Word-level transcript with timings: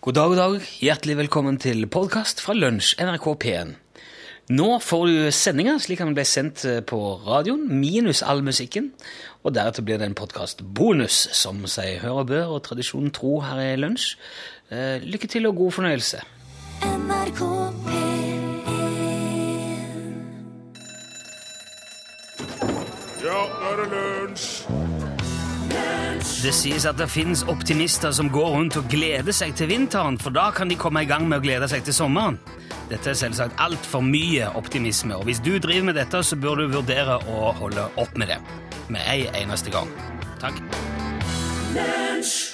God 0.00 0.14
dag, 0.14 0.28
god 0.30 0.36
dag. 0.36 0.66
Hjertelig 0.78 1.16
velkommen 1.18 1.56
til 1.58 1.82
podkast 1.90 2.38
fra 2.38 2.54
Lunsj, 2.54 2.92
NRK 3.02 3.24
P1. 3.42 3.72
Nå 4.54 4.66
får 4.78 5.06
du 5.10 5.16
sendinga 5.34 5.72
slik 5.82 5.98
den 6.04 6.14
ble 6.14 6.22
sendt 6.22 6.62
eh, 6.70 6.78
på 6.86 7.00
radioen, 7.24 7.64
minus 7.80 8.22
all 8.22 8.44
musikken. 8.46 8.92
Og 9.42 9.56
deretter 9.56 9.82
blir 9.82 9.98
det 9.98 10.06
en 10.06 10.14
podkastbonus, 10.14 11.16
som 11.34 11.66
sier 11.66 11.98
hør 12.04 12.22
og 12.22 12.30
bør 12.30 12.54
og 12.54 12.62
tradisjonen 12.68 13.10
tro 13.10 13.40
her 13.42 13.58
i 13.64 13.74
Lunsj. 13.82 14.14
Eh, 14.70 15.02
lykke 15.02 15.26
til 15.34 15.50
og 15.50 15.58
god 15.64 15.74
fornøyelse. 15.80 16.22
NRK 16.86 17.42
P1 17.88 18.06
Ja, 23.26 23.42
nå 23.50 23.74
er 23.74 23.82
det 23.82 23.90
lunsj! 23.98 24.97
Det 26.38 26.52
sies 26.54 26.84
at 26.86 26.94
det 27.00 27.08
finnes 27.10 27.40
optimister 27.50 28.12
som 28.14 28.28
går 28.30 28.52
rundt 28.54 28.76
og 28.78 28.84
gleder 28.86 29.34
seg 29.34 29.56
til 29.58 29.72
vinteren, 29.72 30.14
for 30.22 30.30
da 30.30 30.52
kan 30.54 30.70
de 30.70 30.76
komme 30.78 31.02
i 31.02 31.08
gang 31.10 31.24
med 31.26 31.40
å 31.40 31.42
glede 31.42 31.66
seg 31.66 31.82
til 31.82 31.96
sommeren. 31.96 32.38
Dette 32.86 33.10
er 33.10 33.18
selvsagt 33.18 33.58
altfor 33.58 34.04
mye 34.06 34.46
optimisme, 34.54 35.16
og 35.18 35.26
hvis 35.26 35.42
du 35.42 35.56
driver 35.58 35.88
med 35.88 35.98
dette, 35.98 36.20
så 36.22 36.38
bør 36.38 36.62
du 36.62 36.76
vurdere 36.76 37.18
å 37.26 37.50
holde 37.58 37.88
opp 37.98 38.14
med 38.14 38.30
det. 38.30 38.38
Med 38.86 39.02
ei 39.10 39.26
eneste 39.40 39.74
gang. 39.74 39.90
Takk. 40.38 40.62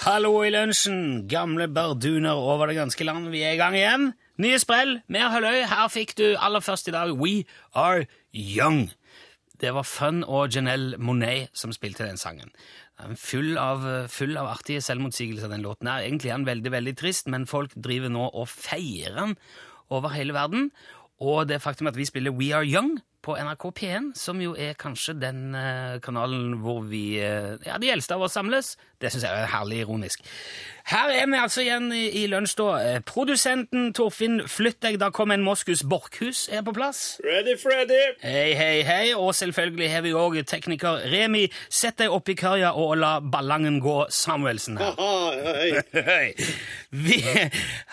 Hallo 0.06 0.32
i 0.48 0.54
lunsjen, 0.56 1.28
gamle 1.28 1.68
barduner 1.68 2.40
over 2.40 2.72
det 2.72 2.80
ganske 2.80 3.04
land. 3.04 3.28
Vi 3.36 3.44
er 3.44 3.58
i 3.58 3.60
gang 3.60 3.76
igjen. 3.76 4.14
Nye 4.40 4.64
sprell, 4.64 5.02
mer 5.12 5.28
halløy. 5.28 5.60
Her 5.68 5.92
fikk 5.92 6.16
du 6.16 6.30
aller 6.40 6.64
først 6.64 6.88
i 6.88 6.96
dag 6.96 7.12
We 7.20 7.42
Are 7.76 8.08
Young. 8.32 8.88
Det 9.60 9.70
var 9.76 9.86
Fun 9.86 10.24
og 10.24 10.48
Janelle 10.56 10.98
Monet 10.98 11.52
som 11.54 11.72
spilte 11.72 12.08
den 12.08 12.18
sangen. 12.18 12.50
Er 13.04 13.16
Full 13.20 13.58
av, 13.60 13.84
full 14.08 14.36
av 14.40 14.48
artige 14.48 14.82
selvmotsigelser, 14.84 15.50
den 15.52 15.64
låten 15.64 15.90
her. 15.90 16.04
Egentlig 16.06 16.30
er 16.32 16.38
den 16.38 16.48
veldig, 16.48 16.72
veldig 16.72 16.94
trist, 16.96 17.28
men 17.28 17.48
folk 17.48 17.74
driver 17.76 18.12
nå 18.12 18.28
og 18.32 18.48
feirer 18.48 19.18
den 19.18 19.34
over 19.92 20.14
hele 20.14 20.36
verden. 20.36 20.70
Og 21.20 21.44
det 21.48 21.62
faktum 21.62 21.90
at 21.90 21.98
vi 21.98 22.08
spiller 22.08 22.34
We 22.34 22.54
Are 22.56 22.64
Young 22.66 22.96
på 23.24 23.36
NRK 23.40 23.64
P1, 23.78 24.10
som 24.20 24.40
jo 24.42 24.52
er 24.52 24.76
kanskje 24.78 25.16
den 25.16 25.54
eh, 25.56 25.96
kanalen 26.04 26.58
hvor 26.64 26.84
vi 26.88 27.16
eh, 27.22 27.54
Ja, 27.64 27.78
de 27.80 27.92
eldste 27.94 28.18
av 28.18 28.26
oss 28.26 28.36
samles. 28.36 28.74
Det 29.00 29.10
syns 29.12 29.24
jeg 29.26 29.44
er 29.44 29.50
herlig 29.52 29.82
ironisk. 29.82 30.24
Her 30.84 31.08
er 31.12 31.24
vi 31.30 31.38
altså 31.40 31.62
igjen 31.64 31.88
i, 31.96 32.02
i 32.20 32.26
lunsj, 32.28 32.54
da. 32.60 32.66
Eh, 32.84 32.98
Produsenten 33.08 33.92
Torfinn 33.96 34.42
Flytt 34.50 34.82
deg, 34.84 34.98
da 35.00 35.08
kom 35.14 35.32
en 35.32 35.44
Moskus 35.44 35.80
Borchhus 35.88 36.44
er 36.52 36.64
på 36.66 36.74
plass. 36.76 37.18
Ready, 37.24 37.56
Freddy! 37.60 38.00
Hei, 38.20 38.52
hei, 38.58 38.82
hei, 38.84 39.14
og 39.16 39.32
selvfølgelig 39.38 39.90
har 39.94 40.04
vi 40.04 40.12
òg 40.20 40.38
tekniker 40.48 41.06
Remi. 41.12 41.46
Sett 41.72 42.02
deg 42.02 42.12
opp 42.12 42.28
i 42.28 42.36
kørja 42.38 42.74
og 42.76 42.98
la 43.00 43.14
ballangen 43.24 43.80
gå, 43.84 43.96
Samuelsen 44.12 44.80
her. 44.80 44.92
Haha, 45.00 45.54
hei. 45.56 45.70
Hei. 46.10 46.34
Vi, 46.92 47.18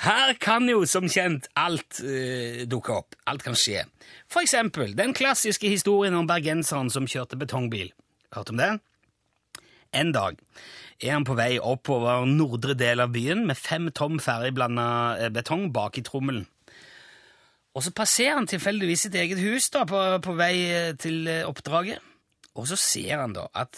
her 0.04 0.36
kan 0.42 0.68
jo 0.70 0.84
som 0.90 1.08
kjent 1.10 1.48
alt 1.58 2.02
uh, 2.04 2.64
dukke 2.70 3.00
opp. 3.00 3.16
Alt 3.32 3.46
kan 3.48 3.56
skje. 3.58 3.86
For 4.32 4.46
eksempel 4.46 4.94
den 4.96 5.12
klassiske 5.14 5.68
historien 5.68 6.16
om 6.16 6.28
bergenseren 6.30 6.90
som 6.94 7.08
kjørte 7.10 7.36
betongbil. 7.40 7.92
Hørt 8.32 8.52
om 8.54 8.62
det? 8.62 8.72
En 9.92 10.14
dag 10.16 10.38
er 11.02 11.18
han 11.18 11.26
på 11.28 11.36
vei 11.36 11.58
oppover 11.60 12.24
nordre 12.30 12.78
del 12.80 13.04
av 13.04 13.12
byen 13.12 13.44
med 13.50 13.60
fem 13.60 13.90
tom 13.92 14.22
ferdigblanda 14.24 14.86
eh, 15.20 15.34
betong 15.34 15.68
bak 15.76 16.00
i 16.00 16.06
trommelen. 16.08 16.46
Og 17.76 17.84
så 17.84 17.92
passerer 17.96 18.38
han 18.38 18.48
tilfeldigvis 18.48 19.08
sitt 19.08 19.18
eget 19.20 19.40
hus 19.42 19.68
da, 19.74 19.84
på, 19.88 20.00
på 20.24 20.36
vei 20.40 20.54
eh, 20.70 20.94
til 21.00 21.28
eh, 21.28 21.44
oppdraget. 21.48 22.00
Og 22.56 22.68
så 22.68 22.78
ser 22.80 23.20
han 23.20 23.36
da 23.36 23.46
at 23.56 23.78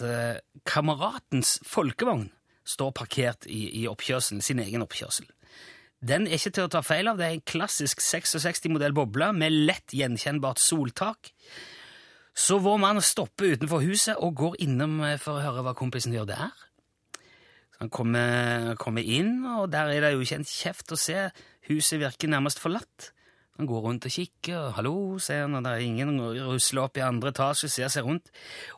kameratens 0.66 1.60
folkevogn 1.70 2.24
står 2.66 2.90
parkert 2.98 3.46
i, 3.46 3.68
i 3.84 3.84
oppkjørselen, 3.86 4.42
sin 4.42 4.62
egen 4.64 4.82
oppkjørsel. 4.82 5.28
Den 6.04 6.28
er 6.28 6.36
ikke 6.36 6.52
til 6.58 6.68
å 6.68 6.72
ta 6.72 6.82
feil 6.84 7.08
av. 7.08 7.20
Det 7.20 7.28
er 7.28 7.38
en 7.38 7.46
klassisk 7.48 8.02
66-modell 8.04 8.96
boble 8.96 9.30
med 9.38 9.56
lett 9.70 9.96
gjenkjennbart 9.96 10.60
soltak. 10.60 11.32
Så 12.36 12.58
vår 12.60 12.80
mann 12.82 13.00
stopper 13.06 13.54
utenfor 13.54 13.84
huset 13.86 14.20
og 14.20 14.36
går 14.36 14.60
innom 14.66 14.98
eh, 15.06 15.20
for 15.22 15.38
å 15.38 15.44
høre 15.44 15.64
hva 15.64 15.76
kompisen 15.78 16.16
gjør 16.16 16.32
der. 16.34 16.64
Så 17.74 17.86
han 17.86 17.94
kommer, 17.94 18.74
kommer 18.82 19.06
inn, 19.06 19.38
og 19.48 19.70
der 19.72 19.94
er 19.94 20.04
det 20.04 20.14
jo 20.16 20.26
ikke 20.26 20.42
en 20.42 20.50
kjeft 20.50 20.92
å 20.92 21.00
se. 21.00 21.28
Huset 21.70 22.02
virker 22.02 22.32
nærmest 22.34 22.60
forlatt. 22.62 23.14
Han 23.62 23.70
går 23.70 23.86
rundt 23.86 24.08
og 24.10 24.12
kikker, 24.12 24.58
og 24.58 24.76
'hallo', 24.76 25.20
sier 25.22 25.46
han, 25.46 25.56
og 25.56 25.64
det 25.64 25.72
er 25.72 25.86
ingen 25.86 26.18
rusler 26.50 26.88
opp 26.88 26.98
i 26.98 27.06
andre 27.06 27.30
etasje, 27.30 27.70
ser 27.70 27.88
seg 27.94 28.04
rundt. 28.04 28.32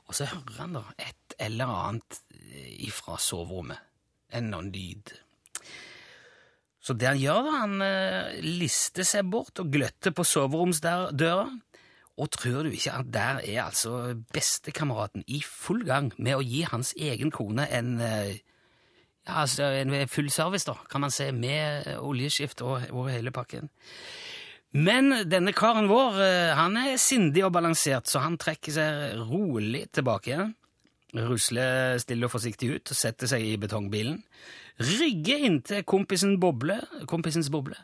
Og 0.06 0.16
så 0.16 0.28
hører 0.28 0.60
han 0.60 0.76
da 0.76 0.84
et 1.00 1.38
eller 1.40 1.72
annet 1.72 2.20
ifra 2.84 3.18
soverommet. 3.18 3.80
En 4.36 4.52
noen 4.52 4.74
lyd. 4.76 5.16
Så 6.86 6.94
det 6.94 7.10
han 7.10 7.18
gjør, 7.18 7.48
da, 7.48 7.60
han 7.64 7.80
eh, 7.82 8.42
lister 8.46 9.08
seg 9.08 9.26
bort 9.34 9.58
og 9.62 9.72
gløtter 9.74 10.14
på 10.14 10.26
soveromsdøra. 10.28 11.48
Og 12.16 12.30
tror 12.32 12.64
du 12.64 12.72
ikke 12.72 12.94
at 12.96 13.10
der 13.12 13.42
er 13.42 13.64
altså 13.66 14.14
bestekameraten 14.34 15.26
i 15.28 15.42
full 15.44 15.82
gang 15.88 16.14
med 16.16 16.38
å 16.38 16.46
gi 16.46 16.62
hans 16.70 16.94
egen 16.96 17.34
kone 17.34 17.66
en 17.74 17.98
eh, 18.00 18.38
ja, 19.26 19.42
altså 19.42 19.72
en 19.82 19.96
full 20.08 20.30
service, 20.30 20.68
da, 20.70 20.78
kan 20.90 21.02
man 21.02 21.12
si, 21.12 21.32
med 21.34 21.90
oljeskift 21.98 22.62
og, 22.62 22.86
og 22.94 23.10
hele 23.10 23.34
pakken. 23.34 23.72
Men 24.76 25.24
denne 25.32 25.54
karen 25.56 25.90
vår 25.90 26.20
eh, 26.22 26.52
han 26.58 26.78
er 26.78 27.00
sindig 27.02 27.46
og 27.48 27.54
balansert, 27.56 28.10
så 28.12 28.22
han 28.22 28.38
trekker 28.38 28.76
seg 28.76 29.26
rolig 29.26 29.88
tilbake. 29.96 30.52
Rusler 31.16 31.98
stille 32.04 32.28
og 32.28 32.34
forsiktig 32.34 32.74
ut 32.76 32.92
og 32.94 33.00
setter 33.00 33.32
seg 33.32 33.46
i 33.48 33.58
betongbilen. 33.60 34.22
Rygger 34.82 35.46
inntil 35.48 35.86
kompisen 35.88 36.36
boble, 36.42 36.82
kompisens 37.08 37.52
boble 37.54 37.78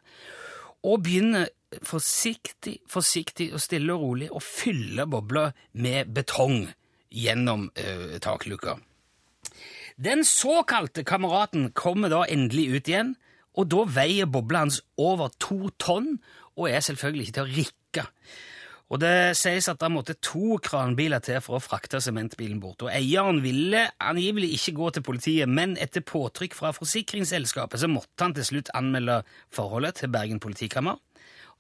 og 0.81 1.03
begynner 1.05 1.49
forsiktig, 1.85 2.79
forsiktig 2.89 3.51
og 3.53 3.61
stille 3.63 3.93
og 3.93 4.05
rolig 4.05 4.29
å 4.33 4.41
fylle 4.43 5.05
bobla 5.09 5.51
med 5.77 6.11
betong 6.15 6.65
gjennom 7.11 7.67
uh, 7.77 8.17
takluka. 8.23 8.77
Den 10.01 10.25
såkalte 10.25 11.03
kameraten 11.05 11.69
kommer 11.77 12.09
da 12.11 12.23
endelig 12.25 12.67
ut 12.71 12.89
igjen, 12.89 13.15
og 13.53 13.67
da 13.69 13.83
veier 13.99 14.29
bobla 14.31 14.65
hans 14.65 14.79
over 14.97 15.29
to 15.43 15.69
tonn 15.81 16.15
og 16.55 16.69
er 16.71 16.83
selvfølgelig 16.83 17.27
ikke 17.27 17.37
til 17.37 17.45
å 17.45 17.55
rikke. 17.59 18.05
Og 18.91 18.99
det 18.99 19.37
sies 19.39 19.69
at 19.71 19.79
det 19.79 19.87
måtte 19.93 20.17
to 20.19 20.57
kranbiler 20.63 21.23
til 21.23 21.39
for 21.43 21.57
å 21.57 21.63
frakte 21.63 22.01
sementbilen 22.03 22.59
bort. 22.59 22.83
Og 22.83 22.91
eieren 22.91 23.39
ville 23.43 23.85
angivelig 24.03 24.51
ikke 24.57 24.75
gå 24.75 24.89
til 24.91 25.05
politiet, 25.07 25.47
men 25.47 25.77
etter 25.79 26.03
påtrykk 26.03 26.57
fra 26.57 26.73
forsikringsselskapet 26.75 27.79
så 27.79 27.87
måtte 27.87 28.25
han 28.25 28.35
til 28.35 28.49
slutt 28.49 28.73
anmelde 28.75 29.21
forholdet 29.55 30.01
til 30.01 30.11
Bergen 30.11 30.43
politikammer. 30.43 30.99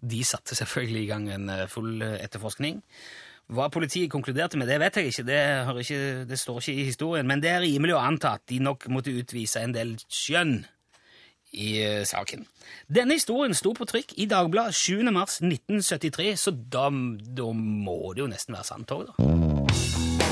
De 0.01 0.19
satte 0.27 0.57
selvfølgelig 0.57 1.03
i 1.05 1.11
gang 1.13 1.29
en 1.31 1.51
full 1.71 2.03
etterforskning. 2.03 2.81
Hva 3.51 3.67
politiet 3.71 4.11
konkluderte 4.11 4.59
med, 4.59 4.67
det 4.67 4.79
vet 4.83 4.99
jeg 4.99 5.11
ikke. 5.11 5.25
Det, 5.27 5.39
ikke, 5.85 6.03
det 6.27 6.39
står 6.39 6.61
ikke 6.61 6.75
i 6.75 6.87
historien. 6.87 7.27
Men 7.27 7.43
det 7.43 7.51
er 7.51 7.63
rimelig 7.63 7.95
å 7.95 8.03
anta 8.03 8.35
at 8.39 8.45
de 8.51 8.59
nok 8.63 8.89
måtte 8.91 9.15
utvise 9.15 9.63
en 9.63 9.75
del 9.75 9.95
skjønn 10.07 10.61
i 11.53 11.69
uh, 11.83 12.03
saken. 12.07 12.45
Denne 12.87 13.17
historien 13.17 13.53
sto 13.57 13.73
på 13.73 13.85
trykk 13.89 14.13
i 14.17 14.25
Dagbladet 14.31 14.75
7. 14.75 15.03
mars 15.11 15.39
1973, 15.41 16.35
så 16.39 16.51
da, 16.51 16.87
da 17.41 17.51
må 17.55 18.13
det 18.15 18.23
jo 18.25 18.31
nesten 18.31 18.55
være 18.55 18.69
sant 18.71 18.91
òg, 18.95 19.09
da. 19.11 20.31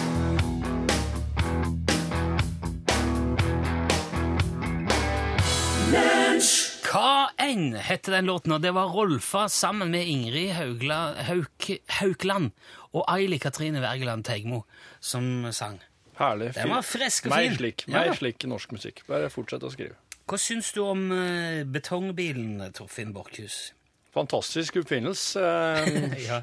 Hva 6.89 7.29
enn 7.41 7.75
heter 7.85 8.15
den 8.17 8.29
låten, 8.29 8.53
og 8.55 8.63
det 8.63 8.71
var 8.73 8.89
Rolfa 8.93 9.43
sammen 9.51 9.91
med 9.93 10.07
Ingrid 10.09 10.53
Haugla, 10.57 10.99
Hauk, 11.27 11.67
Haukland 11.99 12.49
og 12.95 13.03
Aili 13.13 13.37
Katrine 13.41 13.81
Wergeland 13.83 14.25
Teigmo 14.25 14.63
som 14.99 15.45
sang. 15.53 15.77
Herlig. 16.19 16.51
Den 16.57 16.73
var 16.73 16.83
frisk 16.83 17.29
og 17.29 17.35
Mer 17.35 17.45
fin. 17.45 17.57
slik, 17.59 17.85
Ja. 17.87 18.13
slik 18.13 18.43
norsk 18.49 18.71
musikk. 18.71 19.03
Bare 19.07 19.29
fortsett 19.29 19.61
å 19.63 19.71
skrive. 19.71 19.95
Hva 20.29 20.37
syns 20.37 20.69
du 20.75 20.81
om 20.85 21.07
eh, 21.15 21.63
betongbilen, 21.65 22.59
Torfinn 22.77 23.13
Borchhus? 23.15 23.71
Fantastisk 24.13 24.77
oppfinnelse. 24.81 25.41
eh, 25.85 26.15
Ja, 26.25 26.39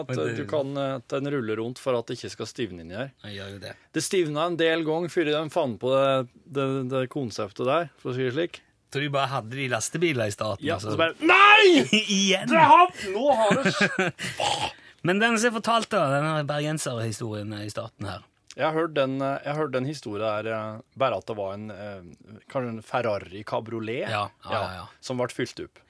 At 0.00 0.08
det- 0.14 0.36
du 0.38 0.44
kan, 0.50 0.70
eh, 0.76 0.96
at 1.00 1.08
den 1.14 1.30
ruller 1.34 1.58
rundt 1.62 1.78
for 1.82 1.98
at 1.98 2.06
det 2.10 2.18
ikke 2.18 2.30
skal 2.34 2.46
stivne 2.50 2.84
inni 2.84 2.94
her. 2.98 3.10
jeg 3.24 3.38
gjør 3.40 3.50
jo 3.54 3.58
det. 3.64 3.72
Det 3.94 4.02
stivna 4.06 4.46
en 4.50 4.56
del 4.60 4.84
ganger 4.86 5.10
før 5.14 5.30
de 5.30 5.42
fant 5.54 5.78
på 5.82 5.90
det, 5.94 6.28
det, 6.58 6.68
det 6.90 7.02
konseptet 7.10 7.66
der, 7.66 7.90
for 8.02 8.12
å 8.12 8.16
si 8.18 8.26
det 8.26 8.34
slik. 8.36 8.60
Så 8.94 9.00
du 9.02 9.08
bare 9.10 9.26
hadde 9.26 9.50
de 9.58 9.66
lastebiler 9.72 10.30
i 10.30 10.34
starten? 10.34 10.62
Ja, 10.66 10.76
altså. 10.78 10.92
så 10.94 11.00
bare 11.00 11.16
Nei! 11.18 11.82
Igjen! 12.18 12.54
Har, 12.54 12.92
nå 13.10 13.24
har 13.34 13.58
det 13.58 14.12
Men 15.06 15.18
den 15.18 15.34
som 15.38 15.50
er 15.50 15.56
fortalt, 15.58 15.90
den 15.90 16.46
bergenserhistorien 16.46 17.50
i 17.58 17.66
starten 17.74 18.06
her 18.08 18.22
Jeg 18.54 18.68
har 18.68 18.76
hørt 18.76 18.94
den, 18.94 19.16
eh, 19.22 19.38
jeg 19.44 19.56
hørt 19.58 19.72
den 19.74 19.86
historien 19.88 20.22
der 20.22 20.50
eh, 20.54 20.82
bare 20.98 21.18
at 21.18 21.26
det 21.26 21.36
var 21.38 21.54
en 21.56 21.70
eh, 21.74 22.60
en 22.60 22.82
Ferrari 22.86 23.42
kabriolet 23.42 24.06
Ja, 24.06 24.28
ja, 24.46 24.62
ja, 24.78 24.84
som 25.00 25.18
ble 25.18 25.28
fylt 25.34 25.58
opp. 25.64 25.80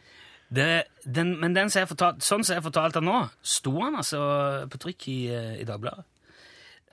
det, 0.48 0.84
den, 1.04 1.38
Men 1.40 1.54
den 1.54 1.70
som 1.70 1.82
jeg 1.82 1.92
fortalt, 1.92 2.24
sånn 2.24 2.44
som 2.44 2.56
jeg 2.56 2.64
fortalte 2.64 3.02
den 3.02 3.10
nå, 3.10 3.28
sto 3.42 3.74
han 3.82 3.96
altså 4.00 4.66
på 4.72 4.80
trykk 4.80 5.08
i, 5.12 5.20
i 5.60 5.68
Dagbladet. 5.68 6.06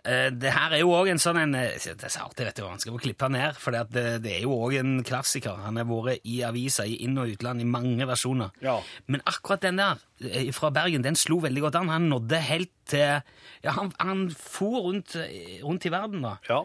Eh, 0.03 0.30
Det 0.33 0.50
her 0.53 0.74
er 0.74 0.80
jo 0.81 0.89
òg 0.98 1.09
en 1.12 1.19
sånn 1.21 1.38
en 1.38 1.51
Det 1.53 2.03
er 2.03 2.09
så 2.09 2.24
artig, 2.25 2.45
vet 2.48 2.56
du, 2.57 2.63
vanskelig 2.63 2.95
å 2.95 3.01
klippe 3.03 3.30
ned, 3.30 3.56
for 3.62 3.71
det, 3.71 3.83
det 4.24 4.31
er 4.38 4.42
jo 4.48 4.56
òg 4.65 4.80
en 4.80 5.03
klassiker. 5.03 5.59
Han 5.62 5.77
har 5.77 5.86
vært 5.86 6.21
i 6.25 6.39
aviser 6.48 6.86
i 6.89 6.95
inn- 7.06 7.19
og 7.21 7.30
utland 7.36 7.62
i 7.62 7.68
mange 7.69 8.07
versjoner. 8.09 8.50
Ja. 8.62 8.80
Men 9.07 9.21
akkurat 9.30 9.62
den 9.62 9.77
der 9.77 10.00
eh, 10.24 10.50
fra 10.51 10.71
Bergen, 10.74 11.03
den 11.06 11.15
slo 11.15 11.39
veldig 11.39 11.62
godt 11.68 11.75
an. 11.75 11.89
Han 11.94 12.09
nådde 12.09 12.42
helt 12.50 12.71
til 12.89 13.21
Ja, 13.63 13.71
han, 13.77 13.92
han 14.00 14.30
for 14.31 14.81
rundt, 14.88 15.15
eh, 15.15 15.62
rundt 15.62 15.86
i 15.86 15.89
verden, 15.94 16.21
da. 16.25 16.38
Ja. 16.50 16.63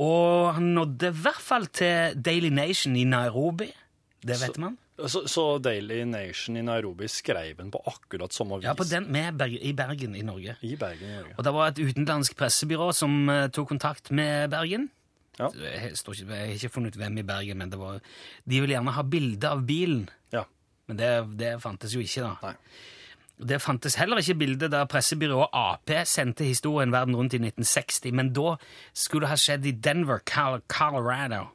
Og 0.00 0.54
han 0.56 0.72
nådde 0.74 1.10
i 1.12 1.18
hvert 1.20 1.42
fall 1.44 1.66
til 1.66 2.14
Daily 2.16 2.48
Nation 2.48 2.96
i 2.96 3.04
Nairobi. 3.04 3.68
Det 4.24 4.40
vet 4.40 4.56
man. 4.58 4.78
Så, 5.08 5.22
så 5.28 5.44
Daily 5.62 6.02
Nation 6.04 6.58
i 6.58 6.62
Nairobi 6.66 7.08
skrev 7.08 7.56
den 7.58 7.70
på 7.72 7.80
akkurat 7.86 8.34
samme 8.34 8.58
vis 8.60 8.68
Ja, 8.68 8.74
på 8.76 8.84
den 8.88 9.06
med 9.12 9.38
Berg, 9.40 9.56
i 9.56 9.72
Bergen 9.76 10.16
i 10.16 10.22
Norge. 10.26 10.56
i 10.60 10.76
Bergen 10.76 11.08
i 11.08 11.16
Norge. 11.16 11.34
Og 11.38 11.44
det 11.46 11.52
var 11.56 11.72
et 11.72 11.80
utenlandsk 11.80 12.36
pressebyrå 12.38 12.90
som 12.96 13.16
uh, 13.30 13.46
tok 13.48 13.68
kontakt 13.72 14.10
med 14.10 14.50
Bergen. 14.52 14.88
Ja. 15.38 15.48
Jeg, 15.56 15.96
står 15.96 16.18
ikke, 16.18 16.36
jeg 16.36 16.48
har 16.48 16.56
ikke 16.58 16.72
funnet 16.74 16.96
ut 16.96 17.00
hvem 17.00 17.20
i 17.22 17.26
Bergen, 17.26 17.60
men 17.62 17.72
det 17.72 17.80
var, 17.80 18.00
de 18.44 18.60
ville 18.60 18.76
gjerne 18.76 18.96
ha 18.96 19.04
bilde 19.08 19.52
av 19.56 19.62
bilen. 19.68 20.08
Ja. 20.34 20.44
Men 20.90 21.00
det, 21.00 21.12
det 21.40 21.54
fantes 21.62 21.94
jo 21.96 22.02
ikke, 22.04 22.26
da. 22.26 22.50
Nei. 22.50 22.56
Det 23.40 23.56
fantes 23.62 23.96
heller 23.96 24.20
ikke 24.20 24.36
bilde 24.42 24.68
da 24.68 24.82
pressebyrået 24.84 25.54
Ap 25.56 25.88
sendte 26.04 26.44
historien 26.44 26.92
verden 26.92 27.16
rundt 27.16 27.32
i 27.32 27.40
1960, 27.40 28.12
men 28.12 28.34
da 28.36 28.58
skulle 28.92 29.24
det 29.24 29.32
ha 29.32 29.38
skjedd 29.40 29.64
i 29.64 29.72
Denver, 29.72 30.20
Colorado. 30.28 31.46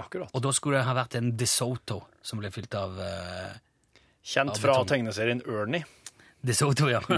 Akkurat. 0.00 0.32
Og 0.32 0.42
da 0.42 0.52
skulle 0.56 0.80
det 0.80 0.88
ha 0.88 0.96
vært 0.96 1.18
en 1.18 1.34
DeSoto 1.36 2.00
som 2.24 2.40
ble 2.40 2.50
fylt 2.54 2.74
av 2.78 2.96
uh, 2.98 3.52
Kjent 4.24 4.54
av 4.56 4.60
fra 4.62 4.78
betong. 4.78 4.90
tegneserien 4.94 5.44
Ernie. 5.44 5.84
DeSoto, 6.44 6.90
ja. 6.92 7.04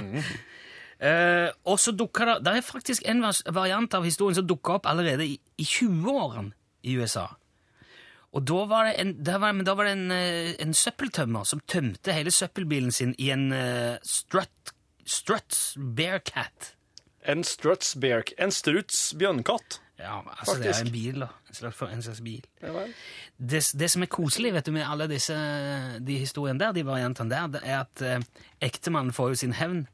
Eh, 0.96 1.50
og 1.68 1.76
så 1.76 1.92
dukker 1.92 2.24
det 2.24 2.34
Det 2.40 2.52
er 2.56 2.62
faktisk 2.64 3.02
en 3.04 3.18
variant 3.52 3.94
av 3.98 4.06
historien 4.08 4.38
som 4.38 4.46
dukka 4.48 4.78
opp 4.78 4.86
allerede 4.88 5.26
i, 5.28 5.34
i 5.60 5.64
20-årene 5.68 6.54
i 6.88 6.94
USA. 6.96 7.26
Og 8.32 8.46
da 8.48 8.62
var 8.68 8.88
det 8.88 8.94
en, 9.02 9.12
var, 9.28 9.52
men 9.52 9.66
da 9.68 9.74
var 9.76 9.90
det 9.90 9.92
en, 9.92 10.10
eh, 10.14 10.54
en 10.64 10.72
søppeltømmer 10.72 11.44
som 11.44 11.60
tømte 11.68 12.16
hele 12.16 12.32
søppelbilen 12.32 12.92
sin 12.96 13.12
i 13.20 13.28
en 13.34 13.50
uh, 13.52 14.00
strut, 14.04 14.72
Struts 15.04 15.76
Bearcat. 15.76 16.72
En 17.28 17.44
Struts 17.44 17.92
Bear... 18.00 18.24
En 18.40 18.50
Struts 18.50 19.10
bjørnkatt. 19.20 19.82
Ja, 19.98 20.18
altså 20.20 20.58
det 20.60 20.68
er 20.74 20.80
en 20.84 20.92
bil, 20.92 21.22
da. 21.24 21.30
En 21.48 21.56
slags, 21.56 21.80
en 21.82 22.02
slags 22.04 22.20
bil. 22.20 22.44
Ja. 22.60 22.84
Det, 23.36 23.62
det 23.80 23.88
som 23.92 24.04
er 24.04 24.10
koselig 24.12 24.52
vet 24.52 24.68
du, 24.68 24.74
med 24.76 24.84
alle 24.84 25.06
disse 25.08 25.36
de 26.04 26.18
historiene 26.20 26.60
der, 26.60 26.74
de 26.76 26.84
variantene 26.86 27.32
der, 27.32 27.46
det 27.54 27.62
er 27.64 27.78
at 27.86 28.04
eh, 28.04 28.44
ektemannen 28.68 29.14
får 29.16 29.32
jo 29.32 29.40
sin 29.46 29.56
hevn, 29.56 29.86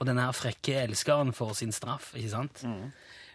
og 0.00 0.08
denne 0.08 0.24
her 0.24 0.32
frekke 0.32 0.78
elskeren 0.86 1.34
får 1.36 1.58
sin 1.60 1.76
straff, 1.76 2.14
ikke 2.16 2.32
sant? 2.32 2.64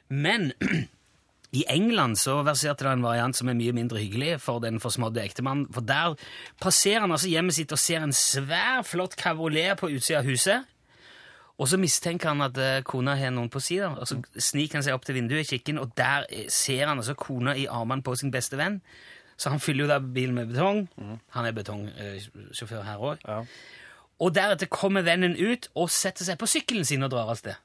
Men 0.09 0.49
i 1.59 1.63
England 1.69 2.17
så 2.19 2.39
verserte 2.43 2.87
det 2.87 2.95
en 2.97 3.05
variant 3.05 3.37
som 3.37 3.49
er 3.51 3.57
mye 3.59 3.75
mindre 3.77 4.01
hyggelig 4.01 4.39
for 4.43 4.63
den 4.63 4.81
forsmådde 4.81 5.21
ektemannen, 5.23 5.69
for 5.73 5.85
der 5.85 6.17
passerer 6.61 7.05
han 7.05 7.13
altså 7.13 7.29
hjemmet 7.29 7.57
sitt 7.59 7.71
og 7.71 7.79
ser 7.79 8.01
en 8.01 8.15
svær, 8.17 8.81
flott 8.81 9.13
kabriolet 9.19 9.77
på 9.77 9.93
utsida 9.93 10.23
av 10.23 10.29
huset, 10.31 10.65
og 11.57 11.69
så 11.71 11.77
mistenker 11.79 12.33
han 12.33 12.43
at 12.43 12.57
eh, 12.59 12.81
kona 12.83 13.15
har 13.15 13.31
noen 13.31 13.49
på 13.51 13.61
sida, 13.63 13.93
og 13.95 14.07
så 14.09 14.17
sniker 14.35 14.79
han 14.79 14.83
seg 14.83 14.95
opp 14.97 15.05
til 15.07 15.15
vinduet 15.15 15.45
i 15.45 15.49
kikken, 15.55 15.79
og 15.79 15.93
der 15.95 16.27
eh, 16.27 16.49
ser 16.51 16.89
han 16.89 16.99
altså 16.99 17.15
kona 17.19 17.55
i 17.55 17.67
armene 17.71 18.03
på 18.03 18.15
sin 18.19 18.33
beste 18.33 18.59
venn. 18.59 18.81
Så 19.39 19.51
han 19.51 19.59
fyller 19.59 19.85
jo 19.85 19.91
da 19.91 19.99
bilen 19.99 20.35
med 20.35 20.51
betong. 20.51 20.85
Han 21.35 21.47
er 21.47 21.55
betongsjåfør 21.55 22.85
her 22.87 23.01
òg. 23.03 23.23
Ja. 23.27 23.41
Og 24.23 24.31
deretter 24.35 24.69
kommer 24.71 25.03
vennen 25.03 25.35
ut 25.35 25.67
og 25.75 25.89
setter 25.91 26.23
seg 26.27 26.39
på 26.39 26.47
sykkelen 26.47 26.87
sin 26.87 27.03
og 27.03 27.11
drar 27.11 27.31
av 27.33 27.39
sted. 27.39 27.59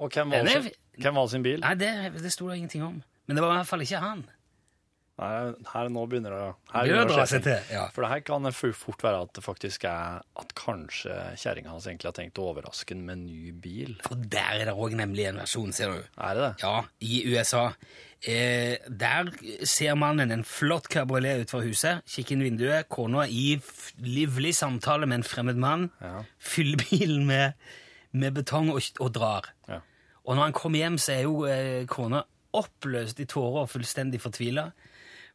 Og 0.00 0.08
hvem 0.08 0.32
var, 0.32 0.48
sin, 0.48 0.70
hvem 0.96 1.18
var 1.20 1.28
sin 1.28 1.44
bil? 1.44 1.60
Nei, 1.60 1.74
det, 1.76 1.90
det 2.24 2.32
sto 2.32 2.48
det 2.48 2.56
ingenting 2.56 2.86
om. 2.86 3.02
Men 3.28 3.36
det 3.36 3.44
var 3.44 3.52
i 3.52 3.58
hvert 3.60 3.68
fall 3.68 3.84
ikke 3.84 4.00
han. 4.00 4.24
Nei, 5.20 5.52
her 5.74 5.88
nå 5.92 6.06
begynner 6.08 6.32
det 6.32 6.44
her 6.72 6.86
Begynner 6.86 7.02
å 7.04 7.08
det 7.10 7.16
seg 7.28 7.28
skje 7.34 7.40
ting. 7.44 7.64
ja. 7.76 7.82
For 7.92 8.06
det 8.06 8.10
her 8.14 8.20
kan 8.24 8.46
fort 8.56 9.02
være 9.04 9.18
at 9.26 9.32
det 9.36 9.42
faktisk 9.44 9.84
er 9.90 10.22
at 10.40 10.54
kanskje 10.56 11.16
kjerringa 11.42 11.74
hans 11.74 11.86
egentlig 11.90 12.08
har 12.08 12.16
tenkt 12.16 12.40
å 12.40 12.46
overraske 12.54 12.94
ham 12.96 13.02
med 13.04 13.18
en 13.18 13.26
ny 13.26 13.50
bil. 13.52 13.98
For 14.06 14.16
der 14.16 14.62
er 14.62 14.70
det 14.70 14.76
òg 14.80 14.96
nemlig 14.96 15.26
en 15.28 15.42
versjon, 15.42 15.74
ser 15.76 15.92
du. 15.92 16.06
Er 16.16 16.38
det 16.38 16.46
det? 16.46 16.52
Ja, 16.64 16.78
i 17.04 17.20
USA. 17.34 17.66
Eh, 18.24 18.78
der 18.88 19.28
ser 19.68 19.94
mannen 20.00 20.32
en 20.32 20.42
flott 20.44 20.88
kabriolet 20.92 21.44
utenfor 21.44 21.64
huset, 21.68 22.02
kikker 22.08 22.36
inn 22.38 22.42
vinduet, 22.48 22.88
kona 22.92 23.26
i 23.28 23.58
livlig 24.04 24.54
samtale 24.56 25.06
med 25.08 25.20
en 25.20 25.28
fremmed 25.28 25.56
mann, 25.60 25.90
Ja. 26.00 26.22
fyller 26.40 26.80
bilen 26.90 27.26
med, 27.28 27.54
med 28.12 28.34
betong 28.40 28.72
og, 28.72 28.80
og 29.00 29.12
drar. 29.16 29.52
Ja. 29.68 29.80
Og 30.24 30.36
når 30.36 30.42
han 30.48 30.52
kommer 30.56 30.78
hjem, 30.82 30.96
så 31.00 31.12
er 31.18 31.22
jo 31.28 31.44
eh, 31.48 31.84
kona 31.88 32.24
oppløst 32.56 33.20
i 33.20 33.28
tårer 33.30 33.62
og 33.64 33.70
fullstendig 33.72 34.20
fortvila. 34.20 34.70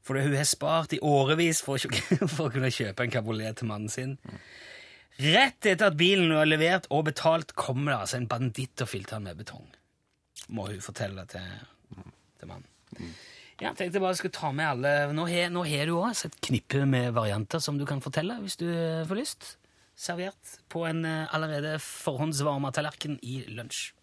For 0.06 0.22
hun 0.22 0.36
har 0.38 0.46
spart 0.46 0.94
i 0.94 1.02
årevis 1.02 1.64
for, 1.66 1.82
for 2.36 2.48
å 2.48 2.54
kunne 2.54 2.74
kjøpe 2.74 3.06
en 3.06 3.14
kabriolet 3.14 3.58
til 3.60 3.70
mannen 3.72 3.92
sin. 3.92 4.18
Rett 5.16 5.66
etter 5.66 5.90
at 5.90 5.98
bilen 5.98 6.34
var 6.36 6.48
levert 6.50 6.90
og 6.94 7.08
betalt, 7.08 7.56
kommer 7.58 7.94
det 7.94 8.00
altså 8.04 8.20
en 8.20 8.30
banditt 8.30 8.84
og 8.84 8.92
fylte 8.92 9.16
den 9.16 9.30
med 9.30 9.40
betong. 9.40 9.66
Må 10.54 10.68
hun 10.70 10.84
fortelle 10.84 11.24
til, 11.32 11.48
til 12.38 12.52
mannen. 12.52 13.14
Ja, 13.64 13.72
tenkte 13.72 13.96
jeg 13.96 14.04
bare 14.04 14.18
skulle 14.20 14.36
ta 14.36 14.50
med 14.52 14.68
alle 14.68 14.90
Nå 15.16 15.26
har 15.30 15.48
har 15.48 15.88
du 15.88 15.94
også 15.96 16.28
et 16.28 16.42
knippe 16.44 16.84
med 16.86 17.14
varianter 17.16 17.64
som 17.64 17.78
du 17.80 17.86
kan 17.88 18.04
fortelle 18.04 18.36
hvis 18.42 18.60
du 18.60 18.68
eh, 18.68 19.08
får 19.08 19.22
lyst. 19.22 19.58
Servert 19.96 20.58
på 20.70 20.84
en 20.86 21.06
eh, 21.08 21.34
allerede 21.34 21.80
forhåndsvarma 21.80 22.74
tallerken 22.76 23.18
i 23.24 23.46
lunsj. 23.48 23.94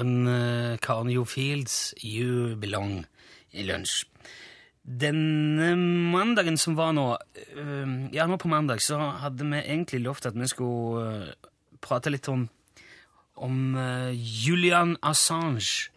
Karen, 0.00 0.78
Carnio 0.80 1.20
Jo 1.20 1.24
Fields, 1.28 1.94
You 2.00 2.56
Belong 2.56 3.04
i 3.52 3.66
lunsj. 3.68 4.06
Denne 4.80 5.74
mandagen 5.76 6.56
som 6.58 6.74
var 6.78 6.94
nå 6.96 7.12
eh, 7.36 7.90
Ja, 8.16 8.24
nå 8.26 8.38
på 8.40 8.48
mandag 8.48 8.80
så 8.82 8.96
hadde 9.20 9.44
vi 9.44 9.60
egentlig 9.60 10.00
lovt 10.06 10.30
at 10.30 10.38
vi 10.38 10.48
skulle 10.48 11.04
eh, 11.04 11.50
prate 11.84 12.12
litt 12.12 12.28
om 12.32 12.48
om 13.40 13.76
eh, 13.76 14.10
Julian 14.12 14.98
Assange. 15.00 15.88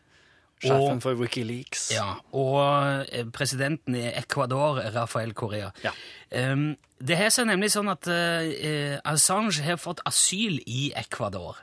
Sjefen 0.64 1.02
for 1.04 1.18
Wikileaks. 1.20 1.90
Ja, 1.92 2.22
og 2.32 3.08
eh, 3.12 3.26
presidenten 3.36 3.98
i 4.00 4.06
Ecuador, 4.14 4.80
Rafael 4.96 5.34
Correa. 5.36 5.74
Ja. 5.84 5.92
Um, 6.32 6.78
det 7.04 7.18
har 7.20 7.34
seg 7.36 7.50
nemlig 7.50 7.74
sånn 7.74 7.92
at 7.92 8.08
eh, 8.08 8.96
Assange 9.04 9.60
har 9.66 9.82
fått 9.82 10.00
asyl 10.08 10.62
i 10.64 10.94
Ecuador. 10.96 11.60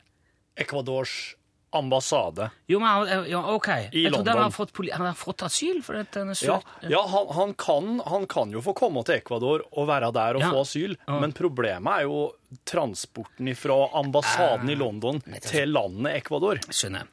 Ecuadors 0.60 1.38
ambassade. 1.73 2.49
Jo, 2.67 2.81
men 2.83 3.27
ja, 3.31 3.41
ok. 3.55 3.69
I 3.93 4.03
jeg 4.07 4.12
trodde 4.12 4.33
han 4.35 4.43
har 4.43 4.50
fått, 4.55 4.73
han 4.93 5.07
har 5.07 5.15
fått 5.19 5.45
asyl 5.47 5.83
for 5.87 6.00
at 6.00 6.15
Han 6.19 6.33
er 6.33 6.39
Ja, 6.43 6.57
søkt. 6.59 6.91
ja 6.91 7.03
han, 7.07 7.29
han, 7.37 7.55
kan, 7.55 8.00
han 8.07 8.27
kan 8.27 8.50
jo 8.50 8.61
få 8.65 8.75
komme 8.75 9.05
til 9.07 9.21
Ecuador 9.21 9.62
og 9.71 9.87
være 9.89 10.11
der 10.12 10.35
og 10.41 10.43
Ja. 10.43 10.50
få 10.50 10.65
asyl, 10.65 10.97
men 11.07 11.33
problemet 11.33 12.00
er 12.00 12.09
jo 12.09 12.33
transporten 12.67 13.53
fra 13.55 13.77
ambassaden 14.00 14.69
i 14.71 14.75
London 14.75 15.21
til 15.45 15.71
landet 15.71 16.17
Ecuador. 16.19 16.59
Skjønner. 16.75 17.07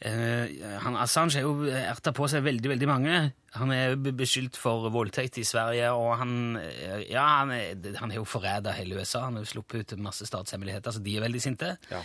Uh, 0.00 0.78
han, 0.82 0.96
Assange 0.98 1.36
har 1.38 1.44
jo 1.46 1.68
erta 1.70 2.10
på 2.16 2.26
seg 2.32 2.42
veldig, 2.46 2.72
veldig 2.72 2.88
mange. 2.90 3.20
Han 3.54 3.70
er 3.74 3.94
beskyldt 3.96 4.56
for 4.58 4.88
voldtekt 4.90 5.38
i 5.38 5.44
Sverige, 5.46 5.90
og 5.94 6.16
han, 6.20 6.56
eh, 6.56 7.04
ja, 7.10 7.24
han, 7.42 7.50
er, 7.54 7.74
han 7.98 8.10
er 8.14 8.20
jo 8.20 8.24
forræda 8.26 8.72
hele 8.78 8.98
USA. 8.98 9.24
Han 9.26 9.38
har 9.38 9.44
jo 9.46 9.52
sluppet 9.54 9.92
ut 9.92 9.98
masse 10.02 10.26
statshemmeligheter, 10.26 10.94
så 10.94 11.02
de 11.02 11.16
er 11.18 11.24
veldig 11.26 11.42
sinte. 11.42 11.76
Ja. 11.90 12.00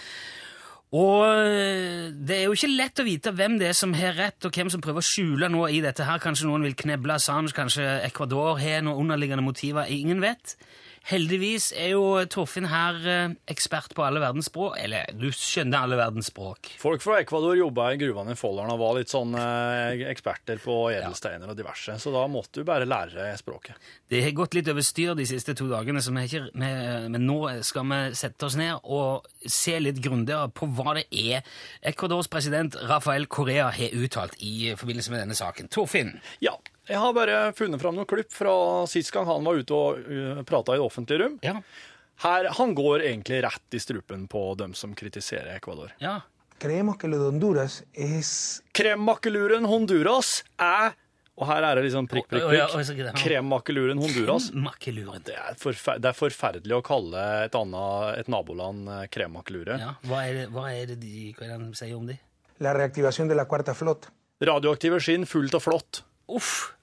Og 0.96 1.26
eh, 1.28 2.12
det 2.16 2.38
er 2.38 2.46
jo 2.46 2.56
ikke 2.56 2.72
lett 2.72 3.02
å 3.02 3.06
vite 3.08 3.34
hvem 3.36 3.58
det 3.60 3.72
er 3.72 3.78
som 3.78 3.94
har 3.98 4.16
rett, 4.16 4.48
og 4.48 4.56
hvem 4.56 4.70
som 4.72 4.84
prøver 4.84 5.04
å 5.04 5.08
skjule 5.10 5.50
noe 5.52 5.72
i 5.76 5.82
dette 5.84 6.06
her. 6.08 6.22
Kanskje 6.24 6.48
noen 6.48 6.64
vil 6.68 6.78
kneble 6.80 7.18
Assange, 7.18 7.52
kanskje 7.56 7.84
Ecuador 8.06 8.62
har 8.62 8.86
noen 8.86 9.04
underliggende 9.04 9.44
motiver. 9.44 9.92
Ingen 9.92 10.24
vet. 10.24 10.56
Heldigvis 11.06 11.68
er 11.78 11.92
jo 11.92 12.06
Torfinn 12.34 12.66
her 12.66 12.96
eh, 13.06 13.34
ekspert 13.54 13.94
på 13.94 14.02
alle 14.02 14.22
verdens 14.24 14.48
språk. 14.50 14.80
Eller, 14.82 15.06
du 15.14 15.28
skjønner 15.30 15.86
alle 15.86 16.00
verdens 16.00 16.32
språk. 16.32 16.72
Folk 16.82 17.04
fra 17.06 17.20
Ecuador 17.22 17.54
jobba 17.60 17.92
i 17.94 18.00
gruvene 18.02 18.34
i 18.34 18.40
Folldalen 18.40 18.74
og 18.74 18.82
var 18.82 18.98
litt 18.98 19.14
sånn 19.14 19.38
eh, 19.38 20.02
eksperter 20.10 20.58
på 20.64 20.80
edelsteiner 20.96 21.54
og 21.54 21.60
diverse, 21.60 22.00
så 22.02 22.14
da 22.16 22.26
måtte 22.32 22.64
du 22.64 22.68
bare 22.68 22.90
lære 22.90 23.30
språket. 23.38 23.78
Det 24.10 24.24
har 24.26 24.34
gått 24.38 24.58
litt 24.58 24.70
over 24.74 24.86
styr 24.86 25.14
de 25.18 25.28
siste 25.30 25.54
to 25.58 25.70
dagene, 25.70 26.02
så 26.02 26.14
vi 26.16 26.26
ikke, 26.26 26.44
vi, 26.58 26.74
men 27.14 27.30
nå 27.30 27.40
skal 27.66 27.86
vi 27.92 28.02
sette 28.18 28.50
oss 28.50 28.58
ned 28.58 28.82
og 28.82 29.30
se 29.46 29.78
litt 29.82 30.02
grundigere 30.02 30.50
på 30.58 30.72
hva 30.74 30.98
det 30.98 31.06
er 31.14 31.46
Ecuadors 31.86 32.32
president 32.34 32.78
Rafael 32.90 33.30
Correa 33.30 33.70
har 33.76 34.00
uttalt 34.02 34.40
i 34.42 34.72
forbindelse 34.74 35.14
med 35.14 35.28
denne 35.28 35.38
saken. 35.38 35.70
Torfinn? 35.70 36.16
Ja, 36.42 36.58
jeg 36.88 36.98
har 37.02 37.14
bare 37.16 37.54
funnet 37.58 37.82
fram 37.82 37.96
noen 37.98 38.08
klipp 38.10 38.32
fra 38.34 38.86
sist 38.90 39.12
gang 39.14 39.26
han 39.30 39.46
var 39.46 39.56
ute 39.62 39.74
og 39.76 40.08
uh, 40.08 40.44
prata 40.48 40.76
i 40.76 40.80
det 40.80 40.86
offentlige 40.86 41.24
rom. 41.24 41.40
Ja. 41.46 41.56
Her, 42.24 42.44
Han 42.56 42.76
går 42.76 43.00
egentlig 43.04 43.44
rett 43.44 43.74
i 43.76 43.80
strupen 43.84 44.28
på 44.32 44.56
dem 44.56 44.74
som 44.74 44.96
kritiserer 44.96 45.56
Ecuador. 45.58 45.92
Ja. 46.00 46.22
Kremmakkeluren 46.62 47.42
Honduras 49.68 50.44
er 50.56 50.94
Og 51.36 51.48
her 51.50 51.64
er 51.68 51.76
det 51.76 51.84
liksom 51.90 52.08
prikk, 52.08 52.30
prikk, 52.32 52.46
prikk. 52.48 52.76
og. 52.78 53.16
Kremmakkeluren 53.20 54.00
Honduras. 54.00 54.48
Det 54.54 55.36
er, 55.36 55.58
det 56.00 56.08
er 56.08 56.16
forferdelig 56.16 56.76
å 56.78 56.82
kalle 56.86 57.44
et, 57.50 57.56
annet, 57.60 58.22
et 58.22 58.28
naboland 58.32 58.88
eh, 58.88 59.04
kremmakkelure. 59.12 59.76
Ja, 59.82 60.00
hva 60.08 60.24
er 60.24 60.34
det, 60.40 60.46
hva 60.56 60.72
er 60.72 60.88
det 60.94 60.98
de, 61.04 61.36
hva 61.36 61.44
er 61.50 61.58
det 61.58 61.66
de 61.66 61.76
sier 61.82 61.92
om 61.98 62.08
de? 62.08 62.16
la 62.58 62.74
reactivación 62.74 63.28
de 63.28 63.36
la 63.36 63.46
cuarta 63.46 63.74
flota. 63.74 64.10
Radioaktive 64.40 65.00
skinn 65.00 65.26
fullt 65.26 65.56
av 65.56 65.64
flått. 65.64 66.04
Uff, 66.28 66.74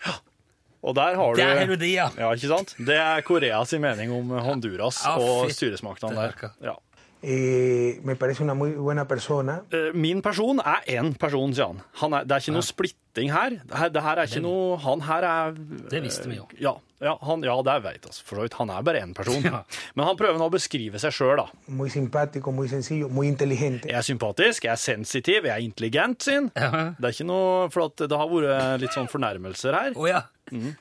Og 0.83 0.95
der 0.99 1.17
har 1.19 1.35
du 1.35 1.39
Det 1.39 1.47
er 1.47 1.67
du 1.71 1.87
ja. 1.87 2.09
Ja, 2.19 2.31
ikke 2.35 2.51
sant? 2.51 2.75
Det 2.79 2.97
er 2.99 3.23
Koreas 3.27 3.73
mening 3.79 4.13
om 4.15 4.31
Honduras 4.43 5.03
Ja, 5.07 5.17
og 5.19 5.51
styresmaktene 5.55 6.15
der. 6.19 6.51
Ja. 6.63 6.75
Eh, 7.23 8.01
me 8.03 8.17
parece 8.17 8.43
una 8.43 8.55
muy 8.55 8.73
buena 8.73 9.07
persona. 9.07 9.61
Eh, 9.71 9.93
Min 9.95 10.21
person 10.23 10.59
er 10.59 10.83
én 10.99 11.13
person, 11.15 11.53
sier 11.55 11.69
han. 11.69 11.83
han 12.01 12.15
er, 12.19 12.25
det 12.27 12.35
er 12.35 12.43
ikke 12.43 12.55
noe 12.57 12.67
splitting 12.67 13.31
her. 13.31 13.51
Det 13.63 13.79
her, 13.79 13.93
det 13.95 14.03
her 14.03 14.19
er 14.19 14.27
ikke 14.27 14.43
noe 14.43 14.77
Han 14.83 15.05
her 15.07 15.23
er 15.29 15.53
Det 15.93 16.01
visste 16.03 16.27
vi 16.29 16.41
jo. 16.41 16.49
Ja, 16.59 16.73
ja, 17.03 17.15
han, 17.23 17.45
ja 17.47 17.55
det 17.63 17.77
vet 17.85 18.09
vi 18.09 18.13
for 18.27 18.41
så 18.41 18.43
vidt. 18.43 18.57
Han 18.59 18.71
er 18.75 18.83
bare 18.83 19.05
én 19.07 19.15
person. 19.15 19.39
Ja. 19.47 19.63
Men 19.95 20.07
han 20.09 20.19
prøver 20.19 20.39
nå 20.43 20.49
å 20.51 20.55
beskrive 20.55 20.99
seg 20.99 21.15
sjøl, 21.15 21.37
da. 21.39 21.47
Muy 21.71 21.91
simpático, 21.95 22.51
muy 22.51 22.67
sencillo, 22.69 23.09
muy 23.09 23.29
inteligente. 23.31 23.87
Jeg 23.87 24.01
er 24.03 24.07
sympatisk, 24.07 24.67
jeg 24.67 24.75
er 24.75 24.83
sensitiv, 24.83 25.47
jeg 25.47 25.55
er 25.55 25.63
intelligent, 25.63 26.23
sin. 26.27 26.51
Ja. 26.59 26.91
Det 26.99 27.07
er 27.07 27.15
ikke 27.15 27.29
noe 27.31 27.69
For 27.71 27.87
at 27.87 28.03
det 28.11 28.19
har 28.19 28.31
vært 28.35 28.83
litt 28.83 28.95
sånn 28.99 29.07
fornærmelser 29.11 29.79
her. 29.79 29.95
Oh, 29.95 30.09
ja. 30.11 30.25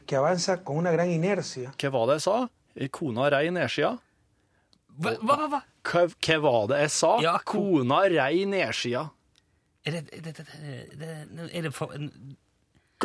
que 0.07 0.17
avanza 0.17 0.57
con 0.65 0.81
una 0.81 0.91
gran 0.91 1.09
inercia. 1.09 1.69
Hva 1.77 1.93
var 1.93 2.07
det 2.09 2.17
jeg 2.17 2.25
sa? 2.25 2.39
Kona 2.91 3.29
rei 3.29 3.49
nedsida. 3.53 3.97
Hva, 5.01 5.15
hva, 5.21 5.37
hva, 5.41 5.47
hva? 5.55 5.61
Hva, 5.91 6.37
var 6.45 6.67
det 6.71 6.79
jeg 6.85 6.91
sa? 6.97 7.11
Ja, 7.25 7.37
ko- 7.41 7.63
Kona 7.81 8.03
rei 8.11 8.45
nedsida. 8.49 9.07
Er 9.85 9.95
det, 9.97 10.01
er 10.13 10.21
det, 10.27 10.33
er 10.45 10.85
det, 11.01 11.49
er 11.57 11.61
det 11.67 11.73
for, 11.73 11.93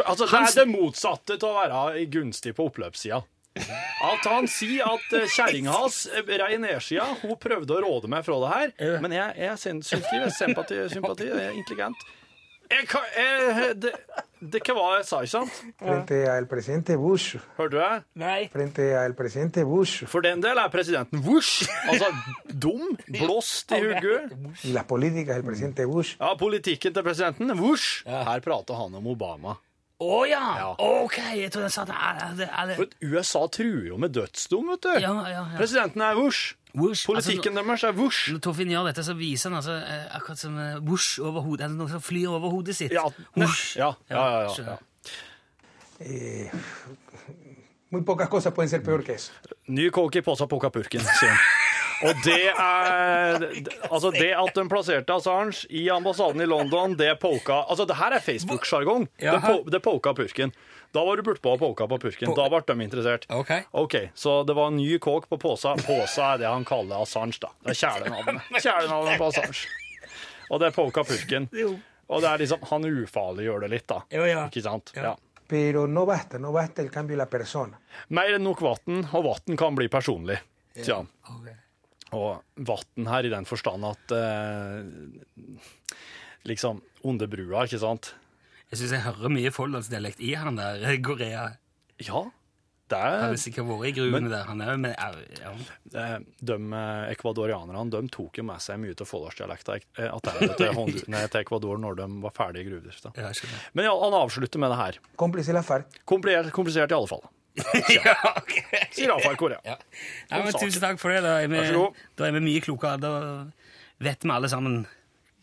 Altså, 0.04 0.26
det 0.28 0.40
er 0.42 0.58
det 0.58 0.66
motsatte 0.68 1.38
til 1.40 1.48
å 1.48 1.54
være 1.56 2.02
gunstig 2.12 2.52
på 2.58 2.66
oppløpssida. 2.68 3.22
At 3.56 4.26
han 4.28 4.44
sier 4.52 4.84
at 4.84 5.14
eh, 5.16 5.24
kjerringa 5.32 5.72
hans 5.72 6.02
eh, 6.12 6.20
rei 6.36 6.58
nedsida. 6.60 7.06
Hun 7.22 7.38
prøvde 7.40 7.72
å 7.72 7.80
råde 7.80 8.10
meg 8.12 8.26
fra 8.26 8.36
det 8.42 8.50
her, 8.52 8.74
men 9.00 9.14
jeg 9.16 9.38
jeg 9.46 9.62
syns 9.62 9.94
jeg 9.94 10.02
er 10.20 10.34
sympati, 10.36 10.82
sympati, 10.92 11.30
Det 11.32 11.46
er 11.46 11.56
intelligent. 11.56 12.04
Jeg, 12.70 12.88
kan- 12.88 13.12
jeg, 13.16 13.74
det, 13.82 13.92
det 14.52 14.60
hva 14.66 14.74
var 14.76 14.96
jeg 14.98 15.06
sa, 15.08 15.20
ikke 15.22 15.32
sant? 15.32 15.58
Frente 15.80 16.18
al 16.30 16.46
presidente 16.50 16.96
Bush. 17.00 17.36
Hørte 17.58 17.70
du 17.72 17.78
det? 17.78 18.02
Nei. 18.22 18.48
Frente 18.52 18.86
al 18.98 19.14
presidente 19.18 19.64
Bush 19.64 20.04
For 20.10 20.20
den 20.26 20.42
del 20.44 20.58
er 20.58 20.68
presidenten 20.72 21.22
Wush. 21.24 21.66
Altså 21.88 22.10
dum, 22.50 22.96
blåst 23.06 23.72
i 23.72 23.80
presidente 25.46 25.86
Bush. 25.88 26.16
Ja, 26.20 26.34
politikken 26.40 26.94
til 26.96 27.06
presidenten 27.06 27.54
Wush. 27.60 28.02
Her 28.06 28.40
prater 28.44 28.74
han 28.82 28.94
om 28.98 29.06
Obama. 29.14 29.56
Å 30.02 30.16
ja. 30.28 30.42
Ja. 30.60 30.72
OK, 30.76 31.14
jeg 31.38 31.48
trodde 31.54 31.70
han 31.70 31.72
sa 31.72 31.84
det. 31.88 31.94
alle- 31.96 32.50
alle- 32.52 32.74
For 32.76 32.86
USA 33.00 33.46
truer 33.48 33.86
jo 33.88 33.96
med 33.96 34.12
dødsdom, 34.12 34.68
vet 34.74 34.82
du. 34.84 34.90
Ja, 35.00 35.14
ja, 35.24 35.30
ja. 35.32 35.56
Presidenten 35.56 36.02
er 36.04 36.18
Wush. 36.20 36.54
Wush, 36.76 37.06
Politikken 37.08 37.56
deres 37.56 37.84
er 37.88 37.94
Wush. 37.96 38.32
Når 38.34 38.40
Torfinn 38.44 38.68
gjør 38.72 38.90
dette, 38.90 39.04
så 39.06 39.14
viser 39.16 39.48
han 39.50 39.56
altså 39.62 39.76
eh, 39.80 40.02
akkurat 40.18 40.40
som 40.42 40.58
eh, 40.60 40.74
whoosh 40.84 41.22
over 41.24 41.40
hodet. 41.46 41.64
Altså 41.70 41.78
noe 41.78 41.88
som 41.94 42.02
flyr 42.04 42.34
over 42.36 42.52
hodet 42.52 42.76
sitt. 42.76 42.92
Ja, 42.92 43.06
Whoosh. 43.36 43.78
ja, 43.80 43.94
ja, 44.12 44.26
ja, 44.34 44.42
ja, 44.44 44.74
ja. 44.74 44.76
Eh, 46.00 46.52
muy 47.90 48.02
pocas 48.04 48.28
cosas 48.28 48.52
pueden 48.52 48.68
ser 48.68 48.84
peor 48.84 49.02
que 49.02 49.14
eso. 49.16 49.32
Ny 49.72 49.88
kåk 49.90 50.20
i 50.20 50.22
posa 50.26 50.46
poka 50.46 50.68
purken, 50.70 51.00
sier 51.00 51.32
han. 51.32 51.40
Og 52.04 52.18
det 52.26 52.50
er 52.52 53.44
Altså, 53.88 54.10
det 54.12 54.34
at 54.36 54.58
de 54.58 54.64
plasserte 54.68 55.14
Assange 55.16 55.64
i 55.72 55.86
ambassaden 55.88 56.42
i 56.44 56.48
London, 56.48 56.92
det 56.98 57.14
poka 57.22 57.62
Altså, 57.70 57.86
det 57.88 57.96
her 57.96 58.18
er 58.18 58.20
Facebook-sjargong. 58.20 59.06
Det, 59.16 59.40
po, 59.40 59.62
det 59.70 59.80
poka 59.80 60.12
purken. 60.12 60.52
Da 60.94 61.02
var 61.04 61.18
du 61.18 61.22
bortpå 61.26 61.54
og 61.56 61.60
polka 61.60 61.86
på 61.90 61.98
purken. 62.06 62.32
Da 62.36 62.46
ble 62.52 62.62
de 62.68 62.76
interessert. 62.84 63.26
Ok. 63.32 63.50
OK, 63.72 63.96
så 64.14 64.38
det 64.46 64.54
var 64.56 64.70
en 64.70 64.78
ny 64.78 64.98
kåk 65.02 65.28
på 65.28 65.38
påsa. 65.42 65.74
Påsa 65.86 66.34
er 66.34 66.44
det 66.44 66.48
han 66.50 66.64
kaller 66.68 67.02
Assange, 67.02 67.40
da. 67.42 67.50
Det 67.64 67.74
er 67.74 67.80
kjælenavnet. 67.82 68.48
Kjælenavnet 68.64 69.20
på 69.20 69.28
Assange. 69.32 69.66
Og 70.50 70.62
det 70.62 70.70
er 70.70 70.76
polka 70.76 71.04
purken. 71.06 71.50
Jo. 71.64 71.74
Og 72.06 72.20
det 72.22 72.28
er 72.30 72.38
liksom 72.38 72.60
Han 72.70 72.84
ufarliggjør 72.86 73.64
det 73.64 73.68
litt, 73.72 73.86
da. 73.90 73.96
Jo, 74.14 74.26
ja. 74.28 74.44
Ikke 74.46 74.62
sant? 74.62 74.92
Ja. 74.94 75.16
Pero 75.50 75.86
no 75.90 76.04
basta, 76.06 76.38
no 76.38 76.52
basta 76.54 76.82
el 76.82 76.90
cambio 76.94 77.18
la 77.18 77.26
persona. 77.30 77.78
Mer 78.14 78.34
enn 78.36 78.44
nok 78.46 78.62
vann, 78.62 79.04
og 79.10 79.24
vann 79.26 79.58
kan 79.58 79.74
bli 79.78 79.86
personlig, 79.90 80.38
sier 80.78 81.00
han. 81.00 81.10
Okay. 81.36 81.54
Og 82.14 82.62
vann 82.66 83.10
her 83.10 83.26
i 83.26 83.30
den 83.32 83.46
forstand 83.46 83.86
at 83.90 84.14
eh, 84.14 85.56
Liksom 86.46 86.78
under 87.02 87.26
brua, 87.26 87.64
ikke 87.66 87.82
sant? 87.82 88.12
Jeg 88.72 88.80
syns 88.80 88.96
jeg 88.96 89.04
hører 89.06 89.30
mye 89.30 89.52
folldalsdialekt 89.54 90.22
i 90.26 90.32
han 90.38 90.58
der 90.58 90.82
Korea. 90.82 90.98
Gorea. 91.06 91.44
Ja, 92.02 92.22
det 92.90 92.98
er... 92.98 93.14
Han 93.20 93.32
har 93.32 93.38
sikkert 93.42 93.66
vært 93.66 93.88
i 93.88 93.92
gruvene 93.96 94.20
Men- 94.26 94.32
der. 94.32 94.42
Han 94.46 94.60
er 94.62 94.72
jo 94.72 94.80
men, 94.82 94.94
ja. 95.40 95.52
eh, 96.02 96.16
De 96.50 96.56
eh, 96.80 97.04
ekvadorianerne 97.14 97.84
de 97.94 98.02
tok 98.14 98.38
jo 98.38 98.44
med 98.46 98.62
seg 98.62 98.78
mye 98.82 98.94
av 98.98 99.08
folldalsdialekta 99.10 99.78
eh, 99.78 100.18
til, 100.58 100.76
til 101.32 101.40
Ecuador 101.40 101.80
når 101.82 101.98
de 102.02 102.08
var 102.26 102.34
ferdig 102.36 102.62
i 102.64 102.68
gruvedrifta. 102.68 103.14
Ja. 103.18 103.30
Men 103.74 103.88
ja, 103.88 103.94
han 104.02 104.18
avslutter 104.18 104.62
med 104.62 104.74
det 104.74 104.78
her. 104.82 105.00
Komplisert, 105.16 106.52
komplisert 106.54 106.94
i 106.94 106.98
alle 106.98 107.10
fall. 107.10 107.24
ja, 107.96 108.14
ok. 108.36 108.54
Sier 108.92 109.08
iallfall 109.08 109.38
Korea. 109.40 109.60
Ja. 109.64 109.78
Nei, 110.30 110.42
men 110.44 110.58
tusen 110.58 110.82
takk 110.82 110.98
for 111.00 111.14
det. 111.14 111.22
Da 111.24 111.38
er, 111.40 111.48
vi, 111.48 111.62
da 112.18 112.26
er 112.28 112.34
vi 112.36 112.42
mye 112.44 112.64
klokere. 112.66 112.98
Da 113.00 113.12
vet 114.04 114.26
vi 114.26 114.34
alle 114.34 114.50
sammen 114.52 114.82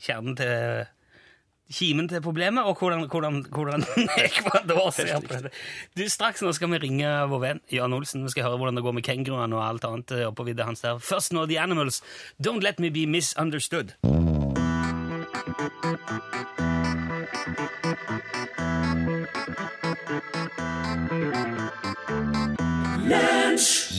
kjernen 0.03 0.37
til 0.37 0.83
Kimen 1.71 2.09
til 2.09 2.21
problemet, 2.21 2.63
og 2.63 2.75
hvordan, 2.77 3.07
hvordan, 3.07 3.45
hvordan 3.49 3.83
Ecuador 4.25 4.89
ser 4.91 5.19
på 5.23 5.39
det. 5.45 5.53
Du, 5.97 6.03
Straks 6.09 6.43
nå 6.43 6.51
skal 6.53 6.69
vi 6.75 6.81
ringe 6.83 7.07
vår 7.31 7.39
venn 7.41 7.61
Jan 7.71 7.95
Olsen. 7.95 8.25
Vi 8.27 8.33
skal 8.35 8.49
høre 8.49 8.59
hvordan 8.59 8.77
det 8.77 8.83
går 8.83 8.97
med 8.99 9.07
kenguruene 9.07 9.57
og 9.57 9.63
alt 9.65 9.87
annet 9.87 10.11
eh, 10.11 10.27
oppå 10.27 10.45
vidda 10.45 10.67
hans 10.67 10.83
der. 10.83 10.99
Først 10.99 11.33
nå 11.33 11.47
The 11.47 11.61
Animals. 11.63 12.03
Don't 12.37 12.61
let 12.61 12.83
me 12.83 12.91
be 12.91 13.07
misunderstood. 13.07 13.95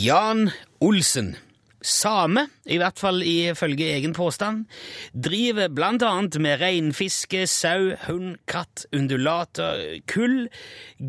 Jan 0.05 0.51
Olsen, 0.81 1.37
same, 1.85 2.47
i 2.65 2.79
hvert 2.81 2.99
fall 2.99 3.21
ifølge 3.21 3.91
egen 3.93 4.15
påstand, 4.17 4.65
driver 5.13 5.69
blant 5.69 6.03
annet 6.07 6.39
med 6.41 6.63
reinfiske, 6.63 7.45
sau, 7.51 7.93
hund, 8.07 8.39
katt, 8.51 8.87
undulater, 8.97 10.01
kull, 10.11 10.49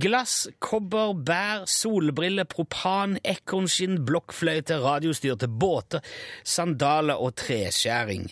glass, 0.03 0.49
kobber, 0.59 1.15
bær, 1.15 1.63
solbriller, 1.71 2.47
propan, 2.51 3.15
ekornskinn, 3.23 4.01
blokkfløyte, 4.05 4.81
radiostyrte 4.83 5.49
båter, 5.49 6.03
sandaler 6.43 7.23
og 7.23 7.37
treskjæring. 7.39 8.29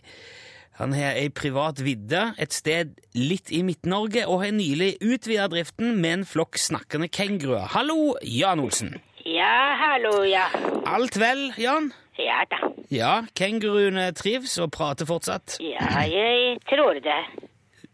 Han 0.81 0.93
har 0.97 1.13
ei 1.21 1.29
privat 1.29 1.83
vidde 1.85 2.31
et 2.41 2.53
sted 2.55 2.95
litt 3.13 3.51
i 3.53 3.61
Midt-Norge, 3.65 4.25
og 4.25 4.41
har 4.41 4.55
nylig 4.57 4.95
utvida 5.05 5.45
driften 5.51 5.99
med 6.01 6.17
en 6.17 6.27
flokk 6.27 6.57
snakkende 6.57 7.11
kenguruer. 7.13 7.69
Hallo, 7.75 8.15
Jan 8.25 8.63
Olsen. 8.63 8.95
Ja, 9.23 9.77
hallo, 9.79 10.23
ja. 10.27 10.49
Alt 10.89 11.15
vel, 11.21 11.51
Jan? 11.61 11.93
Ja 12.19 12.43
da. 12.51 12.59
Ja, 12.93 13.13
kenguruene 13.35 14.11
trives 14.17 14.57
og 14.61 14.71
prater 14.75 15.07
fortsatt. 15.09 15.57
Ja, 15.63 16.03
jeg 16.05 16.59
tror 16.69 16.99
det. 17.01 17.21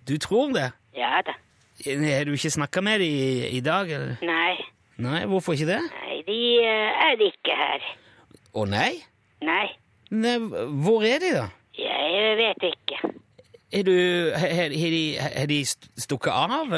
Du 0.08 0.18
tror 0.18 0.52
det? 0.56 0.72
Ja 0.98 1.22
da. 1.26 1.36
Har 1.86 2.26
du 2.28 2.34
ikke 2.36 2.52
snakka 2.52 2.82
med 2.84 3.00
dem 3.00 3.08
i, 3.08 3.48
i 3.58 3.62
dag? 3.64 3.92
Eller? 3.92 4.18
Nei, 4.22 4.58
Nei, 5.00 5.22
hvorfor 5.32 5.54
ikke 5.56 5.70
det? 5.70 5.80
nei, 5.80 6.18
de 6.28 6.40
eh, 6.60 7.06
er 7.08 7.22
ikke 7.24 7.56
her. 7.56 7.86
Å 8.52 8.66
nei? 8.68 8.90
Nei, 9.48 9.68
nei? 10.12 10.36
Hvor 10.84 11.06
er 11.08 11.22
de, 11.24 11.30
da? 11.38 11.46
jeg 11.80 12.36
vet 12.42 12.66
ikke. 12.74 13.14
Er 13.72 13.84
du 13.86 13.94
Har 14.36 14.74
de, 14.74 15.46
de 15.48 15.60
stukket 16.02 16.34
av? 16.34 16.74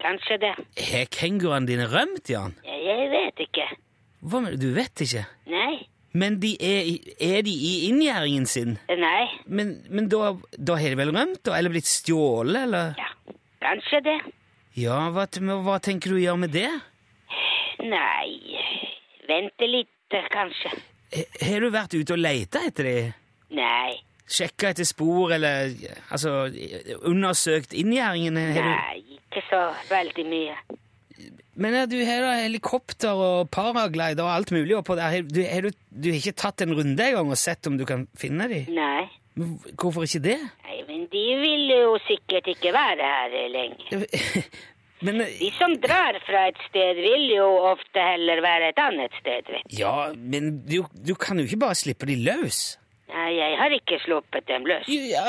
Kanskje 0.00 0.38
det. 0.40 0.54
Har 0.88 1.08
kenguruene 1.12 1.66
dine 1.68 1.88
rømt, 1.90 2.30
Jan? 2.30 2.54
Jeg 2.64 3.10
vet 3.12 3.44
ikke. 3.44 3.66
Hva 4.24 4.40
med, 4.44 4.56
Du 4.62 4.70
vet 4.76 5.02
ikke? 5.04 5.26
Nei, 5.50 5.82
Men 6.16 6.38
de 6.40 6.52
er, 6.62 6.88
er 7.20 7.42
de 7.44 7.52
i 7.52 7.72
inngjerdingen 7.90 8.46
sin? 8.48 8.76
nei, 8.88 9.26
Men, 9.46 9.74
men 9.92 10.08
da, 10.12 10.32
da 10.56 10.78
har 10.80 10.94
de 10.94 11.00
vel 11.02 11.12
rømt, 11.16 11.42
da? 11.44 11.56
Eller 11.58 11.74
blitt 11.74 11.90
stjålet, 11.90 12.62
eller? 12.66 12.94
ja. 13.00 13.12
Kanskje 13.66 13.98
det. 14.04 14.18
Ja, 14.78 14.98
hva, 15.10 15.24
hva 15.64 15.78
tenker 15.82 16.12
du 16.12 16.18
å 16.18 16.22
gjøre 16.22 16.42
med 16.44 16.52
det? 16.54 16.68
Nei, 17.82 18.60
vente 19.28 19.68
litt, 19.68 19.94
eh, 20.14 20.28
kanskje. 20.32 20.70
Har 21.40 21.64
du 21.64 21.70
vært 21.74 21.96
ute 21.96 22.14
og 22.14 22.20
leita 22.20 22.62
etter 22.68 22.86
dem? 22.90 23.14
Nei, 23.56 23.96
Sjekka 24.26 24.72
etter 24.72 24.86
spor, 24.88 25.30
eller 25.36 25.70
altså 26.10 26.48
undersøkt 27.06 27.74
inngjerdingen? 27.78 28.34
Nei, 28.34 28.96
ikke 29.20 29.42
så 29.46 29.60
veldig 29.90 30.24
mye. 30.26 30.56
Men 31.56 31.72
ja, 31.78 31.84
du 31.88 31.96
har 32.04 32.26
helikopter 32.42 33.16
og 33.16 33.48
paraglider 33.54 34.24
og 34.26 34.32
alt 34.34 34.50
mulig 34.52 34.76
oppå 34.76 34.96
der. 34.98 35.22
Du, 35.24 35.40
har 35.48 35.64
du, 35.64 35.70
du 35.88 36.10
har 36.12 36.18
ikke 36.20 36.36
tatt 36.36 36.60
en 36.66 36.74
runde 36.76 37.00
engang 37.10 37.30
og 37.32 37.40
sett 37.40 37.66
om 37.70 37.78
du 37.80 37.86
kan 37.88 38.06
finne 38.18 38.48
dem? 38.52 38.68
Nei, 38.76 39.06
Hvorfor 39.76 40.04
ikke 40.06 40.22
det? 40.24 40.38
nei, 40.64 40.78
men 40.88 41.02
de 41.12 41.24
vil 41.42 41.66
jo 41.68 41.96
sikkert 42.06 42.46
ikke 42.54 42.72
være 42.76 43.04
her 43.04 43.36
lenge. 43.52 43.84
Men 45.04 45.20
eh, 45.20 45.34
De 45.42 45.50
som 45.58 45.74
drar 45.76 46.16
fra 46.24 46.46
et 46.48 46.60
sted, 46.70 46.96
vil 47.04 47.26
jo 47.34 47.44
ofte 47.68 48.00
heller 48.00 48.40
være 48.40 48.70
et 48.72 48.78
annet 48.80 49.12
sted, 49.20 49.44
vet 49.52 49.66
du. 49.68 49.76
Ja, 49.76 50.08
men 50.16 50.62
du, 50.64 50.78
du 50.96 51.12
kan 51.20 51.36
jo 51.36 51.44
ikke 51.44 51.58
bare 51.66 51.76
slippe 51.76 52.08
de 52.08 52.16
løs. 52.24 52.78
Nei, 53.12 53.26
jeg 53.36 53.58
har 53.60 53.74
ikke 53.76 53.98
sluppet 54.06 54.48
dem 54.48 54.64
løs. 54.66 54.88
Ja, 54.88 55.26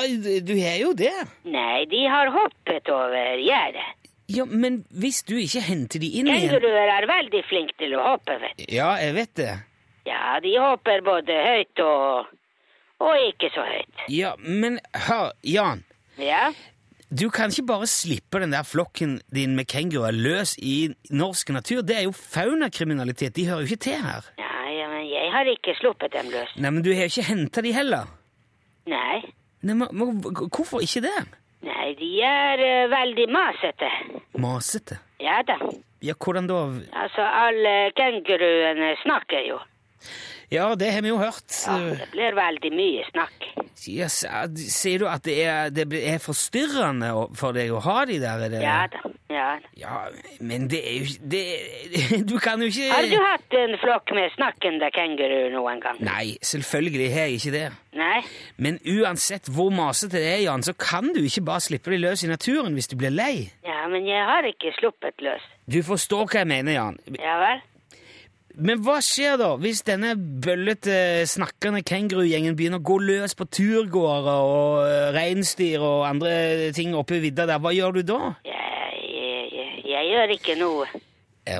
du 0.47 0.53
er 0.55 0.77
jo 0.79 0.93
det. 0.97 1.11
Nei, 1.51 1.83
de 1.91 1.99
har 2.09 2.31
hoppet 2.33 2.87
over 2.95 3.43
gjerdet. 3.43 4.06
Ja, 4.27 4.43
men 4.45 4.81
hvis 4.91 5.21
du 5.23 5.37
ikke 5.39 5.61
henter 5.63 6.01
de 6.03 6.07
inn 6.19 6.27
igjen 6.27 6.49
Kenguruer 6.51 6.89
er 6.97 7.05
veldig 7.07 7.43
flinke 7.47 7.77
til 7.79 7.93
å 7.95 8.01
hoppe, 8.09 8.35
vet 8.41 8.57
du. 8.59 8.65
Ja, 8.75 8.89
jeg 8.99 9.13
vet 9.15 9.33
det. 9.39 9.53
Ja, 10.07 10.39
de 10.43 10.51
hopper 10.59 11.01
både 11.05 11.35
høyt 11.45 11.79
og, 11.83 12.27
og 13.03 13.21
ikke 13.29 13.49
så 13.55 13.63
høyt. 13.67 14.03
Ja, 14.11 14.33
men 14.39 14.79
hør, 15.07 15.31
Jan. 15.47 15.85
Ja, 16.19 16.49
Du 17.09 17.29
kan 17.31 17.53
ikke 17.53 17.63
bare 17.69 17.87
slippe 17.87 18.39
den 18.43 18.51
der 18.51 18.65
flokken 18.67 19.21
din 19.31 19.53
med 19.55 19.69
kenguruer 19.71 20.11
løs 20.11 20.57
i 20.59 20.89
norsk 21.09 21.49
natur. 21.55 21.79
Det 21.87 21.95
er 21.95 22.03
jo 22.03 22.11
faunakriminalitet. 22.11 23.31
De 23.37 23.45
hører 23.47 23.63
jo 23.63 23.69
ikke 23.71 23.83
til 23.87 24.01
her. 24.03 24.27
Nei, 24.41 24.73
ja, 24.75 24.87
men 24.91 25.05
jeg 25.07 25.31
har 25.31 25.47
ikke 25.53 25.75
sluppet 25.79 26.11
dem 26.17 26.27
løs. 26.33 26.51
Nei, 26.59 26.71
men 26.75 26.83
du 26.83 26.89
har 26.91 27.07
jo 27.07 27.13
ikke 27.13 27.29
henta 27.29 27.63
de 27.63 27.71
heller. 27.71 28.11
Nei, 28.91 29.21
Nei, 29.63 29.73
men, 29.73 29.87
men 29.91 30.19
Hvorfor 30.53 30.83
ikke 30.83 31.01
det? 31.07 31.15
Nei, 31.65 31.93
de 31.99 32.11
er 32.25 32.63
uh, 32.65 32.89
veldig 32.91 33.27
masete. 33.33 33.91
Masete. 34.37 34.99
Ja 35.23 35.41
da. 35.47 35.57
Ja, 36.05 36.13
hvordan 36.13 36.47
da? 36.47 36.59
Altså, 36.93 37.21
alle 37.25 37.91
kenguruene 37.97 38.93
snakker 39.01 39.47
jo. 39.47 39.59
Ja, 40.51 40.75
det 40.79 40.93
har 40.93 41.01
vi 41.03 41.09
jo 41.11 41.17
hørt. 41.19 41.51
Ja, 41.67 41.77
det 41.99 42.07
blir 42.13 42.35
veldig 42.37 42.69
mye 42.71 43.03
snakk. 43.09 43.47
Ja, 43.87 44.07
Sier 44.07 45.01
du 45.03 45.07
at 45.11 45.25
det 45.27 45.35
er, 45.43 45.69
det 45.75 45.85
er 45.99 46.21
forstyrrende 46.23 47.11
for 47.37 47.55
deg 47.55 47.73
å 47.75 47.81
ha 47.83 48.05
de 48.07 48.17
der? 48.23 48.45
Er 48.47 48.53
det? 48.53 48.61
Ja 48.63 48.79
da. 48.91 49.01
Ja. 49.27 49.47
Ja, 49.75 49.97
men 50.39 50.69
det 50.71 50.79
er 50.87 50.93
jo 51.01 51.09
ikke 51.11 52.21
Du 52.29 52.37
kan 52.39 52.61
jo 52.63 52.69
ikke 52.71 52.87
Har 52.93 53.09
du 53.11 53.17
hatt 53.19 53.57
en 53.59 53.75
flokk 53.81 54.13
med 54.15 54.31
snakkende 54.37 54.87
kenguru 54.95 55.51
noen 55.51 55.83
gang? 55.83 55.99
Nei, 55.99 56.37
selvfølgelig 56.41 57.09
har 57.11 57.27
jeg 57.27 57.41
ikke 57.41 57.53
det. 57.57 57.65
Nei? 57.99 58.21
Men 58.55 58.79
uansett 58.87 59.51
hvor 59.51 59.69
masete 59.75 60.15
det 60.15 60.25
er, 60.31 60.41
Jan, 60.47 60.63
så 60.63 60.73
kan 60.79 61.11
du 61.11 61.19
ikke 61.27 61.43
bare 61.49 61.65
slippe 61.67 61.91
dem 61.91 62.05
løs 62.07 62.23
i 62.23 62.31
naturen 62.31 62.77
hvis 62.77 62.87
du 62.87 62.95
blir 62.99 63.11
lei. 63.13 63.49
Ja, 63.67 63.83
men 63.91 64.07
jeg 64.07 64.23
har 64.31 64.47
ikke 64.47 64.71
sluppet 64.79 65.19
løs. 65.25 65.43
Du 65.67 65.81
forstår 65.85 66.29
hva 66.31 66.45
jeg 66.45 66.49
mener, 66.55 66.77
Jan. 66.79 67.01
Ja 67.19 67.35
vel? 67.43 67.65
Men 68.57 68.81
hva 68.81 68.97
skjer 69.05 69.35
da 69.37 69.51
hvis 69.61 69.83
denne 69.85 70.15
bøllete, 70.17 71.27
snakkende 71.29 71.83
kengurugjengen 71.85 72.55
begynner 72.57 72.81
å 72.81 72.87
gå 72.89 72.97
løs 73.05 73.37
på 73.37 73.45
turgåere 73.53 74.33
og 74.41 74.87
eh, 74.87 75.09
reinsdyr 75.13 75.83
og 75.85 76.07
andre 76.07 76.71
ting 76.73 76.95
oppe 76.97 77.19
i 77.19 77.21
vidda 77.27 77.45
der? 77.49 77.61
Hva 77.61 77.75
gjør 77.75 77.99
du 77.99 78.01
da? 78.09 78.19
Jeg, 78.47 79.03
jeg, 79.13 79.69
jeg, 79.85 80.09
gjør 80.09 80.35
ikke 80.39 80.57
noe. 80.57 80.89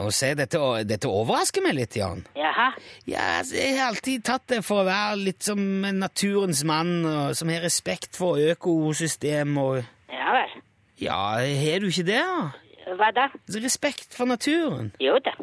Og 0.02 0.10
se, 0.12 0.34
dette, 0.36 0.60
dette 0.90 1.08
overrasker 1.08 1.64
meg 1.64 1.78
litt, 1.78 1.96
Jan. 1.96 2.26
Jaha? 2.36 2.72
Ja, 3.08 3.24
altså, 3.38 3.56
Jeg 3.62 3.78
har 3.78 3.94
alltid 3.94 4.26
tatt 4.28 4.50
det 4.52 4.64
for 4.66 4.82
å 4.82 4.90
være 4.90 5.22
litt 5.22 5.46
som 5.46 5.62
en 5.88 6.02
naturens 6.02 6.66
mann, 6.68 6.98
og, 7.06 7.38
som 7.38 7.54
har 7.54 7.64
respekt 7.64 8.18
for 8.20 8.42
økosystem 8.42 9.54
og 9.62 9.84
Ja 10.12 10.34
vel. 10.34 10.62
Ja, 10.98 11.20
har 11.46 11.84
du 11.84 11.92
ikke 11.92 12.10
det? 12.10 12.24
da? 12.26 12.96
Hva 12.98 13.12
da? 13.14 13.28
Respekt 13.62 14.16
for 14.18 14.26
naturen. 14.26 14.96
Jo 15.04 15.20
da. 15.22 15.36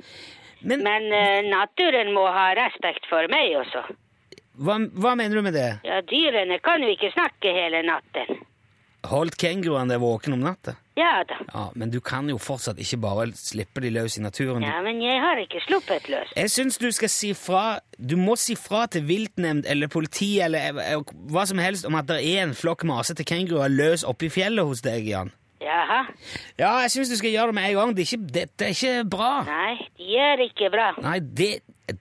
Men, 0.65 0.81
Men 0.87 1.11
uh, 1.13 1.43
naturen 1.51 2.13
må 2.17 2.25
ha 2.33 2.49
respekt 2.57 3.05
for 3.11 3.29
meg 3.33 3.53
også. 3.61 3.85
hva, 4.65 4.79
hva 4.97 5.15
mener 5.21 5.37
du 5.37 5.45
med 5.45 5.55
det? 5.57 5.69
Ja, 5.85 6.01
dyrene 6.09 6.59
kan 6.65 6.83
jo 6.83 6.89
ikke 6.95 7.13
snakke 7.13 7.53
hele 7.53 7.85
natten. 7.85 8.41
Holdt 9.05 9.37
kenguruen 9.37 9.91
deg 9.93 10.01
våken 10.01 10.33
om 10.33 10.41
natta? 10.41 10.79
Ja 10.97 11.25
da. 11.29 11.37
Ja, 11.51 11.65
men 11.75 11.91
du 11.93 11.99
kan 12.01 12.29
jo 12.31 12.39
fortsatt 12.41 12.79
ikke 12.81 12.97
bare 13.03 13.27
slippe 13.37 13.83
de 13.85 13.91
løs 13.93 14.17
i 14.17 14.23
naturen. 14.25 14.65
Ja, 14.65 14.79
men 14.81 15.03
jeg 15.03 15.19
har 15.21 15.41
ikke 15.43 15.61
sluppet 15.67 16.09
løs. 16.09 16.31
Jeg 16.39 16.53
syns 16.55 16.79
du 16.81 16.87
skal 16.95 17.11
si 17.13 17.35
fra 17.37 17.81
Du 17.99 18.15
må 18.17 18.37
si 18.41 18.55
fra 18.57 18.87
til 18.89 19.05
viltnemnd 19.09 19.67
eller 19.69 19.91
politi 19.93 20.39
eller 20.41 20.71
eller 20.73 21.05
hva 21.35 21.45
som 21.51 21.61
helst 21.61 21.85
om 21.85 21.99
at 22.01 22.09
det 22.09 22.23
er 22.23 22.47
en 22.47 22.55
flokk 22.57 22.87
masete 22.89 23.27
kenguruer 23.29 23.69
løs 23.69 24.07
oppe 24.09 24.31
i 24.31 24.33
fjellet 24.33 24.65
hos 24.65 24.81
deg, 24.87 25.05
Jan. 25.13 25.35
Jaha? 25.65 26.01
Ja, 26.59 26.73
jeg 26.85 26.91
syns 26.93 27.13
du 27.13 27.17
skal 27.17 27.33
gjøre 27.33 27.53
det 27.53 27.57
med 27.57 27.69
en 27.71 27.79
gang. 27.79 27.95
Det 27.97 28.05
er 28.05 28.11
ikke, 28.11 28.33
dette 28.35 28.67
er 28.67 28.75
ikke 28.75 29.07
bra. 29.17 29.31
Nei, 29.49 29.89
de 29.99 30.19
er 30.21 30.43
ikke 30.45 30.71
bra. 30.75 30.91
Nei, 31.05 31.17
det, 31.41 31.49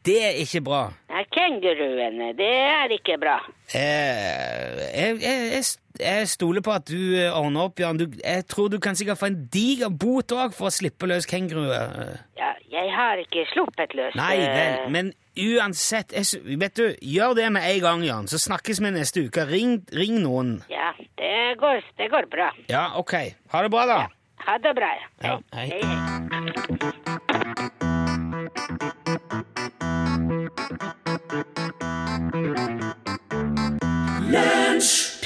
det 0.05 0.17
er 0.27 0.41
ikke 0.43 0.61
bra. 0.65 0.81
Nei, 1.13 1.23
kenguruene, 1.31 2.29
det 2.37 2.51
er 2.65 2.93
ikke 2.97 3.17
bra. 3.21 3.37
Eh, 3.73 4.83
jeg, 4.99 5.17
jeg, 5.23 5.63
jeg, 5.99 6.29
stoler 6.33 6.65
på 6.65 6.75
at 6.75 6.87
du 6.89 6.99
eh, 7.15 7.31
ordner 7.31 7.69
opp, 7.69 7.79
Jan. 7.79 7.99
Du, 7.99 8.07
jeg 8.19 8.45
tror 8.51 8.69
du 8.73 8.79
kan 8.83 8.99
sikkert 8.99 9.21
få 9.21 9.31
en 9.31 9.41
diger 9.53 9.91
bot 9.91 10.35
òg 10.35 10.55
for 10.57 10.69
å 10.69 10.73
slippe 10.73 11.09
løs 11.09 11.29
kenguruer. 11.29 12.17
Ja, 12.39 12.53
jeg 12.73 12.95
har 12.95 13.21
ikke 13.23 13.47
sluppet 13.53 13.95
løs. 13.97 14.15
Nei 14.19 14.37
eh, 14.41 14.55
vel, 14.57 14.89
men 14.93 15.13
uansett 15.37 16.13
jeg, 16.13 16.41
Vet 16.59 16.75
du, 16.77 16.95
gjør 17.01 17.33
det 17.37 17.51
med 17.55 17.65
en 17.67 17.81
gang, 17.83 18.03
Jan, 18.05 18.27
så 18.27 18.37
snakkes 18.41 18.81
vi 18.83 18.91
neste 18.93 19.25
uke. 19.27 19.45
Ring, 19.49 19.81
ring 19.93 20.21
noen. 20.23 20.63
Ja, 20.71 20.91
det 21.19 21.55
går, 21.61 21.81
det 21.97 22.09
går 22.13 22.29
bra. 22.31 22.51
Ja, 22.69 22.91
ok. 22.99 23.13
Ha 23.53 23.63
det 23.65 23.71
bra, 23.73 23.85
da. 23.89 23.99
Ha 24.43 24.57
det 24.63 24.75
bra. 24.75 24.91
Ja, 25.23 25.39
hei. 25.55 25.69
hei. 25.71 25.81
hei. 25.83 27.13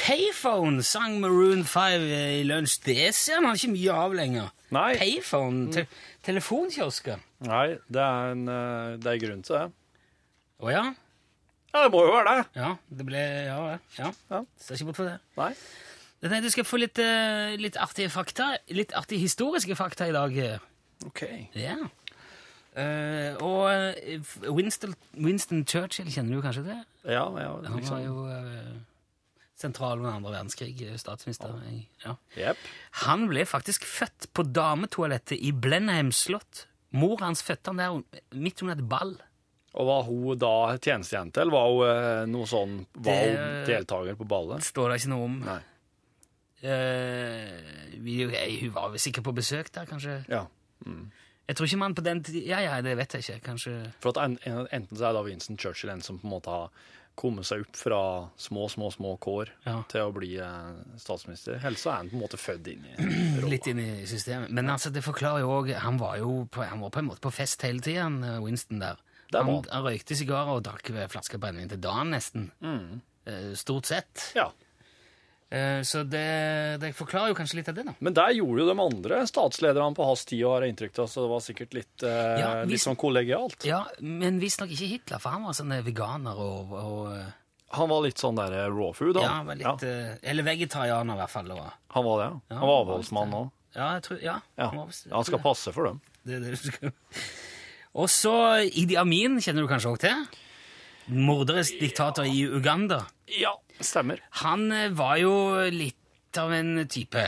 Payphone 0.08 0.82
sang 0.82 1.18
Maroon 1.20 1.64
5 1.64 2.02
i 2.02 2.44
lunsj. 2.46 2.78
Det 2.84 3.10
ser 3.16 3.42
man 3.44 3.58
ikke 3.58 3.72
mye 3.74 3.96
av 4.04 4.14
lenger. 4.16 4.46
Nei. 4.72 4.92
Payphone, 4.96 5.68
te 5.74 5.84
telefonkiosker. 6.24 7.20
Nei, 7.48 7.66
det 7.88 8.02
er 8.04 8.32
en, 8.32 8.48
eh, 8.48 8.96
det 9.00 9.12
er 9.12 9.20
grunn 9.24 9.42
til 9.42 9.56
det. 9.56 9.66
Å 10.58 10.72
ja? 10.72 10.84
Ja, 11.74 11.82
det 11.84 11.90
må 11.92 12.00
jo 12.06 12.14
være 12.16 12.32
det. 12.38 12.46
Ja, 12.58 12.70
det 12.98 13.04
ble 13.06 13.20
Ja, 13.20 13.58
ja. 13.74 13.78
ja. 13.98 14.08
Ja. 14.32 14.40
Ser 14.58 14.74
ikke 14.78 14.88
bort 14.90 14.96
fra 14.98 15.04
det. 15.12 15.18
Nei. 15.38 15.50
Jeg 16.18 16.30
tenkte 16.32 16.48
du 16.48 16.50
skal 16.56 16.66
få 16.66 16.80
litt, 16.82 16.98
eh, 16.98 17.54
litt 17.60 17.76
artige 17.78 18.10
fakta. 18.10 18.48
Litt 18.74 18.94
artige 18.98 19.20
historiske 19.22 19.76
fakta 19.78 20.08
i 20.10 20.14
dag. 20.16 20.34
OK. 21.06 21.22
Ja. 21.54 21.76
Uh, 22.78 23.34
og 23.42 23.62
eh, 23.72 24.20
Winston, 24.54 24.92
Winston 25.18 25.64
Churchill, 25.66 26.10
kjenner 26.14 26.36
du 26.38 26.42
kanskje 26.44 26.62
det? 26.68 26.76
Ja, 27.10 27.24
ja 27.34 27.48
Han 27.56 27.64
var 27.72 27.78
liksom. 27.80 28.02
jo 28.04 28.26
uh, 28.28 28.76
sentral 29.58 29.98
under 29.98 30.12
andre 30.14 30.34
verdenskrig, 30.36 30.76
statsminister. 31.00 31.54
i- 31.72 31.88
Ja. 32.04 32.14
Yep. 32.36 32.56
Han 33.04 33.26
ble 33.30 33.46
faktisk 33.50 33.84
født 33.88 34.28
på 34.34 34.42
dametoalettet 34.46 35.38
i 35.42 35.50
Blenheim 35.52 36.12
slott. 36.14 36.66
Mor 36.94 37.18
hans 37.20 37.42
fødte 37.42 37.72
han 37.74 37.78
der 37.82 38.02
midt 38.32 38.62
under 38.62 38.74
et 38.78 38.88
ball. 38.88 39.16
Og 39.78 39.86
var 39.86 40.02
hun 40.08 40.38
da 40.42 40.52
tjenestejente, 40.82 41.40
eller 41.44 41.54
var 41.54 41.68
hun 41.70 41.82
eh, 41.88 42.22
noe 42.32 42.46
sånn 42.50 42.80
Var 42.98 43.12
Det- 43.14 43.36
hun 43.38 43.66
deltaker 43.68 44.16
på 44.18 44.26
ballet? 44.28 44.64
Står 44.66 44.90
det 44.90 45.00
ikke 45.02 45.12
noe 45.14 45.24
om. 45.28 45.36
Nei. 45.46 45.60
Uh, 46.58 47.98
vi, 48.02 48.16
hun 48.26 48.72
var 48.74 48.90
vel 48.90 48.98
sikkert 48.98 49.28
på 49.28 49.34
besøk 49.36 49.68
der, 49.74 49.86
kanskje. 49.86 50.16
Ja. 50.28 50.40
Jeg 51.48 51.56
tror 51.56 51.68
ikke 51.68 51.78
man 51.80 51.94
på 51.96 52.02
den 52.04 52.20
tid 52.26 52.44
Ja, 52.46 52.58
ja, 52.64 52.80
det 52.82 52.96
vet 52.98 53.14
jeg 53.14 53.22
ikke. 53.24 53.38
Kanskje 53.52 53.74
For 54.02 54.10
at 54.12 54.18
en, 54.24 54.34
en, 54.46 54.66
enten 54.74 54.98
så 54.98 55.08
er 55.08 55.14
da 55.16 55.22
Winston 55.26 55.56
Churchill 55.58 55.90
en 55.94 56.02
som 56.04 56.18
på 56.20 56.26
en 56.28 56.34
måte 56.34 56.50
har 56.52 56.68
kommet 57.18 57.46
seg 57.48 57.64
opp 57.64 57.78
fra 57.78 58.00
små, 58.38 58.68
små, 58.70 58.90
små 58.94 59.14
kår 59.22 59.48
Ja. 59.66 59.80
til 59.90 60.04
å 60.06 60.12
bli 60.14 60.36
eh, 60.38 60.68
statsminister, 61.02 61.56
eller 61.62 61.78
så 61.80 61.90
er 61.90 61.96
han 62.02 62.10
på 62.12 62.18
en 62.18 62.22
måte 62.22 62.38
født 62.38 62.68
inn 62.74 62.84
i 62.86 62.92
rolla. 63.40 63.50
litt 63.54 63.66
inn 63.72 63.80
i 63.82 63.88
systemet. 64.06 64.52
Men 64.54 64.70
altså, 64.70 64.92
det 64.94 65.02
forklarer 65.06 65.42
jo 65.42 65.50
òg 65.56 65.72
Han 65.82 65.98
han 65.98 66.80
var 66.84 66.90
på 66.94 67.00
en 67.02 67.08
måte 67.10 67.22
på 67.26 67.32
fest 67.34 67.62
hele 67.66 67.82
tida, 67.82 68.06
eh, 68.06 68.38
Winston 68.44 68.78
der. 68.84 68.98
Han, 69.34 69.64
han. 69.70 69.84
røykte 69.84 70.16
sigarer 70.16 70.54
og 70.56 70.62
drakk 70.64 70.90
en 70.90 71.08
flaske 71.12 71.38
brennevin 71.38 71.68
til 71.68 71.80
dagen, 71.80 72.10
nesten. 72.14 72.50
Mm. 72.64 73.00
Eh, 73.26 73.52
Stort 73.54 73.86
sett. 73.86 74.32
Ja. 74.34 74.50
Eh, 75.50 75.80
Så 75.82 76.02
det, 76.04 76.80
det 76.80 76.90
forklarer 76.96 77.28
jo 77.32 77.34
kanskje 77.38 77.56
litt 77.56 77.68
av 77.68 77.74
det, 77.78 77.84
da. 77.88 77.94
Men 78.04 78.12
der 78.16 78.34
gjorde 78.36 78.60
jo 78.64 78.68
de 78.68 78.78
andre 78.84 79.20
statslederne 79.26 79.94
på 79.96 80.04
hans 80.04 80.24
tid, 80.28 80.42
har 80.44 80.62
jeg 80.64 80.74
inntrykk 80.74 80.98
av, 81.04 81.08
så 81.08 81.24
det 81.24 81.30
var 81.32 81.40
sikkert 81.44 81.74
litt, 81.78 82.02
eh, 82.04 82.38
Ja, 82.40 82.50
hvis- 82.64 82.70
litt 82.72 82.80
sånn 82.84 82.96
kollegialt. 83.00 83.64
Ja, 83.64 83.84
Men 84.00 84.40
visstnok 84.40 84.68
ikke 84.70 84.88
Hitler, 84.92 85.18
for 85.18 85.30
han 85.30 85.44
var 85.44 85.52
sånn 85.52 85.72
veganer 85.84 86.36
og, 86.36 86.72
og 86.72 87.32
Han 87.70 87.88
var 87.90 88.00
litt 88.00 88.16
sånn 88.16 88.34
der 88.36 88.70
raw 88.72 88.92
food, 88.96 89.14
da. 89.14 89.20
Ja, 89.20 89.28
han 89.28 89.46
var 89.46 89.54
litt, 89.56 89.82
ja. 89.82 90.16
eller 90.22 90.42
vegetarianer, 90.42 91.14
i 91.14 91.18
hvert 91.20 91.30
fall. 91.30 91.50
Og, 91.52 91.66
Han 91.92 92.04
var 92.04 92.18
det, 92.22 92.28
ja. 92.50 92.56
Han 92.56 92.68
var 92.68 92.84
avholdsmann 92.84 93.32
òg. 93.36 93.50
ja, 93.76 93.92
jeg 93.98 94.02
tror, 94.02 94.22
ja, 94.22 94.40
Ja. 94.56 94.68
han 94.70 94.76
var 94.78 94.86
visst- 94.86 95.10
Han 95.12 95.24
skal 95.24 95.38
passe 95.38 95.72
for 95.74 95.84
dem. 95.84 96.00
Det 96.24 96.34
er 96.36 96.40
det 96.40 96.50
du 96.50 96.56
skal 96.56 96.92
Og 97.96 98.10
så 98.12 98.34
Idi 98.68 98.96
Amin, 99.00 99.38
kjenner 99.40 99.64
du 99.64 99.70
kanskje 99.70 99.92
òg 99.94 100.00
til? 100.04 100.26
Morderisk 101.08 101.78
diktator 101.80 102.28
i 102.28 102.42
Uganda. 102.44 103.04
Ja, 103.32 103.54
stemmer. 103.80 104.20
Han 104.44 104.68
eh, 104.72 104.90
var 104.92 105.16
jo 105.22 105.32
litt 105.72 106.36
av 106.38 106.52
en 106.52 106.82
type. 106.90 107.22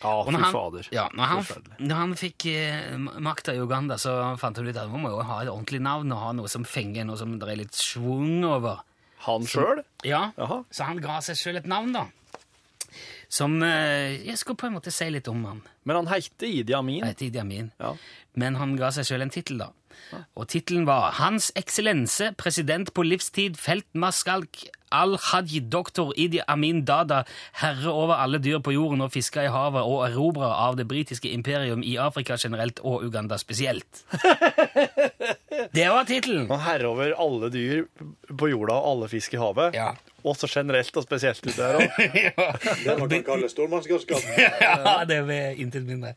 Ja, 0.00 0.12
fy 0.28 0.40
fader. 0.52 0.88
Ja, 0.92 1.06
når 1.16 1.30
han, 1.30 1.44
når 1.80 2.00
han 2.00 2.14
fikk 2.20 2.46
eh, 2.52 2.96
makta 2.96 3.54
i 3.56 3.60
Uganda, 3.60 3.96
så 4.00 4.36
fant 4.40 4.56
han 4.60 4.68
ut 4.68 4.76
at 4.76 4.90
man 4.92 5.04
må 5.04 5.12
jo 5.14 5.22
ha 5.24 5.42
et 5.44 5.52
ordentlig 5.52 5.80
navn 5.84 6.12
og 6.12 6.22
ha 6.22 6.32
noe 6.36 6.50
som 6.52 6.64
fenger, 6.68 7.06
noe 7.08 7.16
som 7.20 7.36
det 7.40 7.48
er 7.52 7.60
litt 7.62 7.76
schwung 7.76 8.44
over. 8.48 8.82
Han 9.26 9.46
sjøl? 9.48 9.80
Ja, 10.06 10.30
Aha. 10.38 10.60
Så 10.70 10.86
han 10.88 11.00
ga 11.02 11.18
seg 11.24 11.38
sjøl 11.40 11.60
et 11.60 11.68
navn, 11.68 11.92
da. 11.96 12.06
som 13.32 13.56
eh, 13.64 14.20
Jeg 14.26 14.38
skulle 14.38 14.60
på 14.60 14.68
en 14.68 14.76
måte 14.76 14.92
si 14.94 15.08
litt 15.10 15.28
om 15.32 15.44
han. 15.48 15.64
Men 15.84 16.02
han 16.02 16.12
heter 16.12 16.46
Idi 16.48 16.76
Amin. 16.76 17.02
Han 17.02 17.12
heter 17.12 17.28
Idi 17.30 17.40
Amin. 17.42 17.72
Ja. 17.80 17.94
Men 18.36 18.56
han 18.60 18.76
ga 18.78 18.92
seg 18.94 19.08
sjøl 19.08 19.24
en 19.24 19.32
tittel, 19.32 19.58
da. 19.64 19.72
Og 20.36 20.48
tittelen 20.52 20.86
var 20.86 21.12
Hans 21.18 21.50
Eksellense, 21.58 22.32
president 22.38 22.92
på 22.94 23.04
livstid, 23.06 23.58
feltmarskalk 23.60 24.66
al-Hajj, 24.94 25.60
doktor 25.70 26.12
Idi 26.16 26.40
Amin 26.48 26.84
Dada, 26.86 27.22
herre 27.60 27.90
over 27.90 28.14
alle 28.22 28.38
dyr 28.42 28.60
på 28.62 28.74
jorden 28.76 29.02
og 29.04 29.12
fisker 29.14 29.46
i 29.46 29.52
havet 29.52 29.82
og 29.82 30.04
erobrer 30.06 30.52
av 30.52 30.78
det 30.78 30.86
britiske 30.88 31.30
imperium 31.32 31.82
i 31.82 31.96
Afrika 32.00 32.36
generelt 32.40 32.80
og 32.84 33.04
Uganda 33.06 33.38
spesielt. 33.38 34.04
Det 35.76 35.86
var 35.88 36.04
tittelen! 36.04 36.50
Herre 36.66 36.90
over 36.90 37.14
alle 37.20 37.50
dyr 37.52 37.86
på 38.28 38.50
jorda 38.50 38.76
og 38.76 38.90
alle 38.90 39.08
fisk 39.10 39.34
i 39.34 39.40
havet. 39.40 39.76
Ja. 39.76 39.94
Også 40.26 40.48
generelt 40.50 40.96
og 40.96 41.04
spesielt 41.06 41.40
ute 41.46 41.56
der 41.56 41.78
òg. 41.80 42.00
ja. 42.26 42.48
Det 42.84 42.96
man 42.98 43.08
kan 43.10 43.24
kalle 43.24 43.48
stormannsgalskap. 43.50 44.26
ja, 44.66 44.98
det 45.08 45.22
er 45.22 45.62
intet 45.62 45.86
mindre. 45.86 46.16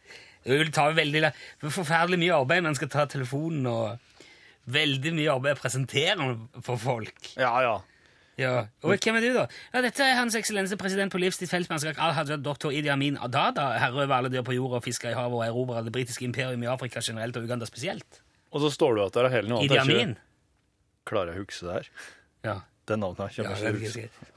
Det 0.50 0.58
vil 0.58 0.72
ta 0.74 0.88
veldig 0.98 1.30
forferdelig 1.68 2.20
mye 2.24 2.40
arbeid 2.40 2.66
når 2.66 2.74
en 2.74 2.80
skal 2.80 2.92
ta 2.94 3.06
telefonen, 3.10 3.68
og 3.70 4.74
veldig 4.74 5.14
mye 5.18 5.36
arbeid 5.36 5.58
å 5.58 5.62
presentere 5.62 6.28
for 6.66 6.82
folk. 6.82 7.32
Ja, 7.38 7.54
ja. 7.66 7.78
Ja. 8.40 8.54
Og 8.88 8.94
hvem 9.04 9.18
er 9.20 9.26
du, 9.26 9.34
da? 9.36 9.42
Ja, 9.74 9.82
Dette 9.84 10.06
er 10.06 10.16
Hans 10.16 10.36
Eksellense 10.40 10.78
president 10.80 11.12
på 11.12 11.20
livstid 11.20 11.50
feltmannskap 11.52 11.98
al-Hajjad 12.00 12.44
doktor 12.46 12.72
Idi 12.72 12.88
Amin 12.88 13.18
Adada, 13.20 13.66
herre 13.82 14.06
over 14.06 14.16
alle 14.16 14.32
dyr 14.32 14.46
på 14.48 14.56
jorda 14.56 14.80
fisker 14.86 15.12
i 15.12 15.18
havet 15.18 15.36
og 15.36 15.44
erobrer 15.44 15.84
det 15.84 15.92
britiske 15.96 16.24
imperium 16.24 16.64
i 16.64 16.70
Afrika 16.72 17.04
generelt 17.04 17.36
og 17.36 17.44
Uganda 17.50 17.68
spesielt. 17.68 18.22
Og 18.56 18.64
så 18.64 18.72
står 18.74 18.96
du 18.96 19.04
at 19.04 19.18
det 19.18 19.26
er 19.26 19.36
hele 19.36 19.52
noe 19.52 19.66
Idi 19.68 19.76
Amin? 19.82 20.00
Amin. 20.00 20.16
Klarer 21.10 21.36
jeg 21.36 21.44
å 21.44 21.50
huske 21.50 21.68
det 21.68 21.76
her? 21.76 21.92
Ja. 22.48 22.56
Det 22.90 22.98
navnet 22.98 23.26
her 23.28 23.36
kommer 23.36 23.52
er 23.52 23.66
jeg 23.68 23.76
ikke 23.76 23.92
til 23.92 24.00
å 24.00 24.06
ikke 24.06 24.10
huske. 24.16 24.36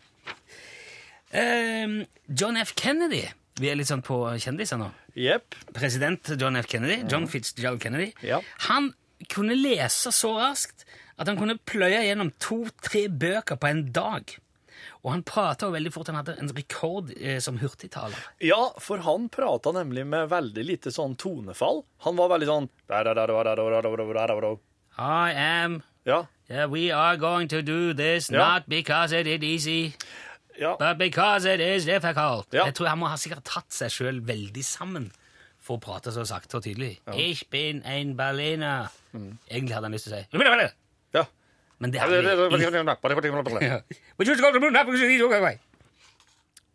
Ehm, 1.33 1.95
John 2.29 2.59
F. 2.61 2.75
Kennedy. 2.77 3.23
Vi 3.61 3.69
er 3.71 3.77
litt 3.77 3.89
sånn 3.91 4.03
på 4.03 4.17
kjendiser 4.41 4.79
nå. 4.81 4.91
Yep. 5.17 5.55
President 5.77 6.31
John 6.41 6.57
F. 6.57 6.67
Kennedy, 6.67 7.03
John 7.11 7.27
Fitzgerald 7.29 7.81
Kennedy, 7.83 8.13
Ja. 8.23 8.41
han 8.69 8.95
kunne 9.29 9.55
lese 9.55 10.11
så 10.11 10.35
raskt 10.41 10.85
at 11.19 11.29
han 11.29 11.37
kunne 11.37 11.59
pløye 11.59 12.01
gjennom 12.09 12.33
to-tre 12.41 13.09
bøker 13.09 13.57
på 13.61 13.69
en 13.69 13.93
dag. 13.93 14.37
Og 15.05 15.13
han 15.13 15.23
prata 15.23 15.69
veldig 15.71 15.93
fort. 15.93 16.07
Han 16.09 16.17
hadde 16.17 16.37
en 16.41 16.49
rekord 16.57 17.13
eh, 17.21 17.39
som 17.39 17.59
hurtigtaler. 17.59 18.17
Ja, 18.41 18.73
for 18.81 18.99
han 19.05 19.29
prata 19.29 19.71
nemlig 19.73 20.07
med 20.07 20.29
veldig 20.31 20.65
lite 20.65 20.91
sånn 20.95 21.15
tonefall. 21.17 21.85
Han 22.07 22.17
var 22.17 22.29
veldig 22.31 22.49
sånn 22.49 22.69
I 24.99 25.33
am 25.33 25.83
Ja. 26.05 26.25
yeah, 26.51 26.67
We 26.67 26.91
are 26.91 27.17
going 27.17 27.49
to 27.49 27.63
do 27.63 27.93
this 27.95 28.29
Ja. 28.31 28.39
not 28.55 28.69
because 28.69 29.13
it 29.13 29.27
is 29.27 29.43
easy, 29.43 29.95
ja. 30.59 30.77
but 30.79 30.99
because 30.99 31.47
it 31.49 31.61
is 31.61 31.85
difficult. 31.89 32.47
Ja. 32.53 32.67
Jeg 32.69 32.75
tror 32.75 32.93
Han 32.93 33.03
må 33.03 33.11
ha 33.13 33.19
sikkert 33.21 33.45
tatt 33.49 33.73
seg 33.75 33.93
sjøl 33.93 34.23
veldig 34.27 34.65
sammen 34.67 35.11
for 35.63 35.79
å 35.79 35.83
prate 35.83 36.13
så 36.15 36.25
sakte 36.27 36.59
og 36.59 36.65
tydelig. 36.67 36.97
Ich 37.15 37.47
bin 37.51 37.83
ein 37.87 38.17
Berliner. 38.19 38.91
Egentlig 39.15 39.77
hadde 39.77 39.87
han 39.87 39.95
lyst 39.95 40.09
til 40.09 40.17
å 40.17 40.23
si 40.23 40.41
ja. 41.15 41.25
Men 41.83 41.93
det 41.93 42.01
hadde 42.01 42.19
way. 45.43 45.59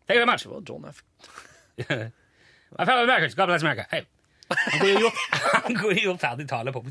Thank 0.08 0.18
you 0.18 0.26
very 0.26 0.32
much. 0.32 0.44
Det 0.44 0.52
var 0.52 0.64
John 0.68 0.86
F. 0.88 1.04
My 2.78 2.86
fellow 2.86 3.04
Americans, 3.04 3.36
God 3.36 3.48
bless 3.48 3.64
America. 3.64 3.86
Hey. 3.92 4.06
Han 4.48 5.76
kunne 5.76 5.96
jo 5.96 6.10
gjort 6.10 6.22
ferdig 6.26 6.48
tale 6.50 6.72
på 6.72 6.84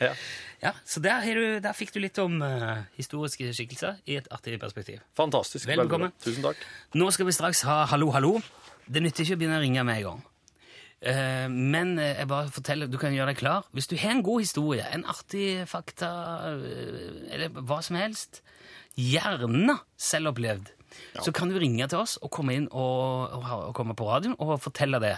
Ja. 0.00 0.12
Ja, 0.62 0.72
Så 0.84 1.00
der, 1.00 1.20
har 1.22 1.38
du, 1.38 1.60
der 1.62 1.76
fikk 1.76 1.92
du 1.94 2.00
litt 2.02 2.18
om 2.18 2.40
uh, 2.42 2.80
historiske 2.98 3.52
skikkelser 3.54 4.00
i 4.10 4.16
et 4.18 4.26
artig 4.34 4.58
perspektiv. 4.58 5.02
Fantastisk. 5.18 5.68
Vel 5.70 5.84
bekomme. 5.84 6.10
Tusen 6.24 6.42
takk. 6.42 6.64
Nå 6.98 7.10
skal 7.14 7.28
vi 7.28 7.36
straks 7.36 7.62
ha 7.68 7.84
Hallo, 7.92 8.10
hallo. 8.14 8.38
Det 8.88 9.02
nytter 9.04 9.22
ikke 9.22 9.38
å 9.38 9.40
begynne 9.42 9.60
å 9.60 9.62
ringe 9.62 9.84
med 9.86 10.00
en 10.00 10.08
gang. 10.08 10.24
Uh, 10.98 11.46
men 11.52 11.94
eh, 12.02 12.16
jeg 12.18 12.26
bare 12.32 12.50
forteller, 12.50 12.90
du 12.90 12.98
kan 12.98 13.14
gjøre 13.14 13.30
deg 13.30 13.38
klar. 13.38 13.68
Hvis 13.76 13.86
du 13.86 13.94
har 14.00 14.16
en 14.16 14.24
god 14.26 14.42
historie, 14.42 14.88
en 14.94 15.06
artig 15.06 15.62
fakta, 15.70 16.10
uh, 16.58 17.20
eller 17.30 17.54
hva 17.60 17.78
som 17.86 18.00
helst, 18.00 18.42
gjerne 18.98 19.78
selvopplevd, 19.94 20.72
så 21.20 21.32
kan 21.34 21.50
du 21.52 21.58
ringe 21.60 21.86
til 21.90 22.00
oss 22.00 22.16
og 22.22 22.30
komme 22.34 22.56
inn 22.56 22.68
og, 22.70 23.34
og, 23.36 23.48
og 23.68 23.74
komme 23.76 23.96
på 23.98 24.06
radioen 24.08 24.36
og 24.38 24.56
fortelle 24.62 25.00
det. 25.02 25.16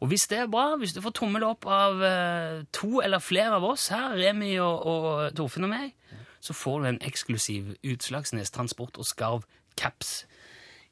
Og 0.00 0.10
hvis 0.10 0.26
det 0.28 0.42
er 0.42 0.50
bra, 0.52 0.74
hvis 0.80 0.92
du 0.96 1.00
får 1.04 1.14
tommel 1.16 1.46
opp 1.46 1.66
av 1.70 2.02
eh, 2.04 2.64
to 2.76 3.00
eller 3.04 3.22
flere 3.22 3.56
av 3.56 3.64
oss 3.64 3.88
her, 3.94 4.16
Remi 4.18 4.56
og, 4.60 4.82
og 4.86 5.36
Torfinn 5.38 5.68
og 5.68 5.72
meg, 5.72 5.94
så 6.44 6.54
får 6.56 6.82
du 6.82 6.90
en 6.90 7.04
eksklusiv 7.06 7.74
Utslagsnes 7.86 8.52
Transport 8.54 9.00
og 9.00 9.08
Skarv 9.08 9.46
caps 9.80 10.26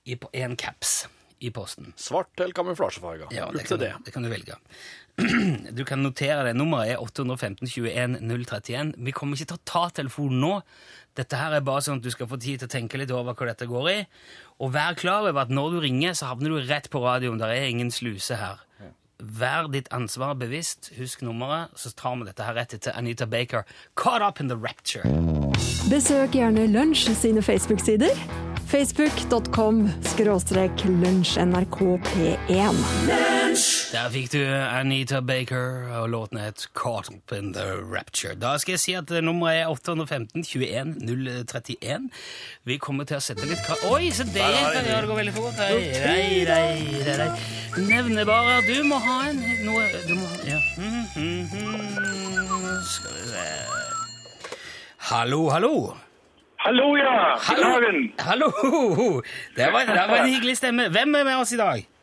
i 0.05 0.16
på 0.20 0.31
en 0.33 0.57
caps 0.61 1.05
i 1.44 1.50
posten. 1.53 1.92
Svart 2.00 2.40
eller 2.40 2.57
kamuflasjefarga. 2.57 3.29
Ja, 3.35 3.50
det 3.53 3.66
kan, 3.68 3.79
det. 3.79 3.92
det 4.07 4.12
kan 4.14 4.24
du 4.24 4.31
velge. 4.33 4.57
Du 5.79 5.85
kan 5.87 6.03
notere 6.03 6.42
det. 6.48 6.57
Nummeret 6.59 6.94
er 6.94 7.03
815 7.03 7.68
21 7.70 8.18
031. 8.20 8.94
Vi 8.98 9.14
kommer 9.14 9.38
ikke 9.38 9.53
til 9.53 9.61
å 9.61 9.68
ta 9.68 9.85
telefonen 9.94 10.40
nå. 10.42 10.55
Dette 11.14 11.38
her 11.38 11.55
er 11.55 11.66
bare 11.66 11.85
sånn 11.87 12.00
at 12.00 12.07
du 12.07 12.11
skal 12.11 12.29
få 12.31 12.38
tid 12.42 12.61
til 12.61 12.68
å 12.68 12.74
tenke 12.74 12.98
litt 12.98 13.14
over 13.14 13.37
hva 13.38 13.53
dette 13.53 13.70
går 13.70 13.90
i. 13.92 13.98
Og 14.59 14.74
vær 14.74 14.98
klar 14.98 15.29
over 15.29 15.44
at 15.44 15.55
når 15.55 15.77
du 15.77 15.79
ringer, 15.87 16.12
så 16.18 16.33
havner 16.33 16.50
du 16.50 16.59
rett 16.66 16.90
på 16.90 17.03
radioen. 17.05 17.38
Der 17.38 17.55
er 17.55 17.70
ingen 17.70 17.94
sluse 17.94 18.35
her. 18.40 18.64
Vær 19.22 19.70
ditt 19.72 19.87
ansvar 19.94 20.35
bevisst. 20.37 20.90
Husk 20.98 21.22
nummeret, 21.22 21.70
så 21.79 21.94
tar 21.94 22.18
vi 22.18 22.27
dette 22.29 22.44
her 22.44 22.59
rett 22.59 22.74
etter 22.74 22.98
Anita 22.98 23.27
Baker. 23.31 23.62
Caught 23.94 24.27
up 24.27 24.42
in 24.42 24.50
the 24.50 24.59
rapture. 24.59 25.07
Besøk 25.90 26.35
gjerne 26.35 26.66
Lunsj 26.74 27.14
sine 27.14 27.42
Facebook-sider. 27.42 28.11
Facebook.com 28.66 29.88
skråstrek 30.03 30.85
lunsjnrkp1. 30.88 33.43
Der 33.54 34.08
fikk 34.10 34.32
du 34.32 34.40
Anita 34.42 35.20
Baker, 35.20 35.86
og 35.94 36.08
låten 36.10 36.38
het 36.42 36.68
Caught 36.74 37.08
Up 37.08 37.32
In 37.32 37.52
The 37.54 37.76
Rapture. 37.96 38.34
Da 38.34 38.56
skal 38.58 38.72
jeg 38.72 38.80
si 38.82 38.94
at 38.98 39.10
nummeret 39.22 39.60
er 39.60 39.68
815 39.70 40.42
21 40.42 40.96
031. 41.46 42.08
Vi 42.66 42.78
kommer 42.82 43.06
til 43.06 43.20
å 43.20 43.22
sette 43.22 43.46
litt 43.46 43.62
krav... 43.62 43.84
Oi, 43.94 44.10
se 44.10 44.26
det! 44.26 44.42
Ja, 44.42 44.72
det 44.74 45.06
går 45.06 45.20
veldig 45.20 45.36
fort. 45.36 45.54
Hei, 45.62 45.86
hei, 45.94 46.42
hei, 46.50 46.66
hei, 47.06 47.16
hei. 47.20 47.30
Nevner 47.86 48.26
bare 48.26 48.58
at 48.58 48.66
du 48.66 48.82
må 48.90 48.98
ha 49.06 49.20
en 49.30 49.38
noe 49.62 49.86
Du 50.08 50.14
må 50.18 50.26
Ja. 50.50 50.58
Mhm, 50.74 51.06
mhm. 51.14 52.76
Skal 52.90 53.14
vi 53.14 53.24
se 53.30 53.48
Hallo, 55.12 55.44
hallo. 55.54 55.74
Hallo, 56.66 56.90
ja. 56.98 57.16
Hallo. 57.38 57.74
Hallo! 58.18 58.52
Det 59.56 59.72
var, 59.72 59.84
det 59.86 60.06
var 60.08 60.22
en 60.24 60.32
hyggelig 60.32 60.56
stemme. 60.56 60.88
Hvem 60.88 61.14
er 61.14 61.24
med 61.28 61.36
oss 61.36 61.52
i 61.52 61.60
dag? 61.60 61.93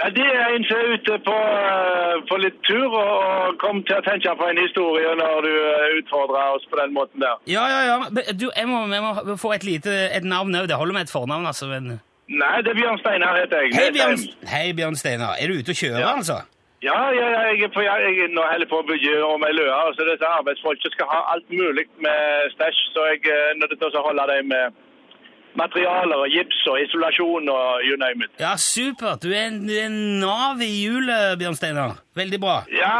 Ja, 0.00 0.08
det 0.16 0.24
er 0.24 0.54
en 0.56 0.62
som 0.64 0.78
er 0.80 0.92
ute 0.96 1.16
på, 1.26 1.34
eh, 1.36 2.14
på 2.28 2.36
litt 2.40 2.60
tur 2.64 2.94
og 2.96 3.58
kom 3.60 3.82
til 3.84 3.98
å 3.98 4.04
tenke 4.06 4.32
på 4.40 4.46
en 4.48 4.60
historie 4.62 5.10
når 5.18 5.42
du 5.44 5.50
eh, 5.52 5.98
utfordrer 6.00 6.54
oss 6.56 6.64
på 6.70 6.78
den 6.80 6.94
måten 6.96 7.20
der. 7.20 7.36
Ja, 7.52 7.66
ja, 7.68 7.80
ja. 7.90 7.96
Du, 8.32 8.46
jeg 8.48 8.68
må, 8.70 8.78
jeg 8.94 9.02
må 9.04 9.36
få 9.42 9.52
et 9.58 9.66
lite 9.68 9.92
et 10.16 10.24
navn 10.24 10.56
òg. 10.56 10.70
Det 10.70 10.78
holder 10.80 10.96
med 10.96 11.04
et 11.08 11.12
fornavn, 11.12 11.44
altså. 11.52 11.68
Men... 11.68 11.98
Nei, 12.30 12.56
det 12.64 12.72
er 12.72 12.78
Bjørn 12.80 12.98
Steinar 13.02 13.36
heter 13.42 13.66
jeg. 13.66 13.74
Hei, 13.76 13.90
Bjørn. 13.98 14.24
Hei, 14.54 14.64
Bjørn 14.80 14.96
Steinar. 14.96 15.36
Er 15.36 15.52
du 15.52 15.60
ute 15.60 15.74
og 15.76 15.80
kjører, 15.82 16.00
Ja. 16.06 16.16
altså? 16.16 16.40
Ja, 16.80 16.96
ja, 17.12 17.26
ja, 17.34 17.40
jeg 17.52 17.66
er 17.66 17.72
på, 17.74 17.82
jeg 17.84 18.12
er 18.24 18.30
nå 18.32 18.40
holder 18.48 18.68
på 18.70 18.78
å 18.80 18.84
bygge 18.88 19.18
om 19.26 19.42
ei 19.44 19.50
løe. 19.52 19.80
Så 19.98 20.06
disse 20.08 20.24
arbeidsfolka 20.40 20.88
skal 20.94 21.10
ha 21.12 21.18
alt 21.34 21.50
mulig 21.52 21.84
med 22.00 22.54
stæsj, 22.54 22.78
så 22.94 23.04
jeg 23.10 23.20
er 23.34 23.58
nødt 23.60 23.74
til 23.76 23.98
å 24.00 24.04
holde 24.06 24.24
dem 24.32 24.48
med 24.48 24.78
materialer 25.58 26.16
og 26.24 26.28
gips 26.32 26.60
og 26.70 26.80
isolasjon 26.82 27.48
og 27.52 27.84
you 27.86 27.96
name 28.00 28.24
it. 28.26 28.30
Ja, 28.40 28.54
supert. 28.60 29.22
Du 29.24 29.30
er 29.32 29.48
en, 29.50 29.62
en 29.70 29.96
nav 30.22 30.60
i 30.62 30.68
hjulet, 30.84 31.38
Bjørn 31.40 31.56
Steinar. 31.58 31.96
Veldig 32.16 32.40
bra. 32.42 32.58
Ja, 32.74 32.92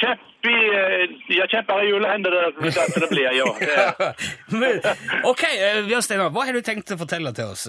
kjepp 0.00 0.48
i, 0.48 0.54
eh, 0.76 1.16
ja, 1.38 1.46
kjepper 1.48 1.80
i 1.84 1.88
hjulet 1.90 2.24
det, 2.24 2.44
hvis 2.60 2.76
det, 2.76 3.00
det 3.04 3.10
blir, 3.12 3.30
ja. 3.32 3.48
Det- 3.58 4.58
Men, 4.60 4.78
ok, 5.24 5.42
eh, 5.50 5.82
Bjørn 5.88 6.04
Steinar, 6.04 6.30
hva 6.34 6.46
har 6.48 6.56
du 6.56 6.62
tenkt 6.64 6.92
å 6.94 7.00
fortelle 7.00 7.32
til 7.36 7.52
oss? 7.54 7.66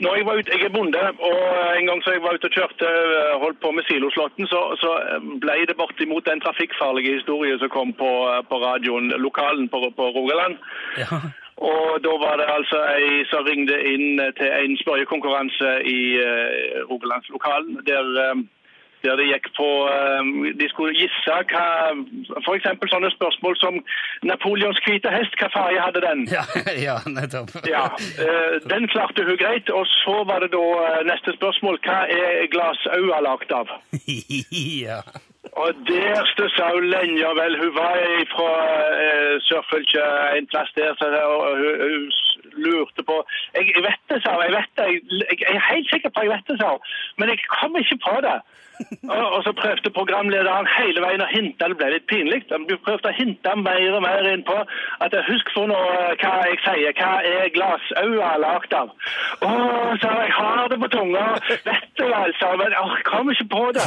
Når 0.00 0.16
jeg 0.16 0.24
var 0.28 0.38
ute, 0.40 0.52
jeg 0.54 0.64
er 0.64 0.72
bonde, 0.72 1.00
og 1.28 1.40
en 1.76 1.86
gang 1.88 2.00
så 2.04 2.12
jeg 2.14 2.22
var 2.24 2.36
ute 2.36 2.48
og 2.48 2.54
kjørte, 2.56 2.88
eh, 2.88 3.34
holdt 3.42 3.58
på 3.60 3.72
med 3.76 3.84
siloslåtten, 3.88 4.46
så, 4.48 4.60
så 4.80 4.92
ble 5.42 5.56
det 5.68 5.76
bortimot 5.76 6.24
den 6.28 6.40
trafikkfarlige 6.44 7.18
historien 7.18 7.58
som 7.60 7.72
kom 7.72 7.92
på, 7.96 8.08
på 8.48 8.60
radioen, 8.64 9.10
lokalen 9.20 9.68
på, 9.72 9.82
på 9.96 10.10
Rogaland. 10.16 10.56
Ja. 11.00 11.20
Og 11.60 12.00
da 12.04 12.12
var 12.24 12.34
det 12.40 12.46
altså 12.56 12.78
ei 12.96 13.20
som 13.30 13.44
ringte 13.44 13.76
inn 13.92 14.20
eh, 14.22 14.32
til 14.38 14.48
en 14.62 14.78
spørrekonkurranse 14.80 15.74
i 15.96 16.00
uh, 16.16 16.80
Rogalandslokalen, 16.88 17.82
der, 17.88 18.06
eh, 18.24 18.40
der 19.04 19.18
det 19.20 19.26
gikk 19.28 19.48
på 19.58 19.68
De 20.60 20.66
skulle 20.72 20.96
gisse 20.96 21.36
hva 21.52 21.66
F.eks. 22.44 22.68
sånne 22.92 23.10
spørsmål 23.12 23.56
som 23.60 23.78
Napoleons 24.30 24.80
hvite 24.84 25.12
hest, 25.12 25.36
hva 25.40 25.48
farge 25.52 25.84
hadde 25.84 26.04
den? 26.04 26.26
Ja, 26.32 26.44
ja 26.88 26.96
nettopp. 27.06 27.52
Ja, 27.68 27.84
den 28.72 28.88
klarte 28.92 29.24
hun 29.28 29.40
greit. 29.40 29.72
Og 29.72 29.84
så 30.00 30.20
var 30.28 30.44
det 30.44 30.52
da 30.56 30.64
neste 31.12 31.36
spørsmål. 31.36 31.80
Hva 31.84 32.04
er 32.08 32.48
glass 32.52 32.88
øyne 32.96 33.20
lagd 33.28 33.52
av? 33.56 33.76
ja. 34.86 35.02
Og 35.62 35.70
der 35.88 36.24
stussa 36.32 36.64
hun 36.74 36.86
lenge. 36.96 37.28
Vel, 37.40 37.54
hun 37.62 37.72
var 37.80 37.96
fra 38.34 38.50
eh, 39.04 39.36
Sørfylke 39.46 40.04
en 40.38 40.46
plass 40.52 40.70
der, 40.76 40.92
så 40.98 41.04
hun, 41.60 41.64
hun 41.84 42.04
lurte 42.64 43.02
på 43.10 43.16
Jeg, 43.54 43.64
jeg 43.76 43.82
vet 43.88 44.02
det, 44.10 44.18
sa 44.22 44.30
hun. 44.34 44.44
Jeg 44.48 44.56
vet 44.58 44.72
det. 44.78 44.86
Jeg, 45.30 45.36
jeg 45.40 45.56
er 45.56 45.72
helt 45.74 45.90
sikker 45.92 46.10
på 46.12 46.24
jeg 46.24 46.34
vet 46.34 46.50
det, 46.50 46.56
sa 46.60 46.68
hun. 46.74 46.84
Men 47.18 47.28
jeg 47.32 47.38
kom 47.58 47.76
ikke 47.76 47.98
på 48.08 48.16
det. 48.26 48.38
Og, 49.08 49.26
og 49.34 49.40
så 49.44 49.52
prøvde 49.60 49.90
programlederen 49.98 50.68
hele 50.78 51.02
veien 51.04 51.22
å 51.24 51.28
hinte, 51.30 51.68
det 51.68 51.76
ble 51.78 51.88
litt 51.94 52.06
pinlig, 52.10 52.40
han 52.50 52.64
prøvde 52.70 53.10
å 53.10 53.16
hinte 53.16 53.52
mer 53.60 53.96
og 53.98 54.02
mer 54.04 54.28
inn 54.30 54.44
på 54.46 54.56
at 55.04 55.16
husk 55.28 55.52
for 55.54 55.68
nå 55.70 55.76
eh, 55.76 56.14
hva 56.22 56.32
jeg 56.48 56.60
sier, 56.64 56.96
hva 56.96 57.10
er 57.32 57.52
glassaua 57.56 58.30
lagd 58.40 58.76
av? 58.76 58.94
Å, 59.44 59.50
sa 60.00 60.14
jeg 60.22 60.32
har 60.38 60.72
det 60.72 60.80
på 60.80 60.90
tunga, 60.96 61.26
vet 61.68 61.88
du 62.00 62.06
vel, 62.06 62.34
sa 62.40 62.54
hun. 62.54 62.62
men 62.62 62.76
jeg 62.76 63.04
kom 63.10 63.32
ikke 63.34 63.48
på 63.52 63.64
det. 63.76 63.86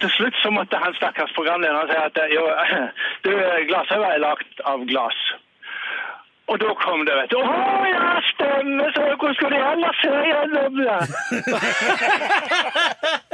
Til 0.00 0.10
slutt 0.16 0.36
så 0.42 0.50
måtte 0.54 0.80
han 0.80 0.94
stakkars 0.96 1.32
programlederen 1.36 1.88
si 1.90 1.96
at 2.00 2.18
jo, 2.32 2.44
du, 3.24 3.30
glasøyne 3.68 4.12
er 4.14 4.22
lagd 4.24 4.64
av 4.72 4.84
glass. 4.88 5.20
Og 6.50 6.58
da 6.58 6.70
kom 6.82 7.04
det, 7.06 7.14
vet 7.14 7.30
du. 7.30 7.36
Å 7.38 7.42
ja, 7.86 8.06
stemmer! 8.32 8.88
Så 8.96 9.00
hvordan 9.06 9.36
skulle 9.38 9.54
de 9.54 9.62
ellers 9.72 9.98
se 10.02 10.10
gjennom 10.30 10.72
det? 10.80 11.00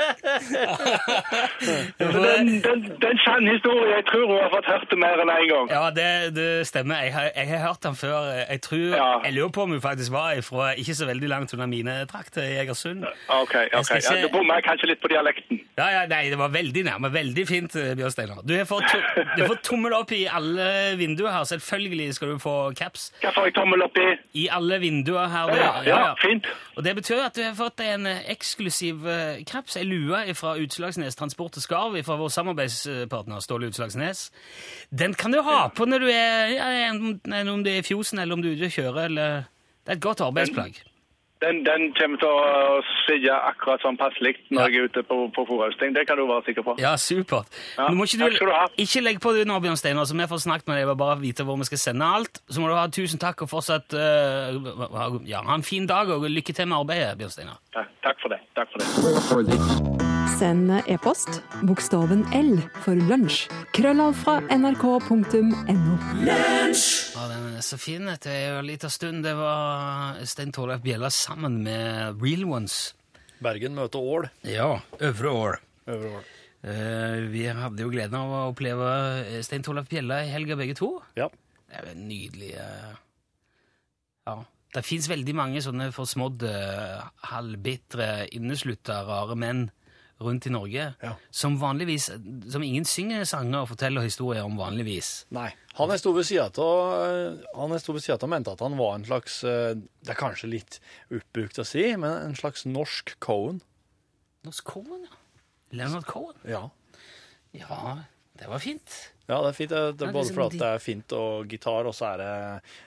den, 1.98 2.46
den, 2.66 2.78
den 3.04 3.18
sanne 3.24 3.50
historien. 3.56 3.90
Jeg 3.98 4.04
tror 4.10 4.24
hun 4.30 4.38
har 4.42 4.50
fått 4.56 4.68
hørt 4.72 4.86
det 4.92 4.98
mer 5.02 5.22
enn 5.22 5.30
én 5.32 5.42
en 5.42 5.48
gang. 5.52 5.66
Ja, 5.72 5.84
det, 5.98 6.08
det 6.36 6.48
stemmer. 6.68 7.00
Jeg 7.06 7.12
har, 7.16 7.28
jeg 7.36 7.46
har 7.52 7.60
hørt 7.66 7.82
den 7.86 7.96
før. 8.02 8.18
Jeg 8.50 8.60
tror, 8.66 8.84
Ja. 8.96 9.08
jeg 9.24 9.32
lurer 9.36 9.52
på 9.56 9.62
om 9.66 9.70
hun 9.76 9.80
faktisk 9.80 10.12
var 10.12 10.40
fra 10.46 10.72
ikke 10.78 10.94
så 10.94 11.06
veldig 11.10 11.28
langt 11.32 11.54
unna 11.54 11.66
mine 11.66 11.94
trakter 12.10 12.42
i 12.42 12.56
Egersund. 12.62 13.04
Ok, 13.28 13.54
Jeg 13.54 13.70
ikke... 13.80 14.00
Ja, 14.16 14.22
du 14.22 14.28
bommer 14.32 14.60
kanskje 14.66 14.86
litt 14.92 15.00
på 15.02 15.08
dialekten. 15.12 15.60
Ja, 15.78 15.88
ja, 15.92 16.02
nei, 16.10 16.28
det 16.32 16.38
var 16.38 16.48
veldig 16.54 16.84
nærme. 16.86 17.10
Veldig 17.12 17.46
fint, 17.48 17.76
eh, 17.76 17.94
Bjørn 17.98 18.10
Steinar. 18.14 18.42
Du 18.46 18.54
har 18.56 18.64
fått, 18.68 18.86
to, 19.38 19.54
tommel 19.70 19.92
opp 19.96 20.12
i 20.16 20.24
alle 20.26 20.68
vinduer 21.00 21.32
her. 21.34 21.44
Selvfølgelig 21.48 22.14
skal 22.16 22.34
du 22.34 22.38
få 22.42 22.56
caps. 22.78 23.10
Hva 23.22 23.32
får 23.36 23.50
jeg 23.50 23.56
tommel 23.58 23.82
opp 23.84 23.98
i? 24.00 24.06
I 24.44 24.46
alle 24.52 24.78
vinduer 24.82 25.28
her. 25.32 25.54
Ja, 25.56 25.72
Ja, 25.86 25.98
ja, 26.06 26.14
fint. 26.20 26.46
Og 26.76 26.84
det 26.84 26.94
betyr 26.96 27.20
at 27.26 27.34
du 27.36 27.42
har 27.44 27.54
fått 27.58 27.80
en 27.84 28.06
eh, 28.06 28.22
eksklusiv 28.32 29.04
caps. 29.48 29.76
Jeg 29.76 29.84
ei 29.86 29.90
lue 29.96 30.34
fra 30.38 30.54
Utslagsnes 30.60 31.16
Transport 31.18 31.56
og 31.56 31.64
Skarv 31.64 31.98
fra 32.06 32.18
vår 32.20 32.32
samarbeidspartner 32.36 33.44
Ståle 33.44 33.70
Utslagsnes. 33.72 34.28
Den 34.90 35.16
kan 35.16 35.32
du 35.32 35.42
ha 35.46 35.66
på 35.68 35.88
når 35.88 36.04
du 36.04 36.10
er, 36.12 36.52
ja, 36.56 36.90
om 36.92 37.64
du 37.64 37.72
er 37.72 37.80
i 37.80 37.86
fjosen 37.86 38.20
eller 38.22 38.36
om 38.36 38.44
du 38.44 38.52
er 38.52 38.58
ute 38.58 38.70
og 38.70 38.76
kjører. 38.80 39.08
Eller... 39.10 39.48
Det 39.86 39.94
er 39.94 39.98
et 40.00 40.02
godt 40.02 40.20
arbeidsplagg. 40.20 40.78
Den, 41.44 41.58
den 41.66 41.90
kommer 41.92 42.16
til 42.16 42.30
å 42.32 42.76
sitte 43.04 43.34
akkurat 43.34 43.82
sånn 43.84 43.98
passelig 44.00 44.32
når 44.48 44.72
jeg 44.72 44.80
er 44.80 44.86
ute 44.88 45.02
på, 45.04 45.18
på 45.36 45.42
forhøsting. 45.44 45.92
Det 45.92 46.06
kan 46.08 46.16
du 46.16 46.24
være 46.30 46.46
sikker 46.46 46.64
på. 46.64 46.74
Ja, 46.80 46.94
supert. 46.96 47.52
Ja, 47.76 47.90
Nå 47.90 47.98
må 47.98 48.06
ikke, 48.08 48.30
du, 48.32 48.38
du 48.40 48.80
ikke 48.80 49.02
legge 49.04 49.20
på 49.20 49.34
du 49.36 49.42
nå, 49.44 49.58
Bjørn 49.60 49.76
Steinar, 49.76 50.08
så 50.08 50.16
vi 50.16 50.28
får 50.30 50.40
snakket 50.46 50.70
med 50.70 50.80
deg 50.80 50.88
vil 50.88 50.98
bare 51.02 51.18
vite 51.20 51.44
hvor 51.44 51.60
vi 51.60 51.68
skal 51.68 51.82
sende 51.82 52.08
alt. 52.18 52.40
Så 52.48 52.62
må 52.62 52.70
du 52.72 52.78
ha 52.78 52.86
tusen 52.88 53.20
takk 53.20 53.44
og 53.44 53.52
fortsatt 53.52 53.98
uh, 54.00 55.20
ja, 55.28 55.44
ha 55.44 55.58
en 55.58 55.66
fin 55.66 55.84
dag 55.86 56.10
og 56.16 56.24
lykke 56.24 56.56
til 56.56 56.72
med 56.72 56.80
arbeidet, 56.80 57.12
Bjørn 57.20 57.36
Steinar. 57.36 57.60
Takk, 57.76 57.88
takk 58.00 58.20
for 58.22 58.32
det. 58.32 58.38
Takk 58.56 58.70
for 58.72 59.42
det. 59.44 59.56
Send 60.38 60.70
e-post 60.88 61.42
bokstaven 61.68 62.22
L 62.32 62.54
for 62.84 62.96
lunsj. 63.08 63.42
Krøllav 63.76 64.14
fra 64.16 64.38
nrk.no. 64.52 65.90
Ja, 66.24 67.26
den 67.28 67.44
er 67.52 67.64
så 67.64 67.76
fin. 67.80 68.08
Det 68.08 68.32
er 68.32 68.56
en 68.62 68.68
liten 68.68 68.92
stund 68.92 69.24
det 69.28 69.34
var 69.36 70.16
Stein 70.24 70.56
Torleif 70.56 70.80
Bjella 70.84 71.12
sammen 71.12 71.60
med 71.66 72.16
Real 72.24 72.46
Ones. 72.48 72.94
Bergen 73.44 73.76
møter 73.76 74.00
Ål. 74.00 74.30
Ja, 74.48 74.70
Øvre 75.04 75.36
Ål. 75.42 75.60
Øvre 75.92 76.16
Ål. 76.16 76.26
Eh, 76.66 77.28
vi 77.30 77.44
hadde 77.52 77.84
jo 77.84 77.92
gleden 77.92 78.16
av 78.16 78.32
å 78.32 78.42
oppleve 78.54 78.88
Stein 79.44 79.64
Torleif 79.66 79.92
Bjella 79.92 80.22
i 80.24 80.32
helga, 80.32 80.56
begge 80.56 80.80
to. 80.80 80.94
Ja. 81.20 81.28
Det 81.68 81.76
er 81.76 81.90
jo 81.90 81.96
en 81.98 82.08
nydelig 82.08 82.54
eh, 82.56 82.92
Ja. 84.26 84.40
Det 84.76 84.84
fins 84.84 85.08
veldig 85.08 85.32
mange 85.38 85.62
sånne 85.64 85.88
forsmådde, 85.94 86.50
halvbitre, 87.30 88.26
inneslutta, 88.36 89.00
rare 89.08 89.36
menn 89.38 89.66
rundt 90.20 90.46
i 90.48 90.52
Norge 90.52 90.94
Ja. 91.02 91.10
som 91.30 91.58
vanligvis 91.60 92.06
Som 92.50 92.62
ingen 92.64 92.84
synger 92.88 93.24
sanger 93.28 93.62
og 93.62 93.68
forteller 93.68 94.00
historier 94.04 94.44
om 94.48 94.56
vanligvis. 94.56 95.26
Nei. 95.30 95.50
Han 95.76 95.90
jeg 95.92 96.00
sto 96.00 96.12
ved 96.16 96.24
sida 96.24 96.46
av 98.16 98.22
av, 98.24 98.28
mente 98.32 98.52
at 98.52 98.60
han 98.64 98.76
var 98.78 98.94
en 98.96 99.04
slags 99.04 99.42
eh, 99.44 99.74
Det 99.76 100.14
er 100.14 100.20
kanskje 100.20 100.48
litt 100.48 100.78
oppbrukt 101.12 101.60
å 101.60 101.66
si, 101.68 101.84
men 101.96 102.16
en 102.30 102.34
slags 102.38 102.64
norsk 102.64 103.16
Cohen. 103.20 103.60
Norsk 104.46 104.64
Cohen, 104.64 105.04
ja. 105.04 105.16
Leonard 105.72 106.06
Cohen. 106.06 106.36
Ja. 106.48 106.70
Ja, 107.52 107.98
det 108.38 108.48
var 108.48 108.58
fint. 108.60 109.12
Ja, 109.26 109.40
det 109.42 109.48
er 109.50 109.56
fint. 109.58 109.72
Det, 109.72 109.84
det 109.98 110.06
er 110.06 110.12
både 110.14 110.28
liksom 110.28 110.42
fordi 110.42 110.60
det 110.60 110.68
er 110.70 110.82
fint 110.82 111.14
og 111.16 111.48
gitar, 111.50 111.88
og 111.88 111.96
så 111.98 112.12
er 112.12 112.22
det, 112.22 112.34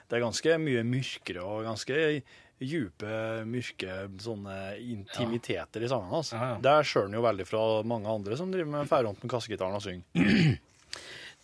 det 0.07 0.17
er 0.17 0.23
ganske 0.23 0.59
mye 0.63 0.85
mørkere 0.87 1.43
og 1.43 1.65
ganske 1.67 1.97
djupe, 2.59 3.19
mørke 3.47 3.99
sånne 4.19 4.55
intimiteter 4.83 5.83
i 5.83 5.91
sangene 5.91 6.15
hans. 6.15 6.31
Ja, 6.35 6.53
ja. 6.53 6.57
Det 6.63 6.75
skjønner 6.87 7.11
han 7.11 7.19
jo 7.19 7.27
veldig 7.27 7.47
fra 7.47 7.67
mange 7.87 8.15
andre 8.15 8.39
som 8.39 8.51
driver 8.51 8.73
med 8.73 8.89
færhånd 8.91 9.21
med 9.23 9.31
kassegitaren 9.31 9.79
og 9.79 9.85
synger. 9.85 10.57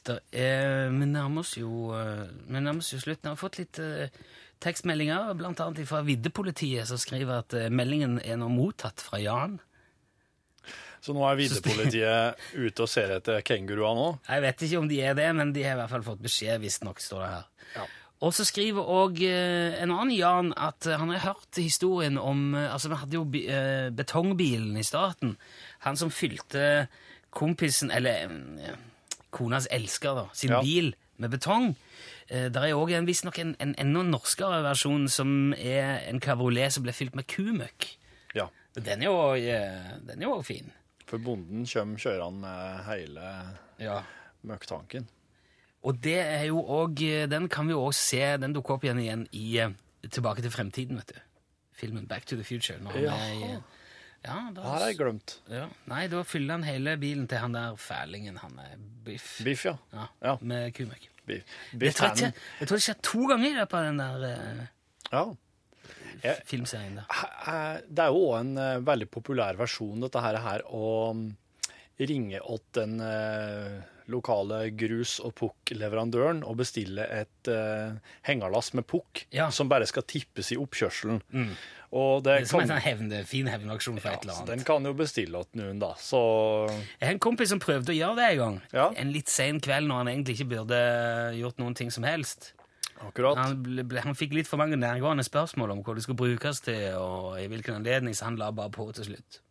Er, 0.05 0.91
vi 0.93 1.05
nærmer 1.10 1.41
oss 1.41 1.55
jo 1.58 1.88
eh, 1.97 2.27
Vi 2.45 2.60
nærmer 2.60 2.84
oss 2.84 2.91
jo 2.93 2.99
slutten. 3.01 3.25
Jeg 3.25 3.31
har 3.31 3.39
fått 3.41 3.58
litt 3.58 3.79
eh, 3.81 4.19
tekstmeldinger, 4.62 5.31
annet 5.34 5.79
fra 5.89 6.03
Viddepolitiet, 6.05 6.86
som 6.86 6.99
skriver 7.01 7.39
at 7.41 7.55
eh, 7.58 7.71
meldingen 7.73 8.19
er 8.21 8.38
nå 8.38 8.51
mottatt 8.53 9.01
fra 9.01 9.17
Jan. 9.17 9.58
Så 11.05 11.13
nå 11.13 11.21
er 11.29 11.37
Viddepolitiet 11.37 12.39
ute 12.57 12.81
og 12.85 12.89
ser 12.89 13.11
etter 13.19 13.43
kenguruer 13.45 13.93
nå. 13.97 14.07
Jeg 14.25 14.41
vet 14.41 14.63
ikke 14.65 14.79
om 14.81 14.87
de 14.89 14.97
er 15.05 15.13
det, 15.17 15.27
men 15.37 15.51
de 15.53 15.61
har 15.67 15.75
i 15.75 15.79
hvert 15.83 15.91
fall 15.93 16.05
fått 16.07 16.23
beskjed, 16.25 16.57
visstnok, 16.63 16.97
står 17.03 17.21
det 17.21 17.29
her. 17.35 17.45
Ja. 17.75 17.85
Og 18.25 18.31
så 18.33 18.45
skriver 18.47 18.87
òg 18.89 19.19
en 19.27 19.91
annen 19.91 20.13
Jan 20.15 20.49
at 20.57 20.87
eh, 20.87 20.95
han 20.97 21.11
har 21.13 21.19
hørt 21.27 21.59
historien 21.59 22.15
om 22.17 22.55
eh, 22.55 22.71
Altså, 22.73 22.89
vi 22.89 22.97
hadde 23.01 23.17
jo 23.19 23.25
eh, 23.43 23.89
betongbilen 23.93 24.77
i 24.79 24.85
starten. 24.87 25.35
Han 25.85 25.99
som 25.99 26.09
fylte 26.09 26.87
kompisen, 27.35 27.91
eller 27.91 28.31
eh, 28.63 28.77
konas 29.35 29.67
elsker, 29.75 30.15
da, 30.15 30.25
sin 30.33 30.55
Ja. 30.55 30.61
bil 30.63 30.93
med 31.21 31.29
betong. 31.35 31.75
Eh, 32.31 32.47
Der 32.49 32.65
er 32.69 32.73
òg 32.79 32.95
visstnok 33.05 33.37
en, 33.43 33.53
en 33.59 33.75
enda 33.77 34.01
norskere 34.07 34.63
versjon 34.63 35.05
som 35.11 35.53
er 35.53 36.07
en 36.09 36.19
kabriolet 36.23 36.73
som 36.73 36.83
ble 36.87 36.95
fylt 36.95 37.13
med 37.19 37.27
kumøkk. 37.27 37.91
Ja. 38.33 38.47
Den 38.73 39.03
er 39.03 39.11
jo, 39.11 39.19
eh, 39.35 39.99
den 40.07 40.23
er 40.23 40.27
jo 40.31 40.41
fin. 40.41 40.71
For 41.05 41.21
bonden 41.21 41.65
kommer 41.69 41.97
kjørende 42.01 42.39
med 42.41 42.83
hele 42.87 43.25
Ja. 43.79 43.99
møkktanken. 44.43 45.07
Og 45.85 45.99
det 46.03 46.17
er 46.19 46.43
jo 46.49 46.59
også, 46.63 47.27
den 47.29 47.47
kan 47.49 47.67
vi 47.67 47.73
også 47.77 47.99
se, 48.09 48.21
den 48.41 48.53
dukker 48.53 48.73
opp 48.73 48.83
igjen 48.87 48.99
igjen 49.03 49.27
i 49.37 49.57
eh, 49.61 49.69
Tilbake 50.09 50.41
til 50.41 50.51
fremtiden, 50.53 50.97
vet 50.97 51.13
du. 51.15 51.19
Filmen 51.73 52.07
Back 52.07 52.25
to 52.25 52.35
the 52.35 52.43
Future. 52.45 52.77
Når 52.79 52.91
han 52.91 53.05
er 53.05 53.31
i, 53.33 53.47
ja, 54.25 54.35
da, 54.55 54.61
har 54.61 54.83
jeg 54.85 54.97
glemt. 54.97 55.39
ja, 55.49 55.65
Nei, 55.89 56.07
da 56.07 56.21
fyller 56.23 56.53
han 56.59 56.63
hele 56.63 56.93
bilen 57.01 57.27
til 57.27 57.37
han 57.41 57.53
der 57.57 57.75
fælingen, 57.75 58.37
han 58.37 58.59
er 58.59 58.75
Biff. 59.05 59.41
Biff, 59.43 59.65
ja. 59.65 59.75
Ja, 59.93 60.05
Ja. 60.23 60.35
Med 60.41 60.71
kumøkk. 60.73 61.09
Biff. 61.25 61.45
Jeg, 61.81 61.95
tror 61.95 62.13
jeg 62.59 62.67
tror 62.67 62.75
det 62.77 62.83
skjer 62.85 62.99
to 63.03 63.25
ganger 63.27 63.49
i 63.49 63.53
løpet 63.57 63.73
av 63.77 63.83
den 63.89 63.97
der 63.99 64.25
uh, 64.29 64.65
Ja. 65.11 65.23
Filmserien. 66.50 67.00
Eh, 67.00 67.82
Det 67.88 68.00
er 68.06 68.13
jo 68.13 68.21
òg 68.32 68.39
en 68.39 68.54
uh, 68.58 68.78
veldig 68.82 69.10
populær 69.13 69.58
versjon, 69.60 70.00
dette 70.02 70.21
her, 70.24 70.39
her 70.41 70.63
å 70.74 71.12
mm, 71.13 71.26
ringe 72.10 72.39
åt 72.41 72.63
den 72.74 72.98
uh, 73.00 73.84
lokale 74.12 74.69
grus- 74.78 75.19
og 75.26 75.34
pukk-leverandøren 75.38 76.43
og 76.45 76.58
bestille 76.60 77.06
et 77.10 77.50
uh, 77.50 77.93
hengerlass 78.28 78.74
med 78.78 78.86
pukk 78.89 79.26
Ja. 79.34 79.50
som 79.54 79.69
bare 79.69 79.86
skal 79.89 80.04
tippes 80.04 80.52
i 80.54 80.58
oppkjørselen. 80.62 81.21
Og 81.95 82.24
det 82.26 82.32
Det 82.34 82.41
er 82.41 82.45
som 82.50 82.60
en 82.60 82.67
kan, 82.67 82.76
sånn 82.76 82.84
hevne, 82.84 83.21
fin 83.26 83.48
hevnaksjon 83.48 84.02
for 84.02 84.10
ja, 84.12 84.17
et 84.17 84.26
eller 84.26 84.34
annet. 84.41 84.48
den 84.52 84.63
kan 84.67 84.84
jo 84.84 84.93
bestille 84.98 85.38
åt 85.39 85.54
noen, 85.56 85.78
da. 85.80 85.93
Så 86.02 86.19
Jeg 87.00 87.06
har 87.08 87.13
en 87.13 87.19
kompis 87.24 87.50
som 87.54 87.60
prøvde 87.62 87.93
å 87.93 87.95
gjøre 87.95 88.15
det 88.17 88.26
en 88.34 88.38
gang. 88.41 88.58
Ja. 88.74 88.89
En 88.98 89.13
litt 89.13 89.30
sen 89.32 89.62
kveld 89.63 89.88
når 89.88 90.02
han 90.04 90.08
egentlig 90.12 90.39
ikke 90.39 90.50
burde 90.58 90.82
gjort 91.38 91.58
noen 91.62 91.76
ting 91.78 91.91
som 91.93 92.04
helst. 92.04 92.52
Akkurat. 93.03 93.39
Han, 93.41 93.63
ble, 93.65 94.01
han 94.01 94.15
fikk 94.15 94.36
litt 94.38 94.47
for 94.47 94.62
mange 94.62 94.79
nærgående 94.79 95.25
spørsmål 95.27 95.75
om 95.75 95.81
hva 95.86 95.95
det 95.97 96.05
skulle 96.05 96.21
brukes 96.21 96.62
til, 96.65 96.95
og 96.99 97.41
i 97.41 97.47
hvilken 97.51 97.81
anledning, 97.81 98.15
så 98.15 98.29
han 98.29 98.39
la 98.39 98.51
bare 98.55 98.71
på 98.73 98.88
til 98.95 99.12
slutt. 99.12 99.41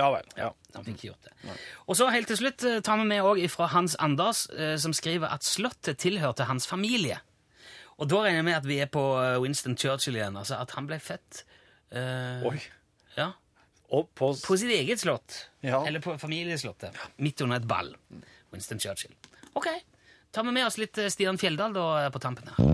Ja 0.00 0.08
vel. 0.14 0.28
Ja. 0.38 0.48
Han 0.74 0.86
fikk 0.86 1.04
gjort 1.04 1.26
det. 1.26 1.56
Og 1.86 1.98
så 1.98 2.08
helt 2.12 2.30
til 2.32 2.38
slutt 2.40 2.64
eh, 2.64 2.80
tar 2.84 2.98
vi 3.02 3.08
med 3.10 3.26
òg 3.28 3.42
fra 3.52 3.68
Hans 3.74 3.94
Anders, 4.00 4.46
eh, 4.56 4.76
som 4.80 4.94
skriver 4.96 5.28
at 5.28 5.44
slottet 5.44 6.00
tilhørte 6.02 6.48
hans 6.48 6.66
familie. 6.66 7.20
Og 8.00 8.08
da 8.10 8.22
regner 8.24 8.40
jeg 8.40 8.48
med 8.48 8.56
at 8.56 8.68
vi 8.68 8.80
er 8.82 8.88
på 8.90 9.02
eh, 9.20 9.36
Winston 9.42 9.76
Churchill 9.78 10.16
igjen, 10.16 10.38
altså 10.40 10.58
at 10.62 10.72
han 10.78 10.88
ble 10.88 10.98
født 11.02 11.44
uh, 11.92 12.48
Oi. 12.48 12.56
ja, 13.18 13.28
Og 13.92 14.08
på, 14.16 14.32
på 14.40 14.56
sitt 14.58 14.72
eget 14.72 15.04
slott. 15.04 15.42
Ja. 15.60 15.84
Eller 15.86 16.00
på 16.00 16.16
familieslottet. 16.18 16.96
Midt 17.20 17.44
under 17.44 17.60
et 17.60 17.68
ball. 17.68 17.92
Winston 18.52 18.80
Churchill. 18.80 19.12
Ok, 19.52 19.68
tar 20.32 20.48
vi 20.48 20.56
med 20.56 20.66
oss 20.66 20.80
litt 20.80 20.98
Stian 21.12 21.38
Fjelldal 21.38 21.76
da 21.76 22.08
på 22.10 22.24
tampen 22.24 22.48
her. 22.48 22.71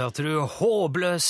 Hørte 0.00 0.24
du 0.26 0.40
Håpløs 0.42 1.26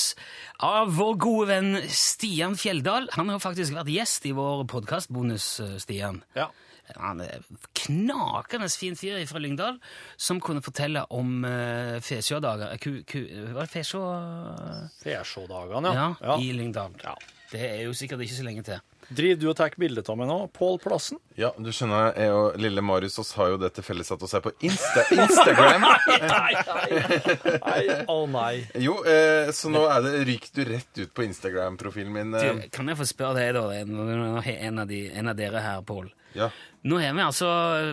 av 0.65 0.93
vår 0.97 1.17
gode 1.21 1.47
venn 1.51 1.75
Stian 1.93 2.55
Fjelldal. 2.57 3.11
Han 3.17 3.29
har 3.33 3.41
faktisk 3.43 3.75
vært 3.77 3.91
gjest 3.93 4.25
i 4.31 4.33
vår 4.37 4.63
podkastbonus, 4.71 5.47
Stian. 5.83 6.23
Ja. 6.37 6.47
Han 6.97 7.21
er 7.23 7.45
knakende 7.77 8.71
fin 8.73 8.97
fyr 8.99 9.21
fra 9.29 9.43
Lyngdal 9.43 9.77
som 10.19 10.41
kunne 10.43 10.63
fortelle 10.65 11.05
om 11.15 11.45
uh, 11.45 11.99
Fesjådager 12.03 12.81
ku, 12.83 12.97
Var 13.05 13.61
det 13.61 13.69
Fesjå... 13.71 14.01
Fesjådagene, 15.03 15.93
Ja, 15.95 16.09
ja. 16.19 16.39
i 16.41 16.51
Lyngdal. 16.57 16.97
Ja. 17.05 17.15
Det 17.53 17.63
er 17.69 17.85
jo 17.85 17.95
sikkert 17.95 18.25
ikke 18.25 18.39
så 18.41 18.47
lenge 18.49 18.65
til. 18.67 18.81
Driver 19.11 19.41
du 19.43 19.47
og 19.51 19.57
tar 19.59 19.73
bilde 19.81 20.05
av 20.07 20.17
meg 20.21 20.29
nå? 20.31 20.37
Pål 20.55 20.77
Plassen? 20.83 21.19
Ja, 21.39 21.49
du 21.59 21.71
skjønner, 21.75 22.13
jeg 22.15 22.31
og 22.31 22.59
lille 22.63 22.83
Marius 22.85 23.19
oss 23.19 23.33
har 23.35 23.51
jo 23.53 23.57
det 23.59 23.73
til 23.75 23.83
felles 23.87 24.11
at 24.15 24.23
vi 24.23 24.29
er 24.39 24.45
på 24.45 24.53
Insta 24.69 25.03
Instagram. 25.17 25.87
Nei, 27.65 27.85
å 28.11 28.17
nei. 28.31 28.55
Jo, 28.83 28.97
eh, 29.09 29.51
så 29.57 29.71
nå 29.73 29.83
er 29.91 30.05
det 30.05 30.13
ryker 30.29 30.55
du 30.55 30.63
rett 30.71 31.01
ut 31.03 31.13
på 31.17 31.25
Instagram-profilen 31.27 32.13
min. 32.15 32.35
Du, 32.37 32.41
Eh, 32.41 32.67
kan 32.73 32.89
jeg 32.91 32.99
få 33.01 33.07
spørre 33.09 33.41
deg, 33.41 33.55
da, 33.57 33.65
en, 33.83 34.41
en, 34.41 34.79
av, 34.83 34.87
de, 34.91 35.01
en 35.11 35.31
av 35.33 35.39
dere 35.39 35.63
her, 35.65 35.83
Pål. 35.87 36.11
ja. 36.39 36.51
Nå 36.81 36.97
har 36.97 37.13
vi 37.13 37.21
altså 37.21 37.49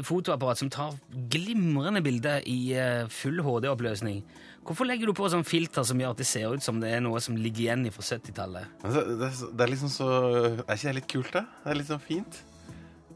fotoapparat 0.08 0.62
som 0.62 0.70
tar 0.72 0.94
glimrende 1.34 2.00
bilder 2.06 2.46
i 2.48 2.72
eh, 2.72 3.02
full 3.12 3.42
HD-oppløsning. 3.44 4.22
Hvorfor 4.68 4.88
legger 4.90 5.08
du 5.08 5.14
på 5.16 5.30
sånn 5.32 5.46
filter 5.48 5.86
som 5.88 6.00
gjør 6.02 6.12
at 6.12 6.20
det 6.20 6.28
ser 6.28 6.52
ut 6.54 6.64
som 6.66 6.80
det 6.84 6.90
er 6.92 7.00
noe 7.06 7.22
som 7.24 7.38
ligger 7.40 7.64
igjen 7.70 7.86
fra 7.96 8.04
70-tallet? 8.04 8.74
Altså, 8.84 9.04
det, 9.22 9.30
det 9.56 9.64
er 9.64 9.72
liksom 9.72 9.92
så 9.94 10.08
Er 10.66 10.74
ikke 10.76 10.90
det 10.90 10.96
litt 11.00 11.08
kult, 11.14 11.32
da? 11.38 11.46
Det 11.64 11.72
er 11.72 11.80
litt 11.80 11.88
sånn 11.92 12.04
fint. 12.04 12.42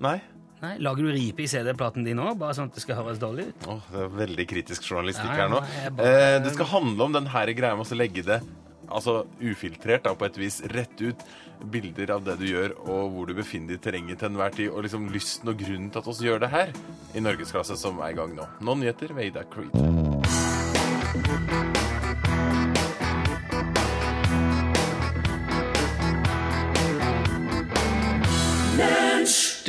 Nei? 0.01 0.15
Nei, 0.61 0.75
Lager 0.85 1.07
du 1.07 1.11
ripe 1.11 1.41
i 1.43 1.49
CD-platen 1.49 2.05
din 2.05 2.19
òg, 2.21 2.35
bare 2.39 2.53
sånn 2.53 2.69
at 2.69 2.75
det 2.77 2.83
skal 2.83 2.99
høres 3.01 3.19
dårlig 3.21 3.47
ut? 3.49 3.67
Åh, 3.73 3.85
det 3.91 4.01
er 4.05 4.11
veldig 4.19 4.45
kritisk 4.51 4.85
journalistikk 4.87 5.31
her 5.35 5.49
nå. 5.49 5.59
bare- 5.97 6.07
Eh, 6.07 6.39
det 6.45 6.53
skal 6.53 6.69
handle 6.69 7.03
om 7.09 7.15
den 7.17 7.25
her 7.33 7.47
greia 7.57 7.75
med 7.75 7.85
å 7.89 7.97
legge 7.97 8.23
det 8.23 8.41
altså 8.91 9.25
ufiltrert, 9.41 10.03
da, 10.03 10.13
på 10.13 10.25
et 10.27 10.37
vis 10.37 10.61
rett 10.75 10.99
ut 11.01 11.15
bilder 11.71 12.11
av 12.11 12.23
det 12.25 12.37
du 12.41 12.45
gjør, 12.45 12.73
og 12.85 13.11
hvor 13.13 13.27
du 13.29 13.33
befinner 13.37 13.73
deg 13.73 13.79
i 13.79 13.83
terrenget 13.89 14.19
til 14.19 14.29
enhver 14.29 14.51
tid, 14.55 14.69
og 14.69 14.83
liksom 14.83 15.09
lysten 15.13 15.47
og 15.49 15.57
grunnen 15.61 15.89
til 15.93 15.99
at 16.01 16.07
vi 16.19 16.27
gjør 16.27 16.39
det 16.43 16.49
her 16.51 16.73
i 17.15 17.19
Norgesklasse, 17.23 17.77
som 17.77 17.99
er 18.01 18.11
i 18.11 18.17
gang 18.19 18.35
nå. 18.35 18.47
Nå 18.61 18.75
nyheter 18.81 19.13
ved 19.15 19.31
Ida 19.31 19.43
Creed. 19.49 20.00
Du 21.11 21.17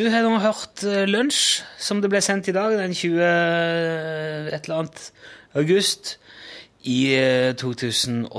har 0.07 0.22
nå 0.22 0.37
hørt 0.38 0.85
eh, 0.87 1.02
Lunsj, 1.11 1.64
som 1.83 1.98
det 1.98 2.12
ble 2.12 2.20
sendt 2.22 2.46
i 2.46 2.55
dag, 2.55 2.76
den 2.78 2.94
20. 2.94 3.18
et 3.18 4.55
eller 4.55 4.76
annet 4.76 5.02
august 5.59 6.12
i 6.87 7.11
eh, 7.18 7.50
2012. 7.59 8.31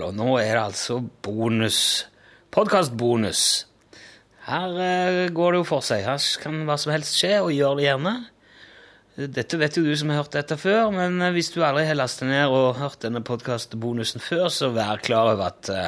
Og 0.00 0.16
nå 0.16 0.30
er 0.40 0.56
det 0.56 0.62
altså 0.62 1.02
bonus. 1.04 2.06
Podkastbonus. 2.56 3.66
Her 4.48 4.80
eh, 4.80 5.20
går 5.28 5.52
det 5.52 5.60
jo 5.60 5.68
for 5.74 5.84
seg. 5.84 6.08
Her 6.08 6.24
kan 6.40 6.64
hva 6.64 6.80
som 6.80 6.96
helst 6.96 7.20
skje, 7.20 7.34
og 7.42 7.52
gjør 7.52 7.76
det 7.76 7.90
gjerne. 7.90 8.16
Dette 9.16 9.56
vet 9.56 9.76
jo 9.78 9.80
du 9.80 9.94
som 9.96 10.10
har 10.12 10.18
hørt 10.20 10.34
dette 10.36 10.58
før, 10.60 10.90
men 10.92 11.14
eh, 11.24 11.32
hvis 11.32 11.48
du 11.54 11.62
aldri 11.64 11.86
har 11.88 11.96
lastet 11.96 12.28
ned 12.28 12.52
og 12.52 12.76
hørt 12.76 13.00
denne 13.00 13.22
podkastbonusen 13.24 14.20
før, 14.20 14.50
så 14.52 14.68
vær 14.74 15.00
klar 15.00 15.30
over 15.30 15.46
at 15.48 15.70
uh, 15.72 15.86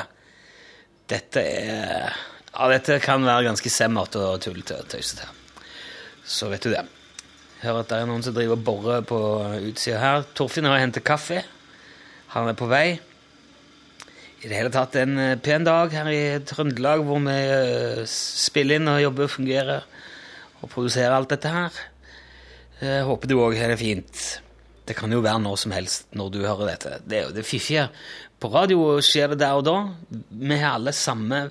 dette 1.13 1.43
er 1.45 2.15
Ja, 2.49 2.69
dette 2.73 2.97
kan 3.05 3.27
være 3.29 3.51
ganske 3.51 3.71
semmert 3.71 4.17
og 4.17 4.41
tullete 4.41 4.79
og 4.81 4.89
tøysete. 4.89 5.29
Så 6.25 6.49
vet 6.49 6.65
du 6.65 6.73
det. 6.73 6.87
Hører 7.61 7.83
at 7.83 7.91
det 7.91 7.99
er 7.99 8.09
noen 8.09 8.25
som 8.25 8.35
driver 8.35 8.57
og 8.57 8.65
borer 8.65 9.05
på 9.07 9.21
utsida 9.69 10.01
her. 10.01 10.25
Torfinn 10.33 10.67
har 10.67 10.81
hentet 10.81 11.05
kaffe. 11.07 11.43
Han 12.33 12.49
er 12.49 12.57
på 12.57 12.71
vei. 12.71 12.97
I 14.41 14.49
det 14.49 14.57
hele 14.57 14.73
tatt 14.73 14.97
en 14.97 15.15
eh, 15.21 15.37
pen 15.45 15.69
dag 15.69 15.93
her 15.93 16.09
i 16.09 16.41
Trøndelag, 16.49 17.05
hvor 17.05 17.21
vi 17.29 17.39
spiller 18.09 18.81
inn 18.81 18.89
og 18.89 19.05
jobber 19.05 19.29
og 19.29 19.37
fungerer 19.37 19.87
og 20.63 20.73
produserer 20.73 21.13
alt 21.13 21.37
dette 21.37 21.53
her. 21.53 21.81
Jeg 22.79 23.07
håper 23.09 23.27
du 23.27 23.41
òg 23.43 23.57
har 23.59 23.73
det 23.73 23.81
fint. 23.81 24.21
Det 24.87 24.95
kan 24.97 25.11
jo 25.13 25.19
være 25.25 25.43
når 25.43 25.57
som 25.59 25.73
helst 25.75 26.07
når 26.17 26.31
du 26.33 26.39
hører 26.45 26.71
dette. 26.71 26.99
Det 27.03 27.17
er 27.19 27.25
jo 27.27 27.35
det 27.35 27.47
fiffige. 27.47 27.89
På 28.39 28.53
radio 28.53 29.01
skjer 29.03 29.33
det 29.33 29.41
der 29.43 29.59
og 29.59 29.65
da. 29.67 29.77
Vi 30.31 30.59
har 30.61 30.79
alle 30.79 30.95
samme 30.95 31.49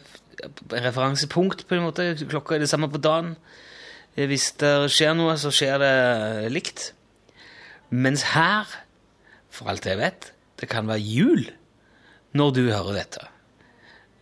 referansepunkt, 0.72 1.66
på 1.68 1.76
en 1.76 1.84
måte. 1.84 2.14
Klokka 2.30 2.56
er 2.56 2.64
det 2.64 2.70
samme 2.72 2.88
på 2.90 3.02
dagen. 3.04 3.36
Hvis 4.16 4.54
det 4.62 4.72
skjer 4.94 5.18
noe, 5.18 5.36
så 5.38 5.52
skjer 5.54 5.82
det 5.84 6.52
likt. 6.54 6.92
Mens 7.92 8.24
her, 8.32 8.70
for 9.52 9.70
alt 9.72 9.86
jeg 9.86 10.00
vet, 10.00 10.32
det 10.58 10.70
kan 10.72 10.88
være 10.88 11.04
jul 11.04 11.44
når 12.38 12.54
du 12.56 12.62
hører 12.70 13.02
dette. 13.02 13.28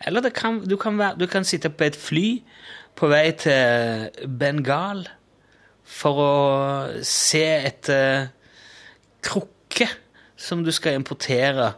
Eller 0.06 0.26
det 0.26 0.34
kan, 0.36 0.60
du, 0.66 0.76
kan 0.78 0.98
være, 0.98 1.20
du 1.22 1.28
kan 1.30 1.46
sitte 1.48 1.70
på 1.70 1.86
et 1.86 1.96
fly 1.96 2.42
på 2.98 3.08
vei 3.12 3.30
til 3.40 4.10
Bengal 4.40 5.06
for 5.86 6.22
å 6.22 6.34
se 7.06 7.44
etter 7.70 8.28
krukke 9.26 9.88
som 10.36 10.64
du 10.66 10.72
skal 10.76 10.98
importere 11.00 11.74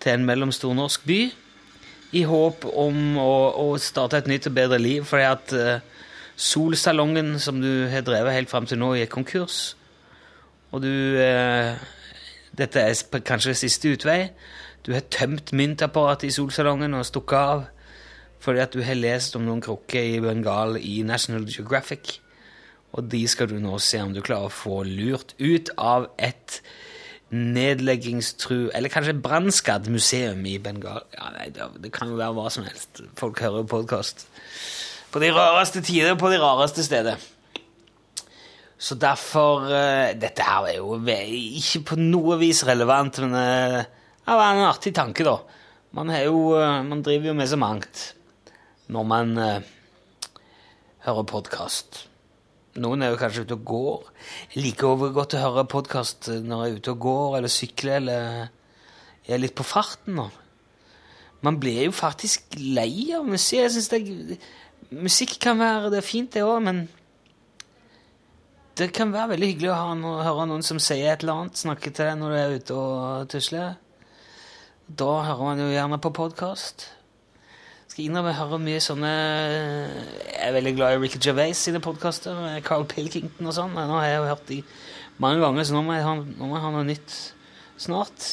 til 0.00 0.14
en 0.14 0.26
mellomstor 0.28 0.74
norsk 0.76 1.06
by, 1.08 1.20
i 2.16 2.22
håp 2.28 2.64
om 2.70 3.18
å, 3.18 3.32
å 3.58 3.66
starte 3.82 4.20
et 4.20 4.28
nytt 4.30 4.46
og 4.48 4.54
bedre 4.56 4.78
liv, 4.80 5.04
fordi 5.08 5.26
at 5.26 5.54
uh, 5.56 6.04
solsalongen 6.36 7.34
som 7.42 7.58
du 7.60 7.88
har 7.90 8.06
drevet 8.06 8.36
helt 8.36 8.52
fram 8.52 8.68
til 8.68 8.78
nå, 8.80 8.92
gikk 9.00 9.12
konkurs, 9.16 9.60
og 10.70 10.84
du 10.84 10.92
uh, 11.20 11.76
Dette 12.56 12.80
er 12.80 13.20
kanskje 13.20 13.52
siste 13.52 13.90
utvei. 13.92 14.30
Du 14.80 14.94
har 14.94 15.02
tømt 15.12 15.50
myntapparatet 15.52 16.30
i 16.30 16.32
solsalongen 16.32 16.94
og 16.96 17.04
stukket 17.04 17.36
av 17.36 17.66
fordi 18.40 18.62
at 18.62 18.72
du 18.72 18.80
har 18.86 18.96
lest 18.96 19.36
om 19.36 19.44
noen 19.44 19.60
krukker 19.60 20.00
i 20.00 20.20
Bengal 20.22 20.78
i 20.78 21.02
National 21.04 21.44
Geographic. 21.50 22.20
Og 22.96 23.04
de 23.12 23.22
skal 23.28 23.50
du 23.50 23.58
nå 23.60 23.76
se 23.82 24.00
om 24.00 24.14
du 24.14 24.22
klarer 24.24 24.48
å 24.48 24.52
få 24.52 24.80
lurt 24.88 25.34
ut 25.38 25.70
av 25.76 26.08
et 26.16 26.60
nedleggingstru 27.34 28.70
Eller 28.70 28.92
kanskje 28.92 29.16
brannskadd 29.18 29.88
museum 29.90 30.44
i 30.46 30.56
Bengal. 30.62 31.02
Ja, 31.16 31.30
nei, 31.34 31.48
det, 31.50 31.90
kan 31.94 32.10
jo 32.12 32.18
være 32.20 32.36
hva 32.36 32.50
som 32.54 32.66
helst. 32.66 33.02
Folk 33.18 33.42
hører 33.42 33.66
podkast 33.68 34.28
på 35.16 35.22
de 35.22 35.30
rareste 35.32 35.80
tider 35.86 36.16
på 36.18 36.28
de 36.28 36.36
rareste 36.42 36.82
steder. 36.84 37.20
Så 38.76 38.98
derfor 39.00 39.64
eh, 39.72 40.16
Dette 40.18 40.44
her 40.44 40.66
er 40.68 40.80
jo 40.80 40.98
ikke 41.00 41.84
på 41.92 41.98
noe 42.00 42.36
vis 42.40 42.60
relevant, 42.68 43.22
men 43.24 43.36
eh, 43.40 43.78
det 44.26 44.36
var 44.36 44.52
en 44.52 44.66
artig 44.66 44.92
tanke, 44.96 45.24
da. 45.24 45.38
Man, 45.96 46.12
jo, 46.20 46.50
eh, 46.58 46.82
man 46.84 47.00
driver 47.06 47.30
jo 47.30 47.36
med 47.38 47.48
så 47.48 47.56
mangt 47.60 48.02
når 48.92 49.08
man 49.08 49.32
hører 51.06 51.24
podkast. 51.26 52.04
Noen 52.76 53.02
er 53.02 53.12
jo 53.12 53.20
kanskje 53.20 53.46
ute 53.46 53.56
og 53.56 53.64
går. 53.70 54.08
Jeg 54.52 54.64
liker 54.66 55.06
godt 55.16 55.36
å 55.38 55.40
høre 55.40 55.68
podkast 55.72 56.28
når 56.28 56.64
jeg 56.64 56.72
er 56.72 56.80
ute 56.80 56.92
og 56.92 57.04
går 57.06 57.38
eller 57.38 57.52
sykler 57.52 58.00
eller 58.02 58.50
er 59.26 59.40
litt 59.40 59.56
på 59.56 59.64
farten. 59.66 60.18
nå. 60.18 60.28
Man 61.46 61.60
blir 61.60 61.86
jo 61.86 61.94
faktisk 61.94 62.56
lei 62.58 63.12
av 63.16 63.24
musikk. 63.28 63.62
Jeg 63.62 63.74
synes 63.76 63.88
det, 63.92 64.38
Musikk 64.86 65.40
kan 65.42 65.58
være 65.58 65.90
det 65.90 65.98
er 65.98 66.06
fint, 66.06 66.30
det 66.30 66.44
òg, 66.46 66.60
men 66.62 66.84
det 68.78 68.92
kan 68.94 69.10
være 69.10 69.32
veldig 69.32 69.48
hyggelig 69.50 69.72
å 69.72 69.94
noe, 69.98 70.22
høre 70.22 70.44
noen 70.46 70.62
som 70.62 70.78
sier 70.78 71.10
et 71.10 71.24
eller 71.24 71.40
annet, 71.40 71.58
snakke 71.58 71.90
til 71.90 72.06
deg 72.06 72.20
når 72.20 72.30
du 72.30 72.38
er 72.38 72.54
ute 72.54 72.76
og 72.76 73.30
tusler. 73.32 73.74
Da 74.86 75.08
hører 75.26 75.42
man 75.42 75.64
jo 75.64 75.72
gjerne 75.72 75.98
på 75.98 76.12
podkast. 76.14 76.86
Skal 77.86 78.08
innrømme 78.08 78.32
jeg 78.32 78.40
hører 78.40 78.62
mye 78.62 78.82
sånne 78.82 79.10
Jeg 79.10 80.40
er 80.42 80.54
veldig 80.56 80.72
glad 80.76 80.96
i 80.96 81.00
Ricky 81.04 81.20
Gervais 81.22 81.60
sine 81.68 81.80
podkaster. 81.84 82.40
Carl 82.66 82.86
Pilkington 82.90 83.46
og 83.46 83.54
sånn. 83.54 83.76
Nå 83.76 84.00
har 84.00 84.08
jeg 84.08 84.18
jo 84.18 84.26
hørt 84.32 84.50
de 84.50 84.58
mange 85.22 85.40
ganger, 85.40 85.64
så 85.64 85.76
nå 85.76 85.84
må 85.86 85.94
jeg 85.96 86.04
ha, 86.04 86.16
nå 86.18 86.48
må 86.48 86.58
jeg 86.58 86.64
ha 86.66 86.72
noe 86.74 86.88
nytt 86.88 87.14
snart. 87.80 88.26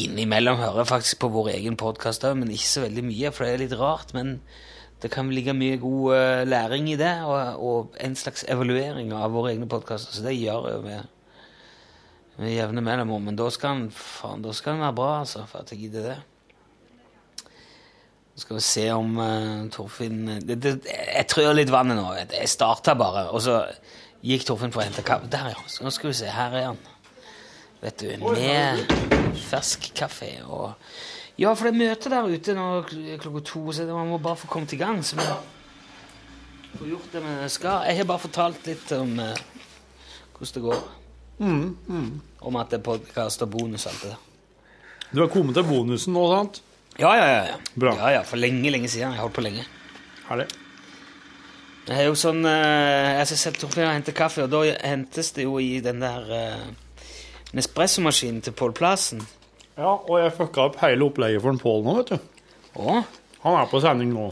Innimellom 0.00 0.58
hører 0.60 0.82
jeg 0.82 0.90
faktisk 0.90 1.20
på 1.22 1.30
vår 1.32 1.54
egen 1.54 1.78
podkast 1.80 2.26
òg, 2.28 2.36
men 2.40 2.52
ikke 2.52 2.68
så 2.68 2.82
veldig 2.84 3.04
mye, 3.06 3.30
for 3.34 3.46
det 3.46 3.54
er 3.54 3.62
litt 3.64 3.76
rart. 3.80 4.12
Men 4.16 4.36
det 5.00 5.12
kan 5.14 5.30
ligge 5.32 5.54
mye 5.56 5.78
god 5.80 6.16
eh, 6.16 6.42
læring 6.48 6.90
i 6.92 6.98
det, 7.00 7.14
og, 7.26 7.62
og 7.64 7.96
en 8.02 8.18
slags 8.18 8.44
evaluering 8.50 9.14
av 9.16 9.32
våre 9.34 9.54
egne 9.54 9.70
podkaster. 9.70 10.14
Så 10.14 10.26
det 10.26 10.36
gjør 10.36 10.68
jeg 10.74 10.84
med, 10.84 11.08
med 12.42 12.54
jevne 12.54 12.84
mellomrom. 12.84 13.30
Men 13.30 13.40
da 13.40 13.48
skal 13.54 13.86
den 13.88 14.84
være 14.84 14.96
bra, 14.98 15.14
altså, 15.22 15.46
for 15.48 15.64
at 15.64 15.72
jeg 15.72 15.86
gidder 15.86 16.10
det. 16.10 16.18
Nå 18.40 18.44
skal 18.46 18.56
vi 18.56 18.62
se 18.64 18.82
om 18.96 19.18
uh, 19.20 19.66
Torfinn 19.68 20.22
det, 20.40 20.54
det, 20.64 20.70
Jeg 20.88 21.26
trør 21.28 21.50
litt 21.58 21.68
vannet 21.68 21.98
nå. 21.98 22.06
vet. 22.16 22.30
Jeg 22.32 22.48
starta 22.48 22.94
bare, 22.96 23.26
og 23.36 23.42
så 23.44 23.58
gikk 24.24 24.46
Torfinn 24.48 24.72
for 24.72 24.80
å 24.80 24.86
hente 24.86 25.02
kaffe. 25.04 25.28
Der, 25.28 25.50
ja. 25.52 25.64
Så 25.68 25.84
nå 25.84 25.92
skal 25.92 26.08
vi 26.08 26.14
se. 26.22 26.30
Her 26.32 26.56
er 26.56 26.64
han. 26.70 26.78
Vet 27.82 28.00
du, 28.00 28.06
med 28.24 28.80
fersk 29.50 29.90
kaffe 29.96 30.30
og 30.46 30.70
Ja, 31.36 31.52
for 31.52 31.68
det 31.68 31.74
er 31.74 31.82
møte 31.82 32.12
der 32.14 32.30
ute 32.32 32.54
nå 32.56 32.64
kl- 32.88 33.18
klokka 33.20 33.42
to, 33.50 33.62
så 33.76 33.84
man 33.90 34.08
må 34.14 34.18
bare 34.24 34.40
få 34.40 34.48
kommet 34.54 34.72
i 34.72 34.80
gang. 34.80 35.02
Så 35.04 35.20
vi 35.20 35.28
får 36.78 36.90
gjort 36.94 37.12
det 37.12 37.22
vi 37.26 37.52
skal. 37.58 37.84
Jeg 37.90 38.00
har 38.00 38.08
bare 38.08 38.24
fortalt 38.24 38.72
litt 38.72 38.96
om 38.96 39.14
uh, 39.20 39.36
hvordan 40.38 40.56
det 40.56 40.64
går. 40.64 40.82
Om 42.48 42.56
at 42.64 42.72
det 42.72 42.80
er 42.80 42.88
podkast 42.88 43.44
og 43.44 43.52
bonus 43.52 43.84
og 43.84 43.92
alt 43.92 44.02
det 44.08 44.14
der. 44.16 44.26
Du 45.12 45.22
har 45.26 45.30
kommet 45.36 45.60
til 45.60 45.68
bonusen 45.68 46.16
nå, 46.16 46.24
sant? 46.32 46.62
Ja, 47.00 47.14
ja, 47.16 47.26
ja. 47.26 47.44
ja. 47.48 47.60
Bra. 47.74 47.94
Ja, 47.96 48.10
ja, 48.18 48.24
For 48.28 48.40
lenge, 48.40 48.70
lenge 48.70 48.88
siden. 48.88 49.08
Jeg 49.08 49.16
har 49.16 49.24
holdt 49.24 49.38
på 49.38 49.44
lenge. 49.44 49.64
Herlig. 50.28 50.46
Det 51.88 51.96
er 51.96 52.06
jo 52.06 52.16
sånn 52.18 52.44
eh, 52.46 53.16
Jeg 53.16 53.30
skal 53.30 53.40
selv 53.40 53.60
Torfinn 53.62 53.88
og 53.88 53.94
hente 53.96 54.12
kaffe, 54.14 54.44
og 54.44 54.52
da 54.52 54.60
hentes 54.84 55.32
det 55.34 55.46
jo 55.46 55.56
i 55.62 55.80
den 55.82 56.02
der 56.04 56.28
uh, 56.28 57.00
Nespresso-maskinen 57.56 58.44
til 58.44 58.54
Pål 58.54 58.74
Plassen. 58.76 59.24
Ja, 59.78 59.96
og 59.96 60.12
jeg 60.20 60.34
fucka 60.36 60.68
opp 60.68 60.78
hele 60.84 61.08
opplegget 61.08 61.42
for 61.42 61.62
Pål 61.64 61.82
nå, 61.86 61.96
vet 62.02 62.12
du. 62.12 62.44
Å? 62.84 63.00
Han 63.46 63.58
er 63.58 63.72
på 63.72 63.80
sending 63.82 64.12
nå. 64.12 64.28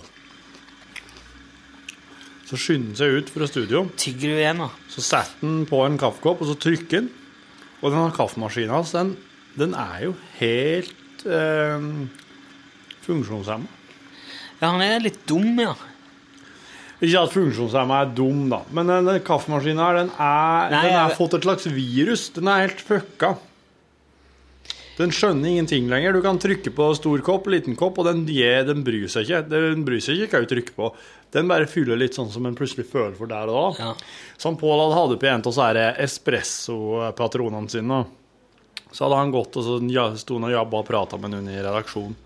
Så 2.48 2.60
skynder 2.60 2.92
han 2.92 3.00
seg 3.00 3.16
ut 3.16 3.32
fra 3.32 3.48
studio. 3.48 3.82
Tygger 3.98 4.30
du 4.30 4.42
igjen, 4.42 4.62
da? 4.62 4.68
Så 4.92 5.04
setter 5.04 5.40
han 5.42 5.64
på 5.68 5.80
en 5.84 5.98
kaffekopp, 6.00 6.44
og 6.44 6.52
så 6.52 6.56
trykker 6.60 7.02
han. 7.02 7.10
Og 7.80 7.90
denne 7.90 8.14
kaffemaskinen 8.14 8.76
hans, 8.76 8.94
den, 8.94 9.16
den 9.58 9.74
er 9.78 10.04
jo 10.06 10.14
helt 10.38 11.26
eh, 11.26 11.90
funksjonshemma. 13.08 13.66
Ja, 14.60 14.70
han 14.72 14.82
er 14.84 15.00
litt 15.04 15.20
dum, 15.30 15.50
ja. 15.62 15.74
Ikke 16.98 17.20
at 17.24 17.34
funksjonshemma 17.34 18.00
er 18.04 18.14
dum, 18.18 18.46
da, 18.50 18.62
men 18.74 18.88
den, 18.90 19.10
kaffemaskinen 19.26 19.78
her, 19.82 20.00
den 20.02 20.08
er, 20.14 20.70
Nei, 20.72 20.80
den 20.82 20.94
er 20.94 21.08
jeg- 21.08 21.18
fått 21.18 21.34
et 21.38 21.46
slags 21.46 21.68
virus. 21.70 22.28
Den 22.34 22.48
er 22.50 22.64
helt 22.66 22.80
fucka. 22.82 23.36
Den 24.98 25.12
skjønner 25.14 25.46
ingenting 25.46 25.86
lenger. 25.86 26.12
Du 26.16 26.22
kan 26.24 26.40
trykke 26.42 26.72
på 26.74 26.88
stor 26.98 27.20
kopp, 27.22 27.46
liten 27.46 27.76
kopp, 27.78 28.00
og 28.02 28.08
den, 28.08 28.24
ja, 28.34 28.64
den 28.66 28.82
bryr 28.82 29.06
seg 29.06 29.28
ikke. 29.28 29.44
Den 29.48 29.84
bryr 29.86 30.00
seg 30.02 30.24
ikke 30.24 30.40
hva 30.40 30.46
du 30.48 30.50
trykker 30.56 30.74
på. 30.74 30.88
Den 31.30 31.46
bare 31.46 31.68
fyller 31.70 31.96
litt 32.00 32.16
sånn 32.18 32.32
som 32.34 32.44
en 32.48 32.56
plutselig 32.58 32.88
føler 32.90 33.14
for 33.14 33.30
der 33.30 33.46
og 33.46 33.76
da. 33.78 33.84
Ja. 33.84 33.94
Som 34.42 34.56
Pål 34.58 34.80
hadde 34.90 34.96
hatt 34.98 35.20
på 35.22 35.28
en 35.30 35.38
av 35.38 35.46
disse 35.46 35.94
espresso-patronene 36.02 37.70
sine. 37.70 38.00
Så 38.90 39.04
hadde 39.06 39.20
han 39.20 39.30
gått 39.30 39.54
og 39.60 39.62
så 39.68 39.78
sto 40.18 40.34
han 40.40 40.48
og 40.48 40.56
jabba 40.56 40.80
og 40.82 40.88
prata 40.88 41.16
med 41.20 41.30
noen 41.30 41.48
i 41.52 41.60
redaksjonen. 41.62 42.16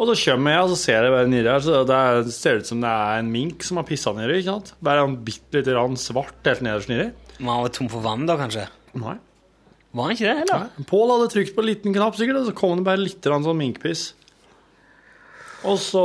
Og 0.00 0.08
så 0.08 0.14
kommer 0.24 0.54
jeg, 0.54 0.62
og 0.64 0.70
så 0.72 0.78
ser 0.80 1.06
jeg 1.06 1.28
nedi 1.30 1.50
her, 1.50 1.60
så 1.62 1.82
det 1.86 1.96
er, 1.96 2.22
ser 2.32 2.62
ut 2.62 2.68
som 2.68 2.80
det 2.82 2.90
er 2.90 3.20
en 3.20 3.28
mink 3.32 3.66
som 3.66 3.78
har 3.78 3.86
pissa 3.86 4.14
nedi. 4.16 4.38
ikke 4.40 4.54
sant? 4.54 4.72
Bare 4.82 5.04
en 5.04 5.18
bitte 5.26 5.60
lite 5.60 5.74
grann 5.74 5.98
svart 6.00 6.48
helt 6.48 6.64
nederst 6.64 6.90
nedi. 6.90 7.10
Men 7.38 7.52
han 7.52 7.66
var 7.66 7.74
tom 7.76 7.90
for 7.92 8.04
vann, 8.04 8.24
da, 8.28 8.38
kanskje? 8.40 8.66
Nei. 8.98 9.18
Var 9.92 10.08
han 10.08 10.16
ikke 10.16 10.26
det, 10.28 10.36
heller? 10.40 10.66
Nei. 10.72 10.86
Pål 10.88 11.12
hadde 11.12 11.30
trykt 11.34 11.54
på 11.54 11.62
en 11.62 11.68
liten 11.68 11.94
knapp, 11.94 12.16
sikkert, 12.16 12.40
og 12.40 12.48
så 12.48 12.56
kom 12.56 12.78
det 12.80 12.86
bare 12.88 13.02
litt 13.04 13.28
sånn 13.28 13.58
minkpiss. 13.60 14.06
Og 15.68 15.76
så 15.78 16.04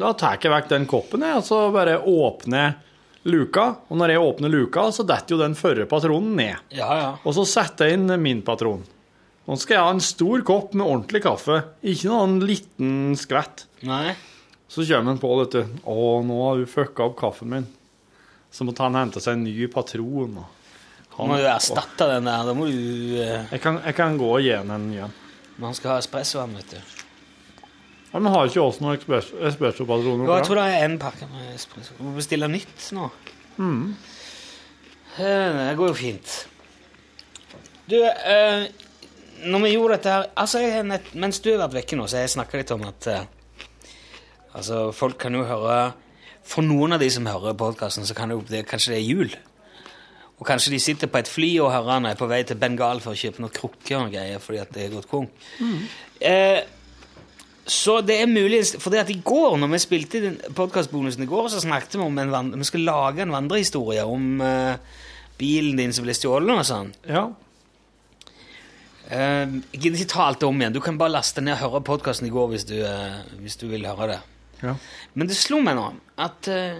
da 0.00 0.10
tar 0.18 0.40
jeg 0.42 0.52
vekk 0.52 0.72
den 0.72 0.88
koppen, 0.90 1.22
jeg, 1.24 1.38
og 1.38 1.46
så 1.46 1.60
bare 1.72 2.00
åpner 2.02 2.74
luka. 3.30 3.68
Og 3.88 4.00
når 4.00 4.16
jeg 4.16 4.24
åpner 4.26 4.52
luka, 4.52 4.88
så 4.92 5.06
detter 5.06 5.36
jo 5.36 5.40
den 5.40 5.54
førre 5.58 5.86
patronen 5.88 6.34
ned. 6.36 6.74
Ja, 6.74 6.90
ja. 6.98 7.12
Og 7.22 7.36
så 7.38 7.46
setter 7.48 7.88
jeg 7.88 8.00
inn 8.00 8.10
min 8.20 8.42
patron. 8.44 8.82
Nå 9.42 9.56
skal 9.58 9.74
jeg 9.74 9.82
ha 9.82 9.90
en 9.96 10.04
stor 10.04 10.42
kopp 10.46 10.74
med 10.78 10.86
ordentlig 10.86 11.22
kaffe, 11.24 11.56
ikke 11.82 12.10
noen 12.12 12.36
liten 12.46 12.92
skvett. 13.18 13.64
Nei. 13.88 14.12
Så 14.70 14.84
kommer 14.86 15.10
han 15.12 15.20
på, 15.20 15.30
vet 15.42 15.56
du. 15.56 15.78
Å, 15.84 15.96
nå 16.24 16.36
har 16.46 16.60
du 16.60 16.68
fucka 16.70 17.08
opp 17.08 17.16
kaffen 17.18 17.50
min. 17.50 17.66
Så 18.54 18.64
måtte 18.68 18.84
han 18.86 18.96
hente 18.96 19.20
seg 19.20 19.34
en 19.38 19.42
ny 19.48 19.66
patron. 19.72 20.38
Du 20.38 21.16
Han, 21.18 21.28
må 21.28 21.40
jo 21.42 21.48
erstatte 21.50 22.06
den 22.08 22.28
der. 22.30 22.46
Da 22.48 22.54
må 22.56 22.68
du 22.70 22.78
uh... 23.18 23.42
jeg, 23.50 23.60
kan, 23.64 23.80
jeg 23.84 23.96
kan 23.98 24.16
gå 24.20 24.28
og 24.36 24.44
gi 24.44 24.54
han 24.54 24.70
en 24.72 24.86
ny 24.92 25.00
en. 25.08 25.16
Men 25.56 25.68
han 25.70 25.76
skal 25.76 25.96
ha 25.96 25.98
espresso, 26.00 26.40
han, 26.40 26.54
vet 26.56 26.76
du. 26.76 27.00
Ja, 28.12 28.20
Men 28.20 28.30
har 28.32 28.48
ikke 28.48 28.62
oss 28.62 28.78
noen 28.80 28.96
espresso- 28.96 29.40
espressopatroner? 29.50 30.24
Jo, 30.28 30.38
jeg 30.38 30.46
tror 30.48 30.60
det? 30.60 30.68
er 30.70 30.86
én 30.86 30.96
pakke 31.02 31.28
med 31.32 31.50
espresso. 31.56 31.98
Du 31.98 32.06
må 32.06 32.14
bestille 32.16 32.48
nytt 32.52 32.86
nå. 32.96 33.10
Mm. 33.58 33.84
Det 35.18 35.68
går 35.76 35.90
jo 35.92 35.96
fint. 35.98 36.38
Du, 37.88 37.98
eh, 38.00 38.68
når 39.44 39.62
vi 39.64 39.70
gjorde 39.74 39.96
dette 39.98 40.10
her 40.12 40.26
altså 40.38 40.60
jeg, 40.62 41.00
Mens 41.18 41.40
du 41.42 41.50
har 41.52 41.62
vært 41.64 41.78
vekke 41.80 41.96
nå, 41.98 42.06
så 42.08 42.16
har 42.18 42.26
jeg 42.26 42.34
snakka 42.36 42.58
litt 42.60 42.70
om 42.74 42.84
at 42.88 43.08
uh, 43.12 43.22
Altså, 44.54 44.82
folk 44.92 45.16
kan 45.22 45.34
jo 45.34 45.44
høre 45.48 45.76
For 46.44 46.62
noen 46.66 46.92
av 46.96 47.00
de 47.00 47.08
som 47.14 47.26
hører 47.30 47.54
podkasten, 47.58 48.04
så 48.06 48.14
kan 48.18 48.28
det, 48.32 48.36
jo- 48.36 48.46
det, 48.50 48.64
kanskje 48.68 48.92
det 48.92 48.98
er 48.98 49.06
jul. 49.08 49.34
Og 50.42 50.46
kanskje 50.48 50.72
de 50.74 50.80
sitter 50.82 51.06
på 51.12 51.20
et 51.22 51.30
fly 51.30 51.50
og 51.62 51.70
hører 51.70 51.92
han 52.00 52.06
er 52.10 52.16
på 52.18 52.26
vei 52.26 52.40
til 52.48 52.58
Bengal 52.58 52.98
for 53.04 53.14
å 53.14 53.18
kjøpe 53.20 53.40
noen 53.44 53.52
krukker 53.54 54.00
og 54.00 54.10
greier 54.12 54.42
fordi 54.42 54.58
at 54.58 54.72
det 54.74 54.88
er 54.88 54.94
gått 54.96 55.06
konk. 55.10 55.30
Eh, 56.18 56.58
så 57.62 58.00
det 58.02 58.16
er 58.18 58.26
mulig, 58.26 58.58
for 58.82 58.90
det 58.90 59.04
at 59.04 59.12
i 59.14 59.20
går, 59.22 59.54
når 59.62 59.70
vi 59.70 59.80
spilte 59.84 60.20
den 60.24 60.40
podcastbonusen 60.58 61.22
i 61.22 61.28
går, 61.30 61.46
så 61.52 61.60
snakket 61.62 61.94
vi 61.94 62.02
om 62.02 62.18
en 62.18 62.50
vi 62.58 62.66
skal 62.66 62.82
lage 62.88 63.22
en 63.22 63.30
vandrehistorie 63.36 64.02
om 64.02 64.42
eh, 64.42 64.98
bilen 65.38 65.78
din 65.78 65.94
som 65.94 66.02
ble 66.08 66.16
stjålet 66.18 66.58
og 66.58 66.66
sånn. 66.66 66.90
Ja. 67.06 67.28
Eh, 69.12 69.44
jeg 69.74 69.80
gidder 69.82 70.00
ikke 70.00 70.12
ta 70.14 70.26
alt 70.30 70.40
det 70.40 70.48
om 70.48 70.60
igjen. 70.60 70.74
Du 70.74 70.80
kan 70.84 70.98
bare 71.00 71.12
laste 71.12 71.44
ned 71.44 71.58
og 71.58 71.62
høre 71.66 71.84
podkasten 71.84 72.28
i 72.28 72.32
går 72.32 72.48
hvis 72.54 72.66
du, 72.68 72.78
eh, 72.86 73.20
hvis 73.42 73.58
du 73.60 73.66
vil 73.68 73.84
høre 73.84 74.14
det. 74.14 74.18
Ja. 74.62 74.76
Men 75.14 75.28
det 75.28 75.36
slo 75.36 75.58
meg 75.60 75.76
nå 75.76 75.88
at 76.22 76.48
eh, 76.48 76.78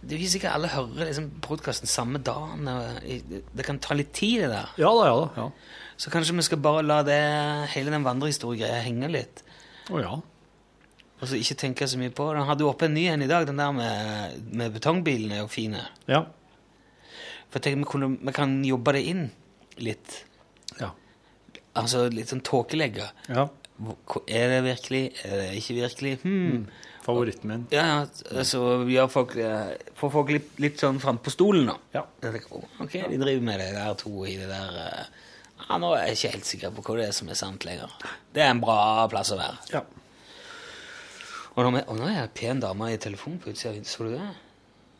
det 0.00 0.14
er 0.14 0.20
ikke 0.20 0.32
sikkert 0.36 0.54
alle 0.54 0.70
hører 0.72 1.08
liksom, 1.08 1.28
podkasten 1.44 1.90
samme 1.90 2.20
dagen. 2.24 2.68
Det, 3.02 3.64
kan 3.66 3.80
ta 3.82 3.96
litt 3.96 4.14
tid, 4.16 4.46
det 4.46 4.52
der. 4.52 4.70
ja 4.80 4.92
da, 4.96 5.08
ja 5.10 5.16
da. 5.18 5.28
Ja. 5.36 5.88
Så 6.00 6.12
kanskje 6.12 6.36
vi 6.38 6.46
skal 6.46 6.62
bare 6.64 6.86
la 6.86 7.02
det, 7.04 7.20
hele 7.74 7.92
den 7.92 8.06
vandrehistoriegreia 8.06 8.80
henge 8.86 9.10
litt. 9.12 9.42
Å 9.92 10.00
ja. 10.00 10.14
Og 11.20 11.28
så 11.28 11.36
ikke 11.36 11.58
tenke 11.66 11.90
så 11.90 11.98
mye 12.00 12.14
på 12.16 12.30
det. 12.30 12.40
Han 12.40 12.48
hadde 12.48 12.64
jo 12.64 12.70
oppe 12.70 12.88
en 12.88 12.96
ny 12.96 13.10
en 13.12 13.26
i 13.26 13.28
dag, 13.28 13.44
den 13.50 13.60
der 13.60 13.74
med, 13.76 14.38
med 14.56 14.72
betongbilen 14.78 15.34
er 15.36 15.42
jo 15.42 15.50
fin. 15.52 15.76
Ja. 16.08 16.22
For 17.50 17.58
jeg 17.58 17.66
tenker 17.66 17.82
vi, 17.82 17.90
kunne, 17.90 18.10
vi 18.22 18.36
kan 18.36 18.56
jobbe 18.64 18.96
det 18.96 19.04
inn 19.10 19.26
litt. 19.84 20.20
Ja. 20.80 20.92
Altså 21.78 22.06
litt 22.12 22.32
sånn 22.32 22.44
tåkelegge. 22.46 23.10
ja. 23.30 23.48
Er 24.28 24.50
det 24.52 24.58
virkelig? 24.66 25.06
Er 25.24 25.38
det 25.40 25.44
ikke 25.56 25.74
virkelig? 25.78 26.10
Hmm. 26.20 26.66
Favoritten 27.00 27.48
min. 27.48 27.62
Ja, 27.72 28.02
altså 28.36 28.60
gjør 28.84 29.08
folk, 29.08 29.36
eh, 29.40 29.70
får 29.96 30.10
folk 30.12 30.32
litt, 30.34 30.50
litt 30.60 30.82
sånn 30.82 30.98
frampå 31.00 31.32
stolen, 31.32 31.70
da. 31.70 31.76
Ja. 31.96 32.02
Tenker, 32.20 32.66
ok, 32.84 32.98
de 33.08 33.20
driver 33.22 33.46
med 33.46 33.62
det 33.62 33.70
der 33.78 33.94
to 33.96 34.12
i 34.28 34.34
det 34.36 34.50
der 34.50 34.76
eh, 34.82 35.06
ja, 35.62 35.78
Nå 35.80 35.94
er 35.94 36.10
jeg 36.10 36.18
ikke 36.18 36.32
helt 36.34 36.50
sikker 36.50 36.74
på 36.76 36.84
hva 36.84 36.98
det 36.98 37.06
er 37.08 37.16
som 37.16 37.32
er 37.32 37.38
sant 37.40 37.64
lenger. 37.64 37.96
Det 38.34 38.44
er 38.44 38.52
en 38.52 38.60
bra 38.60 39.06
plass 39.12 39.32
å 39.32 39.40
være. 39.40 39.64
Ja. 39.72 39.82
Og 41.56 41.64
nå, 41.64 41.80
og 41.80 41.96
nå 41.98 42.04
er 42.08 42.18
det 42.18 42.26
en 42.26 42.36
pen 42.36 42.60
dame 42.62 42.92
i 42.92 43.00
telefonen 43.00 43.40
på 43.40 43.52
utsida. 43.52 43.80
Så 43.84 44.06
du 44.06 44.12
det? 44.14 44.28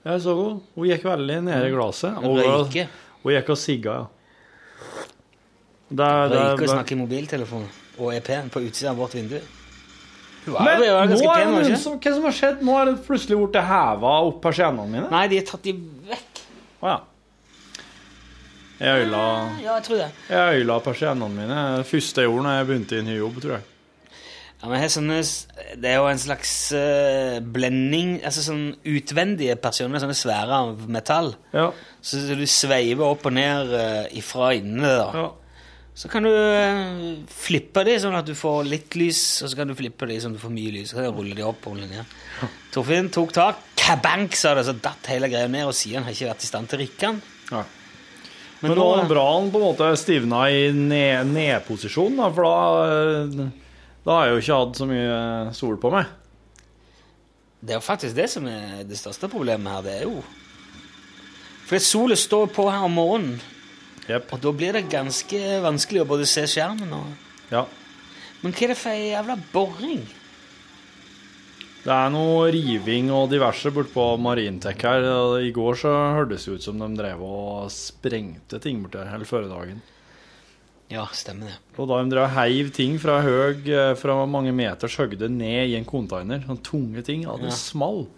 Jeg 0.04 0.24
så 0.24 0.34
henne. 0.36 0.64
Hun 0.74 0.88
gikk 0.88 1.04
veldig 1.04 1.38
ned 1.46 1.66
i 1.68 1.72
glasset. 1.74 2.16
Hun 2.20 2.40
røyker. 2.40 2.88
Hun 3.22 3.34
gikk 3.36 3.52
og 3.52 3.60
sigga, 3.60 3.98
ja. 4.00 4.08
Det, 5.90 6.06
er- 6.06 6.54
ikke 6.54 6.68
å 6.68 6.74
snakke 6.76 6.94
i 6.94 7.00
mobiltelefon 7.00 7.64
og 8.00 8.22
pen 8.24 8.48
på 8.48 8.62
utsida 8.64 8.92
av 8.92 9.00
vårt 9.02 9.16
vindu. 9.18 9.40
Men 10.46 10.80
nå 10.80 10.84
er 10.86 11.08
pen, 11.10 11.50
det 11.52 11.68
noen 11.68 11.76
som, 11.76 11.98
hva 12.00 12.12
som 12.16 12.24
har 12.24 12.32
skjedd? 12.36 12.62
Nå 12.64 12.76
er 12.80 12.88
det 12.88 12.94
plutselig 13.04 13.36
blitt 13.36 13.58
heva 13.60 14.12
opp 14.24 14.38
persiennene 14.46 14.88
mine. 14.88 15.08
Nei, 15.12 15.26
de 15.28 15.40
er 15.40 15.48
tatt 15.50 15.66
de 15.66 15.74
vekk. 16.08 16.40
Å 16.80 16.92
ja. 16.94 16.98
Jeg 18.80 19.02
øyla, 19.04 19.24
Ja, 19.60 19.74
jeg 19.76 19.84
tror 19.84 19.98
det. 20.00 20.06
jeg 20.30 20.62
øyla 20.62 20.78
persiennene 20.80 21.28
mine 21.34 21.58
første 21.84 22.22
jeg 22.22 22.30
gjorde 22.30 22.46
da 22.46 22.54
jeg 22.56 22.68
begynte 22.70 22.96
i 22.96 23.02
ny 23.04 23.18
jobb, 23.18 23.42
tror 23.42 23.52
jeg. 23.58 23.66
Ja, 24.60 24.68
men 24.68 24.80
jeg 24.80 24.92
sånne, 24.92 25.18
det 25.80 25.90
er 25.90 25.98
jo 26.00 26.08
en 26.08 26.18
slags 26.20 26.50
uh, 26.76 27.38
blending 27.40 28.18
Altså 28.28 28.42
sånn 28.44 28.74
utvendige 28.84 29.54
personer, 29.56 30.00
sånne 30.02 30.16
svære 30.16 30.58
av 30.66 30.82
metall. 30.92 31.30
Ja. 31.56 31.70
Så 32.04 32.20
du 32.36 32.44
sveiver 32.48 33.04
opp 33.06 33.24
og 33.28 33.36
ned 33.36 33.72
uh, 33.72 34.08
ifra 34.16 34.50
innene. 34.56 34.96
da. 35.00 35.06
ja. 35.16 35.28
Så 35.94 36.08
kan 36.08 36.22
du 36.24 36.30
eh, 36.30 37.16
flippe 37.28 37.82
de 37.84 37.96
sånn 38.00 38.14
at 38.16 38.24
du 38.28 38.32
får 38.38 38.64
litt 38.70 38.94
lys, 38.96 39.20
og 39.44 39.50
så 39.50 39.58
kan 39.58 39.68
du 39.68 39.74
flippe 39.76 40.06
de 40.08 40.16
sånn 40.22 40.32
at 40.32 40.38
du 40.38 40.44
får 40.44 40.54
mye 40.54 40.72
lys. 40.76 40.92
Så 40.92 40.96
kan 41.00 41.08
du 41.10 41.18
rulle 41.18 41.34
de 41.36 41.44
opp 41.44 41.66
og 41.68 41.76
ned. 41.80 42.14
Torfinn 42.72 43.10
tok 43.12 43.34
tak, 43.36 43.58
kabank, 43.76 44.36
sa 44.38 44.54
det, 44.56 44.64
så 44.68 44.72
datt 44.78 45.10
hele 45.10 45.28
greia 45.32 45.50
ned, 45.50 45.66
og 45.68 45.74
siden 45.76 46.06
har 46.06 46.14
ikke 46.14 46.30
vært 46.30 46.46
i 46.46 46.50
stand 46.50 46.70
til 46.70 46.78
å 46.78 46.82
rikke 46.84 47.04
den. 47.10 47.20
ja. 47.50 47.64
Men, 48.60 48.74
Men 48.74 48.76
nå 48.76 48.86
er 49.00 49.06
brannen 49.08 49.46
på 49.48 49.56
en 49.56 49.62
måte 49.70 49.86
stivna 49.96 50.42
i 50.52 50.66
ned- 50.76 51.30
nedposisjon, 51.32 52.18
da, 52.20 52.26
for 52.36 52.44
da, 52.44 52.56
eh, 52.84 53.70
da 54.04 54.16
har 54.18 54.26
jeg 54.26 54.34
jo 54.34 54.40
ikke 54.42 54.58
hatt 54.58 54.80
så 54.82 54.88
mye 54.90 55.54
sol 55.56 55.78
på 55.80 55.92
meg. 55.94 56.10
Det 57.60 57.72
er 57.72 57.78
jo 57.78 57.84
faktisk 57.86 58.18
det 58.18 58.26
som 58.32 58.44
er 58.52 58.82
det 58.88 58.98
største 59.00 59.30
problemet 59.32 59.72
her. 59.72 59.82
Det 59.86 59.94
er 59.98 60.04
jo 60.10 60.20
For 61.70 61.78
sola 61.80 62.16
står 62.20 62.52
på 62.52 62.66
her 62.68 62.84
om 62.84 62.92
morgenen, 63.00 63.40
Jepp. 64.08 64.32
og 64.32 64.40
da 64.40 64.52
blir 64.52 64.72
det 64.72 64.88
ganske 64.90 65.38
vanskelig 65.62 66.00
å 66.02 66.06
både 66.08 66.26
se 66.26 66.42
skjermen 66.42 66.92
og 66.92 67.06
Ja. 67.52 67.66
Men 68.42 68.52
hva 68.52 68.62
er 68.62 68.68
det 68.68 68.76
for 68.78 68.90
ei 68.90 69.10
jævla 69.12 69.36
boring? 69.52 70.06
Det 71.80 71.92
er 71.92 72.10
noe 72.12 72.50
riving 72.52 73.08
og 73.10 73.30
diverse 73.32 73.70
bortpå 73.72 74.18
Marintek 74.20 74.82
her. 74.84 75.06
I 75.40 75.50
går 75.56 75.78
så 75.80 75.92
hørtes 76.18 76.44
det 76.44 76.58
ut 76.58 76.62
som 76.66 76.78
de 76.78 76.88
drev 76.98 77.22
og 77.24 77.70
sprengte 77.72 78.60
ting 78.60 78.82
borti 78.84 79.00
her 79.00 79.08
hele 79.14 79.24
føredagen. 79.28 79.80
Ja, 80.90 81.06
stemmer 81.14 81.46
det. 81.52 81.56
Og 81.78 81.88
da 81.88 82.02
de 82.02 82.10
drev 82.10 82.26
og 82.26 82.34
heiv 82.34 82.70
ting 82.76 82.98
fra 83.00 83.20
høg, 83.22 83.66
eh, 83.70 83.94
fra 83.94 84.26
mange 84.26 84.52
meters 84.52 84.96
høgde 84.98 85.28
ned 85.30 85.70
i 85.70 85.76
en 85.78 85.84
container, 85.88 86.42
sånne 86.44 86.62
tunge 86.66 87.04
ting, 87.06 87.22
ja, 87.22 87.36
det 87.36 87.48
Ja. 87.48 87.56
small. 87.56 88.08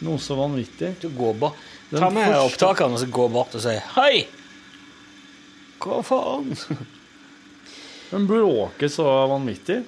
Noe 0.00 0.16
så 0.18 0.34
vanvittig. 0.34 0.98
Du 1.00 1.08
går 1.10 1.34
bare 1.38 1.52
Ta 1.90 2.08
med 2.10 2.26
første- 2.32 2.48
opptakeren 2.50 2.92
og 2.94 2.98
så 2.98 3.10
gå 3.10 3.30
bort 3.30 3.54
og 3.54 3.60
si 3.60 3.76
Hei! 3.94 4.26
Hva 5.82 6.02
faen? 6.06 6.52
Men 8.12 8.28
bråker 8.28 8.90
så 8.92 9.06
vanvittig. 9.32 9.82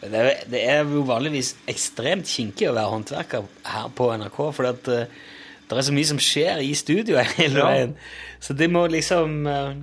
Det 0.00 0.22
det 0.48 0.62
er 0.64 0.84
jo 0.88 1.02
vanligvis 1.04 1.54
ekstremt 1.68 2.28
kinkig 2.28 2.70
å 2.70 2.74
være 2.76 2.92
håndverker 2.94 3.48
her 3.68 3.90
på 3.94 4.08
NRK, 4.16 4.38
for 4.56 4.68
at, 4.70 4.88
eh, 4.88 5.10
det 5.68 5.78
er 5.78 5.86
så 5.86 5.94
mye 5.94 6.08
som 6.08 6.18
skjer 6.18 6.62
i 6.64 6.72
studioet 6.74 7.36
hele 7.38 7.60
Ja. 7.60 7.88
Så 8.40 8.56
det 8.56 8.70
må 8.72 8.86
liksom 8.88 9.46
uh, 9.46 9.74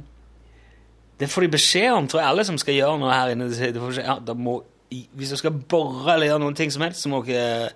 Det 1.20 1.30
får 1.30 1.46
de 1.46 1.54
beskjed 1.54 1.94
om, 1.94 2.08
tror 2.08 2.22
jeg, 2.22 2.30
alle 2.30 2.46
som 2.46 2.58
skal 2.58 2.74
gjøre 2.74 2.98
noe 3.02 3.14
her 3.14 3.32
inne. 3.34 3.48
Beskjed, 3.50 3.78
ja, 4.04 4.34
må, 4.34 4.60
hvis 4.90 5.32
du 5.34 5.38
skal 5.38 5.54
bore 5.54 6.14
eller 6.14 6.28
gjøre 6.30 6.44
noen 6.44 6.58
ting 6.58 6.74
som 6.74 6.84
helst, 6.86 7.02
så 7.02 7.10
må 7.10 7.24
dere 7.26 7.72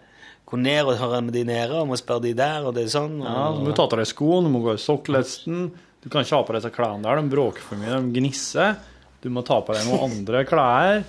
gå 0.46 0.60
ned 0.60 0.84
og 0.84 1.00
høre 1.00 1.22
med 1.26 1.34
de 1.34 1.46
nede 1.48 1.80
og 1.80 1.88
må 1.88 1.98
spørre 1.98 2.26
de 2.28 2.36
der, 2.38 2.66
og 2.68 2.76
det 2.76 2.84
er 2.86 2.94
sånn. 2.94 3.22
Ja, 3.24 3.48
Du 3.56 3.64
må 3.66 3.74
ta 3.78 3.88
av 3.88 3.96
deg 3.98 4.10
skoene, 4.10 4.50
du 4.50 4.54
må 4.54 4.62
gå 4.66 4.76
i 4.76 4.82
sokkelesten. 4.82 5.72
Du 6.02 6.10
kan 6.10 6.24
ikke 6.26 6.38
ha 6.40 6.46
på 6.48 6.56
disse 6.58 6.72
klærne 6.74 7.06
der, 7.06 7.20
de 7.22 7.30
bråker 7.30 7.62
for 7.66 7.78
mye, 7.82 8.00
de 8.02 8.22
gnisser. 8.22 8.78
Du 9.22 9.30
må 9.30 9.44
ta 9.46 9.60
på 9.62 9.76
deg 9.76 9.86
noen 9.86 10.08
andre 10.18 10.44
klær. 10.50 11.04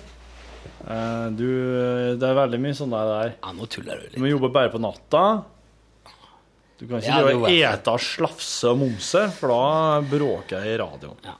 Eh, 0.85 1.25
Du, 1.33 1.47
det 2.19 2.27
er 2.29 2.37
veldig 2.37 2.59
mye 2.61 2.77
sånn 2.77 2.93
der. 2.93 3.33
Ja, 3.41 3.53
nå 3.57 3.65
tuller 3.73 3.97
du 3.97 4.05
litt. 4.05 4.15
Du 4.19 4.21
må 4.21 4.29
jobbe 4.29 4.51
bare 4.53 4.69
på 4.73 4.81
natta. 4.83 5.23
Du 6.77 6.85
kan 6.89 6.99
ikke 6.99 7.19
drive 7.23 7.45
og 7.45 7.49
ete, 7.53 7.93
slafse 8.05 8.69
og 8.73 8.79
momse, 8.81 9.27
for 9.37 9.53
da 9.53 10.01
bråker 10.09 10.61
jeg 10.65 10.75
i 10.75 10.79
radioen. 10.81 11.19
Ja, 11.25 11.35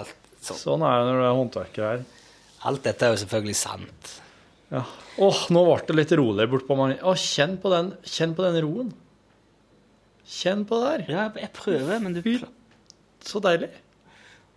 alt, 0.00 0.14
sånn. 0.44 0.58
Sånn 0.60 0.84
er 0.84 0.98
det 1.00 1.06
når 1.08 1.20
du 1.22 1.26
er 1.28 1.38
håndverker 1.38 1.86
her. 1.88 2.02
alt 2.68 2.82
dette 2.84 3.06
er 3.06 3.14
jo 3.14 3.20
selvfølgelig 3.22 3.56
sant. 3.58 4.10
Ja. 4.74 4.82
Åh, 5.24 5.40
nå 5.54 5.62
ble 5.68 5.78
det 5.88 5.96
litt 5.98 6.12
rolig 6.18 6.46
bortpå 6.50 6.76
meg. 6.78 6.98
Åh, 7.06 7.16
kjenn 7.20 7.56
på 7.62 7.70
den, 7.72 7.92
kjenn 8.06 8.34
på 8.36 8.44
den 8.46 8.58
roen. 8.66 8.92
Kjenn 10.26 10.64
på 10.68 10.78
det 10.82 10.90
der. 10.90 11.04
Ja, 11.14 11.24
jeg 11.38 11.52
prøver, 11.56 11.98
men 12.02 12.14
du 12.16 12.22
Fy. 12.24 12.38
Så 13.24 13.40
deilig. 13.44 13.70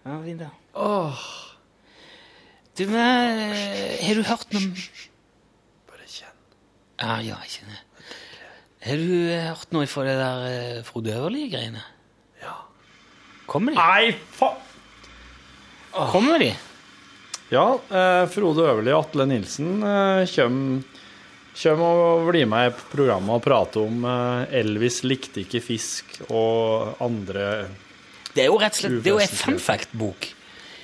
Ja, 0.07 0.18
fint, 0.24 0.41
da. 0.43 0.51
Åh, 0.78 1.26
Du, 2.78 2.84
men, 2.91 3.39
har 4.03 4.13
du 4.20 4.22
hørt 4.28 4.51
noe 4.53 4.70
bare 5.89 6.05
kjenn. 6.05 6.36
Ja, 7.01 7.15
ja, 7.26 7.38
jeg 7.47 7.55
kjenner. 7.55 7.80
Har 8.88 9.01
du 9.01 9.13
eh, 9.34 9.47
hørt 9.49 9.72
noe 9.74 9.88
fra 9.89 10.03
det 10.05 10.13
der 10.20 10.43
eh, 10.51 10.84
Frode 10.86 11.15
Øverli-greiene? 11.18 11.82
Ja. 12.43 12.53
Kommer 13.49 13.74
de? 13.74 13.82
Nei, 13.82 14.11
faen! 14.38 14.61
Kommer 16.13 16.38
de? 16.43 16.51
Ja, 17.49 17.65
eh, 17.89 18.28
Frode 18.30 18.68
Øverli 18.70 18.93
og 18.93 19.07
Atle 19.07 19.26
Nilsen 19.32 19.82
eh, 19.82 20.22
kjem, 20.30 20.61
kjem 21.57 21.82
og 21.88 22.28
blir 22.30 22.45
med 22.51 22.70
i 22.70 22.76
programmet 22.93 23.39
og 23.39 23.43
prater 23.47 23.88
om 23.89 24.05
eh, 24.05 24.59
Elvis 24.61 25.01
likte 25.07 25.41
ikke 25.47 25.63
fisk 25.65 26.20
og 26.30 27.01
andre 27.01 27.49
Det 28.38 28.45
er 28.45 28.51
jo 28.51 28.57
rett 28.61 28.77
og 28.77 28.81
slett 28.83 28.97
Det 29.03 29.09
er 29.11 29.15
jo 29.15 29.19
en 29.19 29.23
Uvesentlig. 29.27 29.45
fun 29.45 29.59
fact-bok 29.67 30.27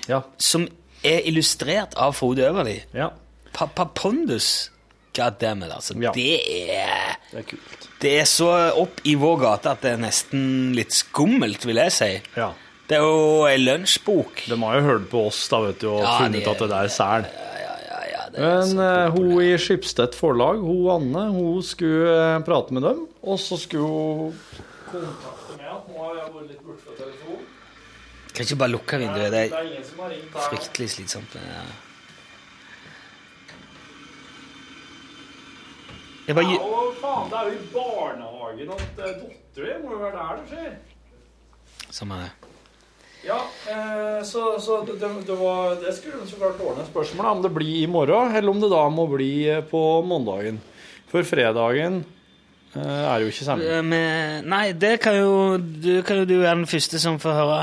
Ja. 0.10 0.22
som 0.38 0.66
er 1.04 1.22
illustrert 1.30 1.94
av 2.00 2.16
Frode 2.18 2.44
Øverli. 2.50 2.80
ja 2.98 3.10
Papapondus. 3.54 4.70
God 5.16 5.36
damn 5.40 5.62
it, 5.64 5.70
altså. 5.72 5.94
Ja. 6.02 6.10
Det, 6.16 6.40
er, 6.74 7.18
det 7.32 7.40
er 7.40 7.44
kult. 7.52 7.84
det 8.02 8.14
er 8.20 8.26
så 8.26 8.48
opp 8.82 8.98
i 9.06 9.14
vår 9.22 9.36
gate 9.44 9.70
at 9.70 9.84
det 9.86 9.92
er 9.94 10.00
nesten 10.02 10.74
litt 10.74 10.90
skummelt, 10.98 11.64
vil 11.70 11.78
jeg 11.84 11.94
si. 11.94 12.08
Ja. 12.36 12.48
Det 12.90 12.98
er 12.98 13.06
jo 13.06 13.46
ei 13.46 13.60
lunsjbok. 13.62 14.42
De 14.50 14.58
har 14.64 14.80
jo 14.80 14.88
hørt 14.88 15.06
på 15.12 15.22
oss 15.28 15.44
da, 15.54 15.60
vet 15.68 15.80
du, 15.86 15.88
og 15.92 16.02
Ja, 16.02 16.16
funnet 16.18 16.44
de- 16.44 16.50
at 16.50 16.60
det 16.66 16.70
der 16.74 16.84
er 16.90 16.94
sæl. 16.98 17.26
Men 18.34 18.80
eh, 18.82 19.12
hun 19.14 19.30
i 19.46 19.52
Skipstedt 19.62 20.16
forlag, 20.18 20.58
hun 20.66 20.90
Anne, 20.90 21.28
hun 21.36 21.62
skulle 21.62 22.10
eh, 22.36 22.40
prate 22.48 22.74
med 22.74 22.82
dem, 22.82 23.04
og 23.22 23.38
så 23.40 23.60
skulle 23.62 23.86
hun 23.86 24.34
kontakte 24.90 25.60
meg 25.60 25.70
nå 25.70 26.00
har 26.02 26.16
jeg 26.18 26.34
vært 26.34 26.48
litt 26.50 26.64
borte 26.66 26.82
fra 26.88 26.98
telefonen. 26.98 27.43
Kan 28.34 28.48
ikke 28.48 28.60
bare 28.64 28.74
lukke 28.74 28.98
vinduet. 28.98 29.32
Det 29.32 29.42
er 29.54 30.46
fryktelig 30.50 30.90
slitsomt. 30.90 31.36
Ja. 31.38 31.66
Jeg 36.24 36.38
bare, 36.38 36.54
Ja, 36.54 36.58
og 36.64 36.96
faen, 37.02 37.30
det 37.30 37.38
er 37.38 37.50
jo 37.52 37.60
i 37.60 37.70
barnehagen 37.74 38.74
at 38.74 38.84
dattera 38.98 39.76
di 39.78 39.84
må 39.84 39.92
jo 39.92 40.00
være 40.02 40.18
der 40.18 40.40
det 40.40 40.46
skjer. 40.54 40.74
Samme 41.94 42.20
det. 42.24 42.32
Ja, 43.24 43.38
eh, 43.72 44.24
så, 44.28 44.60
så 44.60 44.82
det, 44.88 44.98
det, 45.00 45.36
var, 45.40 45.76
det 45.80 45.94
skulle 45.96 46.26
så 46.28 46.40
klart 46.40 46.64
ordne 46.64 46.84
spørsmål 46.88 47.30
om 47.30 47.44
det 47.44 47.54
blir 47.56 47.84
i 47.84 47.88
morgen, 47.92 48.36
eller 48.36 48.52
om 48.52 48.60
det 48.60 48.72
da 48.72 48.82
må 48.92 49.06
bli 49.12 49.34
eh, 49.52 49.62
på 49.64 49.84
mandagen. 50.08 50.58
For 51.12 51.28
fredagen 51.28 52.02
eh, 52.76 53.04
er 53.14 53.20
jo 53.24 53.28
ikke 53.32 53.46
sammen. 53.48 53.66
Eh, 53.68 53.82
med- 53.84 54.46
Nei, 54.46 54.72
det 54.74 55.00
kan 55.02 55.16
jo, 55.18 55.58
du, 55.58 56.02
kan 56.04 56.18
jo 56.22 56.26
du 56.26 56.36
være 56.42 56.56
den 56.62 56.66
første 56.70 57.00
som 57.00 57.20
får 57.20 57.34
høre. 57.38 57.60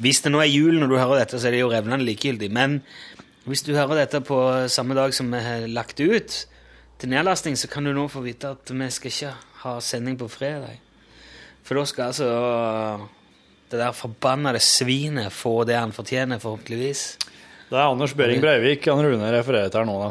Hvis 0.00 0.22
det 0.24 0.32
nå 0.32 0.40
er 0.40 0.50
jul 0.52 0.78
når 0.80 0.88
du 0.88 0.96
hører 0.98 1.18
dette, 1.24 1.38
så 1.40 1.46
er 1.48 1.56
det 1.56 1.60
jo 1.64 1.70
revnende 1.72 2.04
likegyldig. 2.06 2.50
Men 2.50 2.82
hvis 3.46 3.62
du 3.66 3.74
hører 3.74 4.02
dette 4.04 4.20
på 4.24 4.38
samme 4.72 4.94
dag 4.96 5.12
som 5.14 5.30
vi 5.30 5.40
har 5.44 5.66
lagt 5.68 5.96
det 6.00 6.08
ut 6.08 6.46
til 6.98 7.08
nedlasting, 7.12 7.56
så 7.56 7.68
kan 7.68 7.84
du 7.84 7.92
nå 7.92 8.08
få 8.08 8.22
vite 8.24 8.54
at 8.54 8.70
vi 8.70 8.90
skal 8.90 9.10
ikke 9.10 9.34
ha 9.64 9.78
sending 9.80 10.16
på 10.18 10.28
fredag. 10.30 10.78
For 11.64 11.74
da 11.80 11.84
skal 11.88 12.10
altså 12.12 12.28
det 13.70 13.80
der 13.80 13.92
forbannede 13.96 14.60
svinet 14.60 15.32
få 15.32 15.64
det 15.66 15.76
han 15.78 15.92
fortjener, 15.92 16.38
forhåpentligvis. 16.38 17.04
Det 17.70 17.78
er 17.80 17.88
Anders 17.88 18.12
Behring 18.14 18.42
Breivik 18.42 18.84
han 18.86 19.00
Rune 19.02 19.30
refererer 19.32 19.70
til 19.72 19.80
her 19.80 19.88
nå, 19.88 19.96
da. 20.02 20.10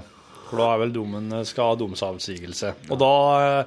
For 0.49 0.59
da 0.59 0.65
er 0.73 0.81
vel 0.83 0.91
dommen 0.93 1.29
skal 1.47 1.69
ha 1.71 1.75
domsavsigelse. 1.79 2.73
Og 2.91 2.99
da, 2.99 3.11
eh, 3.61 3.65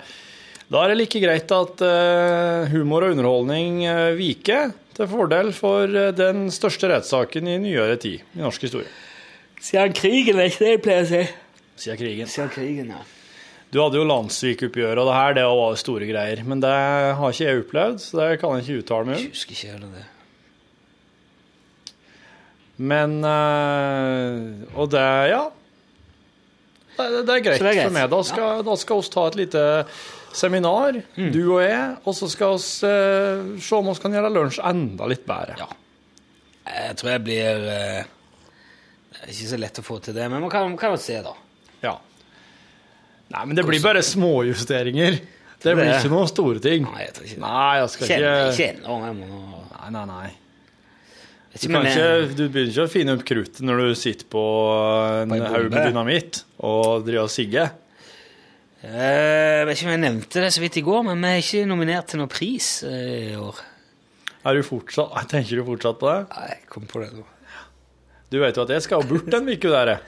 da 0.72 0.82
er 0.82 0.90
det 0.92 0.98
like 0.98 1.20
greit 1.22 1.52
at 1.54 1.82
eh, 1.86 2.72
humor 2.72 3.06
og 3.06 3.14
underholdning 3.14 3.84
uh, 3.86 4.16
viker 4.18 4.72
til 4.96 5.10
fordel 5.10 5.52
for 5.54 5.86
eh, 5.86 6.12
den 6.16 6.48
største 6.54 6.88
rettssaken 6.90 7.46
i 7.52 7.58
nyere 7.62 7.98
tid 8.02 8.24
i 8.34 8.42
norsk 8.42 8.64
historie. 8.66 8.90
Siden 9.62 9.94
krigen, 9.96 10.40
er 10.40 10.50
ikke 10.50 10.64
det 10.64 10.72
jeg 10.72 10.82
pleier 10.84 11.06
å 11.06 11.10
si? 11.10 11.22
Siden 11.84 12.00
krigen. 12.00 12.32
Siden 12.32 12.50
krigen, 12.54 12.90
ja. 12.96 13.02
Du 13.74 13.80
hadde 13.82 13.98
jo 13.98 14.06
landssvikoppgjøret 14.08 15.00
og 15.02 15.08
det 15.10 15.14
her, 15.16 15.36
det 15.36 15.46
var 15.50 15.78
store 15.80 16.06
greier. 16.08 16.42
Men 16.46 16.62
det 16.62 16.72
har 17.18 17.32
ikke 17.34 17.46
jeg 17.48 17.62
opplevd, 17.64 18.02
så 18.02 18.20
det 18.20 18.28
kan 18.40 18.54
jeg 18.56 18.66
ikke 18.66 18.82
uttale 18.84 19.08
meg 19.08 19.18
Jeg 19.18 19.26
om. 19.26 19.32
husker 19.34 19.56
ikke 19.56 19.72
heller 19.74 19.94
det. 19.96 20.04
Men 22.76 23.16
eh, 23.24 24.74
Og 24.76 24.90
det, 24.92 25.06
ja. 25.32 25.44
Det, 26.96 27.08
det 27.28 27.34
er 27.34 27.42
greit 27.44 27.60
er 27.60 27.82
for 27.86 27.96
meg. 27.96 28.10
Da 28.12 28.20
skal, 28.24 28.62
da 28.64 28.76
skal 28.80 29.02
vi 29.02 29.12
ta 29.12 29.26
et 29.30 29.38
lite 29.42 29.64
seminar, 30.36 30.98
Mm. 31.16 31.30
du 31.32 31.40
og 31.56 31.62
jeg, 31.64 31.96
og 32.04 32.14
så 32.18 32.28
skal 32.30 32.56
vi 32.58 32.88
eh, 32.90 33.60
se 33.64 33.74
om 33.78 33.88
vi 33.90 33.94
kan 34.02 34.16
gjøre 34.18 34.32
lunsj 34.34 34.60
enda 34.68 35.08
litt 35.10 35.24
bedre. 35.28 35.56
Ja. 35.60 35.68
Jeg 36.66 36.96
tror 36.98 37.10
jeg 37.14 37.22
blir 37.26 37.66
eh, 37.72 38.04
Det 39.16 39.22
er 39.22 39.32
ikke 39.32 39.50
så 39.52 39.58
lett 39.62 39.78
å 39.80 39.84
få 39.86 39.98
til 40.04 40.14
det, 40.18 40.26
men 40.30 40.42
man 40.44 40.50
kan, 40.52 40.66
man 40.68 40.76
kan 40.80 40.92
jo 40.92 41.00
se, 41.00 41.20
da. 41.24 41.32
Ja. 41.82 41.94
Nei, 43.32 43.44
men 43.48 43.56
det 43.58 43.64
blir 43.66 43.80
bare 43.82 44.02
småjusteringer. 44.06 45.16
Det 45.62 45.72
blir 45.74 45.88
ikke 45.96 46.10
noen 46.12 46.28
store 46.30 46.60
ting. 46.62 46.84
Nei, 46.84 47.06
jeg 47.06 47.14
tror 47.16 47.26
ikke. 47.30 47.40
Nei, 47.42 47.70
jeg 47.80 47.88
skal 47.94 48.10
Kjenner 48.12 48.50
ikke 48.52 48.66
ennå. 48.74 48.98
jeg 49.06 49.16
må 49.22 49.62
Nei, 49.76 49.88
nei, 49.94 50.04
nei. 50.10 50.28
Du, 51.56 51.64
ikke, 51.72 52.08
du 52.36 52.42
begynner 52.52 52.68
ikke 52.74 52.84
å 52.84 52.90
finne 52.92 53.14
opp 53.16 53.22
kruttet 53.24 53.62
når 53.64 53.78
du 53.80 53.94
sitter 53.96 54.26
på 54.28 54.42
en 55.22 55.30
På 55.32 55.36
en 55.38 55.44
haug 55.54 55.70
med 55.72 55.86
dynamitt 55.88 56.42
og 56.60 57.06
driver 57.06 57.24
og 57.24 57.32
sigger. 57.32 57.70
Eh, 58.82 59.60
jeg 59.60 59.68
vet 59.68 59.78
ikke 59.78 59.88
om 59.88 59.94
jeg 59.94 60.02
nevnte 60.04 60.42
det 60.44 60.50
så 60.54 60.62
vidt 60.64 60.76
i 60.80 60.84
går, 60.86 61.06
men 61.08 61.22
vi 61.22 61.30
er 61.30 61.40
ikke 61.44 61.70
nominert 61.70 62.10
til 62.10 62.20
noen 62.20 62.32
pris 62.32 62.68
eh, 62.88 63.32
i 63.32 63.38
år. 63.40 63.62
Er 64.46 64.58
du 64.58 64.66
fortsatt, 64.66 65.16
tenker 65.32 65.60
du 65.60 65.64
fortsatt 65.66 65.98
på 66.02 66.10
det? 66.10 66.20
Nei, 66.34 66.50
jeg 66.52 66.68
kom 66.74 66.84
på 66.90 67.02
det 67.02 67.10
nå. 67.14 67.24
Du 68.32 68.40
vet 68.42 68.56
jo 68.58 68.64
at 68.66 68.72
jeg 68.74 68.82
skal 68.82 69.06
bort 69.06 69.28
den 69.30 69.48
uka 69.48 69.70
der. 69.70 69.92
jeg. 69.94 70.00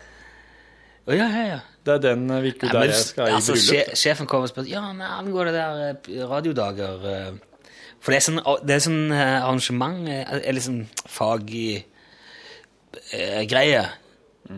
Å 1.09 1.17
ja, 1.17 1.27
ja, 1.33 1.45
ja. 1.55 1.59
Det 1.87 1.95
er 1.95 2.01
den 2.05 2.25
uka 2.29 2.69
der 2.69 2.91
jeg 2.91 3.01
skal 3.01 3.31
i 3.31 3.37
altså, 3.39 3.55
sje, 3.57 3.79
bryllup. 3.79 4.01
sjefen 4.03 4.27
kom 4.29 4.43
og 4.45 4.51
spurte 4.51 4.69
ja, 4.69 4.83
nei, 4.93 5.09
angår 5.09 5.49
det 5.49 5.55
der 5.57 5.79
eh, 5.87 6.19
radiodager 6.29 7.07
eh, 7.09 7.31
For 8.03 8.13
det 8.13 8.19
er 8.19 8.25
sånn, 8.27 8.41
det 8.67 8.75
er 8.75 8.83
sånn 8.85 9.15
eh, 9.15 9.39
arrangement, 9.39 10.03
eh, 10.13 10.35
eller 10.51 10.63
sånn 10.67 10.83
faggreie, 11.09 11.87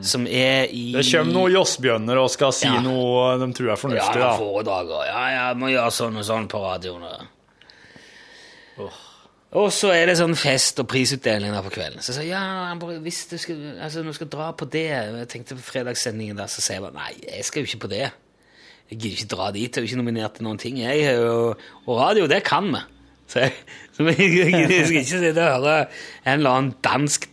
som 0.03 0.27
er 0.27 0.71
i 0.71 0.93
Mm. 0.93 1.03
Det 1.03 1.05
kommer 1.11 1.33
noen 1.35 1.53
jossbjønner 1.53 2.19
og 2.21 2.31
skal 2.31 2.53
si 2.53 2.67
Ja. 2.67 2.81
noe 2.81 3.39
de 3.39 3.53
tror 3.53 3.73
er 3.73 3.77
fornuftig. 3.77 4.21
Ja, 4.21 4.37
foredrager. 4.39 4.39
foredrag 4.39 5.07
ja, 5.07 5.29
ja, 5.35 5.55
må 5.55 5.67
gjøre 5.67 5.91
sånn 5.91 6.17
og 6.17 6.25
sånn 6.25 6.49
på 6.49 6.59
radioen. 6.63 7.03
Og, 8.79 8.93
og 9.53 9.73
så 9.73 9.91
er 9.93 10.07
det 10.07 10.17
sånn 10.17 10.37
fest 10.37 10.79
og 10.79 10.87
prisutdeling 10.89 11.53
der 11.53 11.63
på 11.63 11.75
kvelden. 11.75 12.01
Så 12.01 12.13
jeg 12.13 12.17
sa 12.17 12.23
ja, 12.23 12.75
bare, 12.79 13.01
hvis 13.01 13.27
du 13.27 13.37
skal, 13.37 13.57
altså, 13.81 14.03
når 14.03 14.15
du 14.15 14.19
skal 14.21 14.29
dra 14.29 14.53
på 14.53 14.65
det 14.71 14.87
Jeg 14.87 15.29
tenkte 15.29 15.57
på 15.57 15.73
fredagssendingen 15.73 16.37
der, 16.37 16.47
så 16.47 16.63
sier 16.63 16.79
jeg 16.79 16.87
bare 16.87 16.95
nei, 16.95 17.13
jeg 17.27 17.45
skal 17.45 17.63
jo 17.63 17.67
ikke 17.67 17.89
på 17.89 17.95
det. 17.95 18.11
Jeg 18.91 18.99
gidder 18.99 19.19
ikke 19.19 19.35
dra 19.37 19.51
dit, 19.51 19.69
jeg 19.69 19.77
er 19.77 19.87
jo 19.87 19.91
ikke 19.91 20.03
nominert 20.03 20.35
til 20.35 20.45
noen 20.45 20.59
ting. 20.59 20.79
Jeg 20.79 21.19
og, 21.19 21.61
og 21.87 21.99
radio, 21.99 22.27
det 22.27 22.43
kan 22.47 22.71
vi. 22.73 22.81
Så 23.31 23.45
jeg, 23.45 23.53
så 23.95 24.03
jeg, 24.03 24.17
jeg, 24.71 24.87
skal 24.87 24.97
ikke 24.97 25.19
sitte 25.19 25.45
og 25.45 25.63
høre 25.63 25.77
en 26.27 26.41
eller 26.41 26.51
annen 26.51 26.73
dansk 26.83 27.29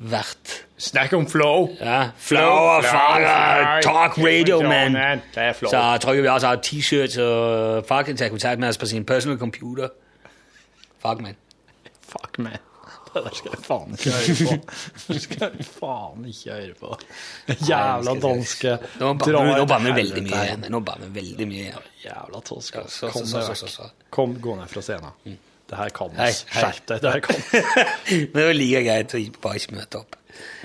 talkshow-vert. 0.00 0.64
Snakk 0.78 1.12
om 1.12 1.26
flow. 1.28 1.68
Ja, 1.80 2.10
flow 2.16 2.42
og 2.76 2.84
fire, 2.84 3.82
talk 3.82 4.18
radio, 4.18 4.62
man. 4.62 5.20
Flow. 5.54 5.70
Så 5.70 5.98
trykker 6.00 6.22
vi 6.22 6.28
også 6.28 6.56
t-shirts, 6.62 7.18
og 7.18 7.84
folk 7.88 8.06
kan 8.06 8.16
tage 8.16 8.30
kontakt 8.30 8.60
med 8.60 8.68
os 8.68 8.78
på 8.78 8.86
sin 8.86 9.04
personal 9.04 9.38
computer. 9.38 9.88
Fuck, 11.00 11.20
man. 11.20 11.36
Fuck, 12.08 12.38
man. 12.38 12.52
Det 13.16 13.32
skal 13.32 13.50
jeg 13.56 13.64
faen 13.64 13.94
ikke 13.96 14.10
høre 14.12 14.34
på. 14.44 14.72
Det 15.08 15.22
skal 15.22 15.52
jeg 15.56 15.64
faen 15.64 16.24
ikke 16.28 16.52
høre 16.52 16.74
på. 16.80 16.98
Jævla 17.68 18.12
danske 18.20 18.74
Nå 19.00 19.12
banner 19.14 19.54
du- 19.56 19.90
du 19.90 19.94
veldig 19.96 20.22
mye. 20.22 20.68
Nå 20.70 20.80
banner 20.80 21.06
vi 21.08 21.20
veldig 21.22 21.48
mye. 21.48 21.72
Jævla 22.04 22.40
tosk. 22.44 22.76
Kom 24.10 24.36
gå 24.40 24.54
ned 24.56 24.68
fra 24.68 24.80
scenen. 24.82 25.38
Det 25.66 25.78
her 25.78 25.90
kan 25.94 26.12
vi. 26.14 26.28
Skjerp 26.54 26.84
deg. 26.92 27.00
Det 27.02 27.12
her 27.14 27.22
kan 27.24 27.40
Men 28.06 28.28
det 28.36 28.42
er 28.44 28.50
jo 28.52 28.58
like 28.60 28.82
greit 28.86 29.14
å 29.18 29.22
bare 29.42 29.60
ikke 29.60 29.78
møte 29.78 30.02
opp. 30.02 30.18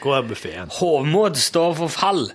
Gå 0.03 0.13
er 0.13 0.27
buffeen. 0.27 0.73
Hovmod 0.77 1.39
står 1.39 1.77
for 1.79 1.93
fall, 1.93 2.27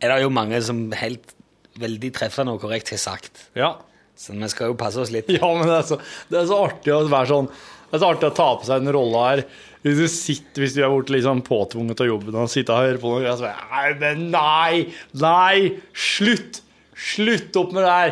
er 0.00 0.14
det 0.14 0.24
jo 0.24 0.32
mange 0.32 0.58
som 0.64 0.88
helt 0.96 1.34
veldig 1.80 2.10
treffende 2.16 2.56
og 2.56 2.64
korrekt 2.64 2.90
har 2.94 3.00
sagt. 3.00 3.44
Ja. 3.58 3.74
Så 4.18 4.34
vi 4.36 4.48
skal 4.52 4.72
jo 4.72 4.78
passe 4.80 5.00
oss 5.00 5.12
litt. 5.14 5.30
Ja, 5.32 5.48
men 5.56 5.68
det 5.68 5.76
er, 5.78 5.84
så, 5.88 6.00
det 6.28 6.40
er 6.42 6.48
så 6.50 6.62
artig 6.66 6.92
å 6.92 7.04
være 7.08 7.30
sånn 7.30 7.46
Det 7.48 7.96
er 7.96 8.02
så 8.02 8.08
artig 8.12 8.28
å 8.28 8.34
ta 8.36 8.48
på 8.58 8.66
seg 8.68 8.82
den 8.82 8.94
rolla 8.94 9.22
her. 9.30 9.44
Hvis 9.80 9.96
du 9.96 10.06
sitter, 10.12 10.64
hvis 10.64 10.74
du 10.76 10.82
er 10.84 10.92
blitt 10.92 11.12
liksom 11.14 11.40
påtvunget 11.46 12.02
av 12.04 12.10
jobben 12.10 12.36
og 12.36 12.50
sitter 12.52 12.74
og 12.74 12.84
hører 12.84 13.00
på 13.00 13.14
noe, 13.14 13.30
og 13.30 13.38
så 13.40 13.46
bare, 13.46 13.68
nei, 13.70 13.94
men 14.02 14.26
nei, 14.34 14.74
nei, 15.22 15.54
slutt! 15.96 16.60
Slutt 17.00 17.56
opp 17.56 17.70
med 17.72 17.84
det 17.86 17.92
her! 17.96 18.10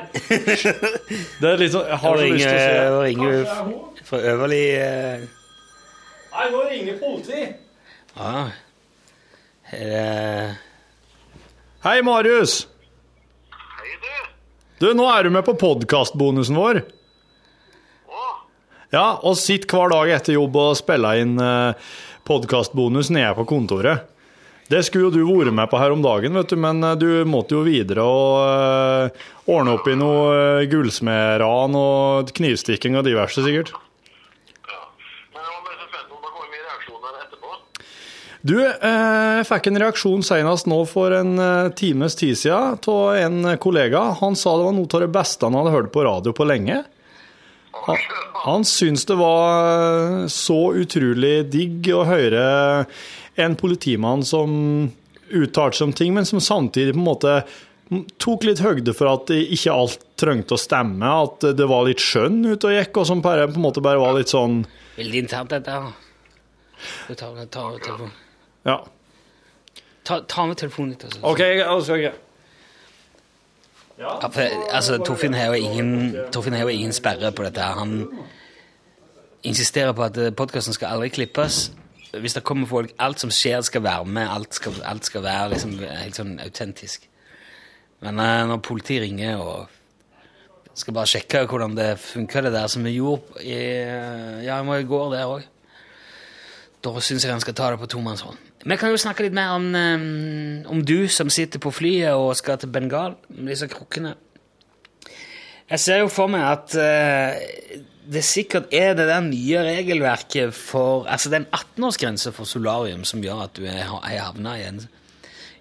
Det 1.40 1.50
er 1.50 1.60
liksom 1.60 1.84
Jeg 1.90 1.98
har 2.02 2.16
så 2.16 2.24
lyst 2.24 2.44
til 2.44 2.54
å 2.54 2.62
se 2.62 2.70
Ringer, 2.72 2.88
Nå 2.88 3.02
ringer 3.04 4.06
fra 4.08 4.20
Øverli 4.32 4.62
eh, 4.78 5.26
Nei, 6.32 6.46
nå 6.54 6.62
ringer 6.70 6.98
politiet! 7.02 7.58
Ja. 8.16 8.46
Eh, 9.76 10.56
Hei, 11.84 11.98
Marius. 12.02 12.60
Hei, 13.52 13.96
Du, 14.02 14.86
Du, 14.86 14.92
nå 14.98 15.06
er 15.12 15.26
du 15.28 15.34
med 15.34 15.44
på 15.46 15.54
podkastbonusen 15.60 16.56
vår. 16.58 16.80
Ja, 18.94 19.18
og 19.20 19.36
sitter 19.36 19.68
hver 19.76 19.92
dag 19.92 20.10
etter 20.16 20.38
jobb 20.38 20.56
og 20.56 20.76
spiller 20.78 21.20
inn 21.20 21.34
eh, 21.42 21.90
podkastbonus 22.28 23.10
nede 23.12 23.34
på 23.36 23.44
kontoret. 23.50 24.06
Det 24.68 24.82
skulle 24.84 25.08
jo 25.08 25.14
du 25.14 25.22
vært 25.24 25.54
med 25.56 25.70
på 25.72 25.80
her 25.80 25.94
om 25.94 26.04
dagen, 26.04 26.36
vet 26.36 26.52
du, 26.52 26.56
men 26.60 26.84
eh, 26.84 26.96
du 27.00 27.08
måtte 27.24 27.56
jo 27.56 27.64
videre 27.64 28.04
og 28.04 28.32
uh, 28.44 29.28
ordne 29.48 29.78
opp 29.78 29.88
i 29.88 29.96
noe 29.96 30.24
uh, 30.60 30.66
gullsmedran 30.68 31.76
og 31.78 32.32
knivstikking 32.36 32.98
og 33.00 33.06
diverse, 33.08 33.40
sikkert. 33.44 33.72
Du, 38.48 38.54
eh, 38.62 39.38
jeg 39.40 39.46
fikk 39.48 39.66
en 39.68 39.80
reaksjon 39.82 40.22
senest 40.24 40.68
nå 40.70 40.78
for 40.88 41.12
en 41.12 41.34
eh, 41.42 41.70
times 41.76 42.14
tid 42.16 42.38
siden 42.38 42.78
av 42.78 43.16
en 43.18 43.56
kollega. 43.58 44.04
Han 44.20 44.38
sa 44.38 44.54
det 44.56 44.68
var 44.68 44.76
noe 44.76 44.88
av 44.94 45.02
det 45.02 45.10
beste 45.12 45.48
han 45.48 45.58
hadde 45.58 45.74
hørt 45.74 45.90
på 45.92 46.04
radio 46.06 46.32
på 46.32 46.46
lenge. 46.46 46.84
Han, 47.88 48.02
han 48.44 48.66
syns 48.68 49.06
det 49.08 49.16
var 49.18 50.22
eh, 50.22 50.26
så 50.32 50.58
utrolig 50.76 51.48
digg 51.52 51.88
å 51.96 52.04
høre 52.08 52.42
en 53.38 53.56
politimann 53.58 54.24
som 54.26 54.52
uttalte 55.28 55.78
seg 55.78 55.88
om 55.90 55.96
ting, 55.96 56.14
men 56.16 56.28
som 56.28 56.40
samtidig 56.42 56.94
på 56.94 57.00
en 57.00 57.08
måte 57.08 57.38
tok 58.20 58.44
litt 58.44 58.60
høgde 58.60 58.92
for 58.96 59.08
at 59.10 59.32
ikke 59.32 59.72
alt 59.72 60.02
trengte 60.20 60.56
å 60.56 60.60
stemme, 60.60 61.08
at 61.08 61.46
det 61.56 61.68
var 61.70 61.86
litt 61.88 62.02
skjønn 62.02 62.42
ute 62.44 62.68
og 62.68 62.76
gikk, 62.76 63.00
og 63.00 63.08
som 63.08 63.24
på 63.24 63.32
en 63.32 63.60
måte 63.62 63.84
bare 63.84 64.00
var 64.02 64.16
litt 64.18 64.32
sånn 64.32 64.62
veldig 64.98 65.24
internt, 65.24 65.54
dette. 65.54 65.78
Du 67.08 67.14
tar, 67.14 67.36
tar 67.46 67.78
telefonen. 67.82 68.14
Ja. 68.66 68.78
Ta, 70.02 70.20
ta 70.20 70.46
med 70.46 70.58
telefonen 70.60 70.94
ditt. 70.94 71.04
Altså. 71.08 71.22
OK, 71.22 71.42
altså, 71.64 71.98
ok. 71.98 72.24
Ja, 73.98 74.14
for, 74.22 74.40
altså, 74.70 74.98
Torfinn 75.02 75.34
har 75.34 75.54
ingen, 75.54 76.16
Torfinn 76.32 76.54
har 76.54 76.62
jo 76.62 76.68
ingen 76.68 76.92
sperre 76.92 77.32
på 77.32 77.42
dette. 77.42 77.60
Han 77.60 78.04
insisterer 79.42 79.92
på 79.92 80.06
at 80.06 80.18
podkasten 80.38 80.76
skal 80.76 80.94
aldri 80.94 81.08
klippes. 81.08 81.72
Hvis 82.14 82.34
det 82.38 82.44
kommer 82.46 82.66
folk, 82.66 82.92
alt 82.98 83.20
som 83.20 83.30
skjer, 83.34 83.60
skal 83.66 83.82
være 83.82 84.04
med. 84.04 84.28
Alt 84.30 84.54
skal, 84.54 84.78
alt 84.84 85.04
skal 85.04 85.22
være 85.26 85.50
liksom, 85.54 85.74
helt 85.82 86.16
sånn 86.16 86.38
autentisk. 86.44 87.08
Men 88.06 88.22
eh, 88.22 88.46
når 88.46 88.62
politiet 88.62 89.02
ringer 89.02 89.42
og 89.42 89.66
skal 90.78 90.94
bare 90.94 91.10
sjekke 91.10 91.42
hvordan 91.50 91.74
det 91.74 91.90
funker, 91.98 92.46
det 92.46 92.54
der 92.54 92.70
som 92.70 92.86
vi 92.86 92.94
gjorde 93.00 93.42
i, 93.42 93.58
ja, 94.46 94.60
i 94.62 94.86
går 94.86 95.08
der 95.16 95.32
òg, 95.32 95.46
da 96.84 97.00
syns 97.02 97.26
jeg 97.26 97.34
han 97.34 97.42
skal 97.42 97.56
ta 97.58 97.72
det 97.72 97.80
på 97.82 97.90
tomannshånd. 97.90 98.47
Vi 98.68 98.76
kan 98.76 98.92
jo 98.92 99.00
snakke 99.00 99.24
litt 99.24 99.36
mer 99.36 99.54
om, 99.56 99.68
eh, 99.74 100.66
om 100.68 100.82
du 100.84 101.08
som 101.08 101.30
sitter 101.32 101.60
på 101.62 101.72
flyet 101.72 102.12
og 102.12 102.36
skal 102.36 102.58
til 102.58 102.68
Bengal 102.68 103.14
disse 103.28 103.66
krukkene. 103.66 104.14
Jeg 105.70 105.80
ser 105.80 105.98
jo 106.02 106.08
for 106.08 106.28
meg 106.32 106.44
at 106.48 106.74
uh, 106.80 107.80
det 108.08 108.22
sikkert 108.24 108.72
er 108.72 108.94
det 108.96 109.04
der 109.08 109.20
nye 109.20 109.60
regelverket 109.66 110.54
for 110.56 111.04
Altså 111.04 111.28
den 111.28 111.44
18-årsgrensa 111.52 112.32
for 112.32 112.48
solarium 112.48 113.04
som 113.04 113.20
gjør 113.20 113.42
at 113.44 113.56
du 113.56 113.66
er, 113.68 113.84
er 113.84 114.22
havna 114.24 114.54
i 114.56 114.64
en, 114.64 114.80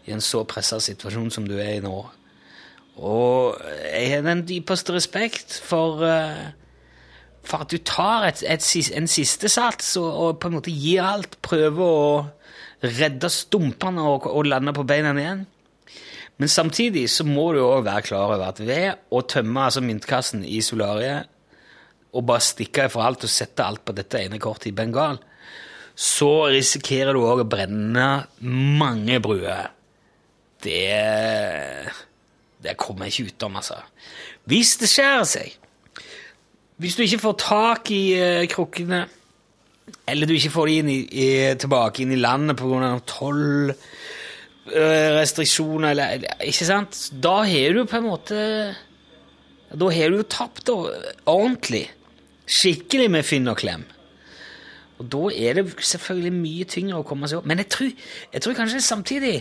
i 0.08 0.12
en 0.16 0.24
så 0.24 0.46
pressa 0.48 0.80
situasjon 0.80 1.32
som 1.32 1.48
du 1.48 1.58
er 1.58 1.74
i 1.76 1.84
nå. 1.84 2.06
Og 2.98 3.60
jeg 3.92 4.14
har 4.14 4.24
den 4.24 4.48
dypeste 4.48 4.96
respekt 4.96 5.60
for 5.64 6.00
uh, 6.08 6.48
for 7.48 7.64
at 7.64 7.72
du 7.72 7.78
tar 7.78 8.28
et, 8.28 8.44
et, 8.48 8.92
en 8.96 9.08
siste 9.08 9.50
sats 9.50 9.96
og, 10.00 10.08
og 10.08 10.40
på 10.40 10.50
en 10.50 10.58
måte 10.58 10.72
gir 10.72 11.04
alt. 11.04 11.38
Prøver 11.44 11.84
å 11.84 12.26
redde 12.84 13.30
stumpene 13.34 14.04
og, 14.06 14.28
og 14.30 14.50
lande 14.50 14.74
på 14.76 14.86
beina 14.88 15.14
igjen. 15.18 15.46
Men 16.38 16.52
samtidig 16.52 17.08
så 17.10 17.26
må 17.26 17.50
du 17.56 17.64
òg 17.64 17.86
være 17.88 18.06
klar 18.06 18.28
over 18.28 18.44
at 18.52 18.62
ved 18.62 19.00
å 19.10 19.24
tømme 19.26 19.66
altså 19.66 19.82
myntkassen 19.82 20.44
i 20.46 20.60
solariet 20.62 21.32
og 22.14 22.26
bare 22.30 22.46
stikke 22.46 22.86
ifra 22.88 23.08
alt 23.10 23.26
og 23.26 23.32
sette 23.32 23.66
alt 23.66 23.84
på 23.86 23.96
dette 23.98 24.22
ene 24.22 24.40
kortet 24.42 24.70
i 24.72 24.76
Bengal, 24.78 25.18
så 25.98 26.48
risikerer 26.54 27.14
du 27.14 27.24
òg 27.26 27.42
å 27.44 27.50
brenne 27.50 28.08
mange 28.42 29.18
bruer. 29.22 29.74
Det 30.62 31.94
Det 32.58 32.74
kommer 32.78 33.06
jeg 33.06 33.14
ikke 33.14 33.34
utom, 33.34 33.56
altså. 33.58 33.76
Hvis 34.50 34.78
det 34.82 34.90
skjærer 34.90 35.26
seg 35.30 35.58
hvis 36.78 36.94
du 36.94 37.02
ikke 37.02 37.24
får 37.24 37.38
tak 37.42 37.90
i 37.90 38.02
eh, 38.14 38.48
krukkene, 38.52 39.08
eller 40.08 40.28
du 40.28 40.34
ikke 40.36 40.52
får 40.54 40.66
de 40.70 40.76
inn 40.82 40.90
i, 40.92 41.00
i, 41.04 41.56
tilbake 41.60 42.02
inn 42.04 42.12
i 42.16 42.20
landet 42.20 42.58
pga. 42.60 43.00
tollrestriksjoner 43.12 45.88
eh, 45.90 45.94
eller 45.94 46.08
Ikke 46.48 46.66
sant? 46.68 46.94
Da 47.12 47.44
har 47.48 47.70
du 47.76 47.82
på 47.88 47.98
en 48.00 48.08
måte 48.08 48.38
Da 49.72 49.86
har 49.92 50.10
du 50.12 50.16
jo 50.22 50.32
tapt 50.32 50.70
ordentlig. 50.72 51.86
Skikkelig 52.48 53.12
med 53.12 53.24
finn 53.28 53.48
og 53.52 53.58
klem. 53.60 53.84
Og 54.98 55.06
da 55.14 55.28
er 55.36 55.54
det 55.60 55.66
selvfølgelig 55.84 56.34
mye 56.34 56.66
tyngre 56.70 57.02
å 57.02 57.06
komme 57.06 57.28
seg 57.30 57.38
opp. 57.42 57.48
Men 57.50 57.60
jeg 57.62 57.70
tror, 57.74 57.92
jeg 58.34 58.42
tror 58.42 58.58
kanskje 58.58 58.86
samtidig 58.86 59.36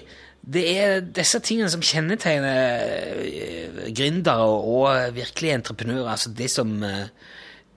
det 0.46 0.64
er 0.78 1.00
disse 1.00 1.40
tingene 1.42 1.70
som 1.72 1.82
kjennetegner 1.82 2.82
eh, 3.22 3.88
gründere 3.96 4.44
og, 4.46 4.68
og 4.76 5.16
virkelige 5.16 5.56
entreprenører. 5.58 6.12
Altså 6.12 6.30
de 6.36 6.48
som, 6.50 6.76
eh, 6.86 7.08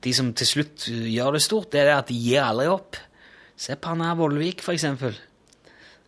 de 0.04 0.14
som 0.16 0.32
til 0.38 0.47
slutt 0.47 0.88
gjør 0.89 1.36
det 1.36 1.43
stort, 1.43 1.72
det 1.74 1.84
er 1.84 1.95
at 1.97 2.12
de 2.12 2.18
gir 2.18 2.43
aldri 2.43 2.70
opp. 2.72 3.00
Se 3.60 3.76
på 3.76 3.91
han 3.91 4.04
her 4.06 4.18
Vollvik, 4.20 4.64
for 4.64 4.76
eksempel. 4.76 5.18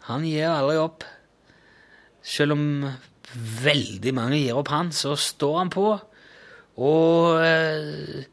Han 0.08 0.24
gir 0.28 0.48
aldri 0.50 0.78
opp. 0.80 1.04
Selv 2.24 2.56
om 2.56 2.64
veldig 3.64 4.14
mange 4.16 4.40
gir 4.40 4.60
opp 4.60 4.72
han, 4.72 4.92
så 4.96 5.16
står 5.20 5.58
han 5.60 5.74
på. 5.74 5.88
Og 6.82 7.42
eh, 7.44 8.24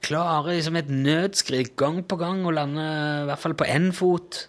klarer 0.00 0.54
liksom 0.54 0.78
et 0.80 0.88
nødskrik 0.92 1.74
gang 1.78 2.00
på 2.08 2.18
gang 2.20 2.42
å 2.46 2.54
lande 2.54 2.86
i 2.86 3.28
hvert 3.28 3.42
fall 3.42 3.56
på 3.58 3.68
én 3.68 3.90
fot. 3.96 4.46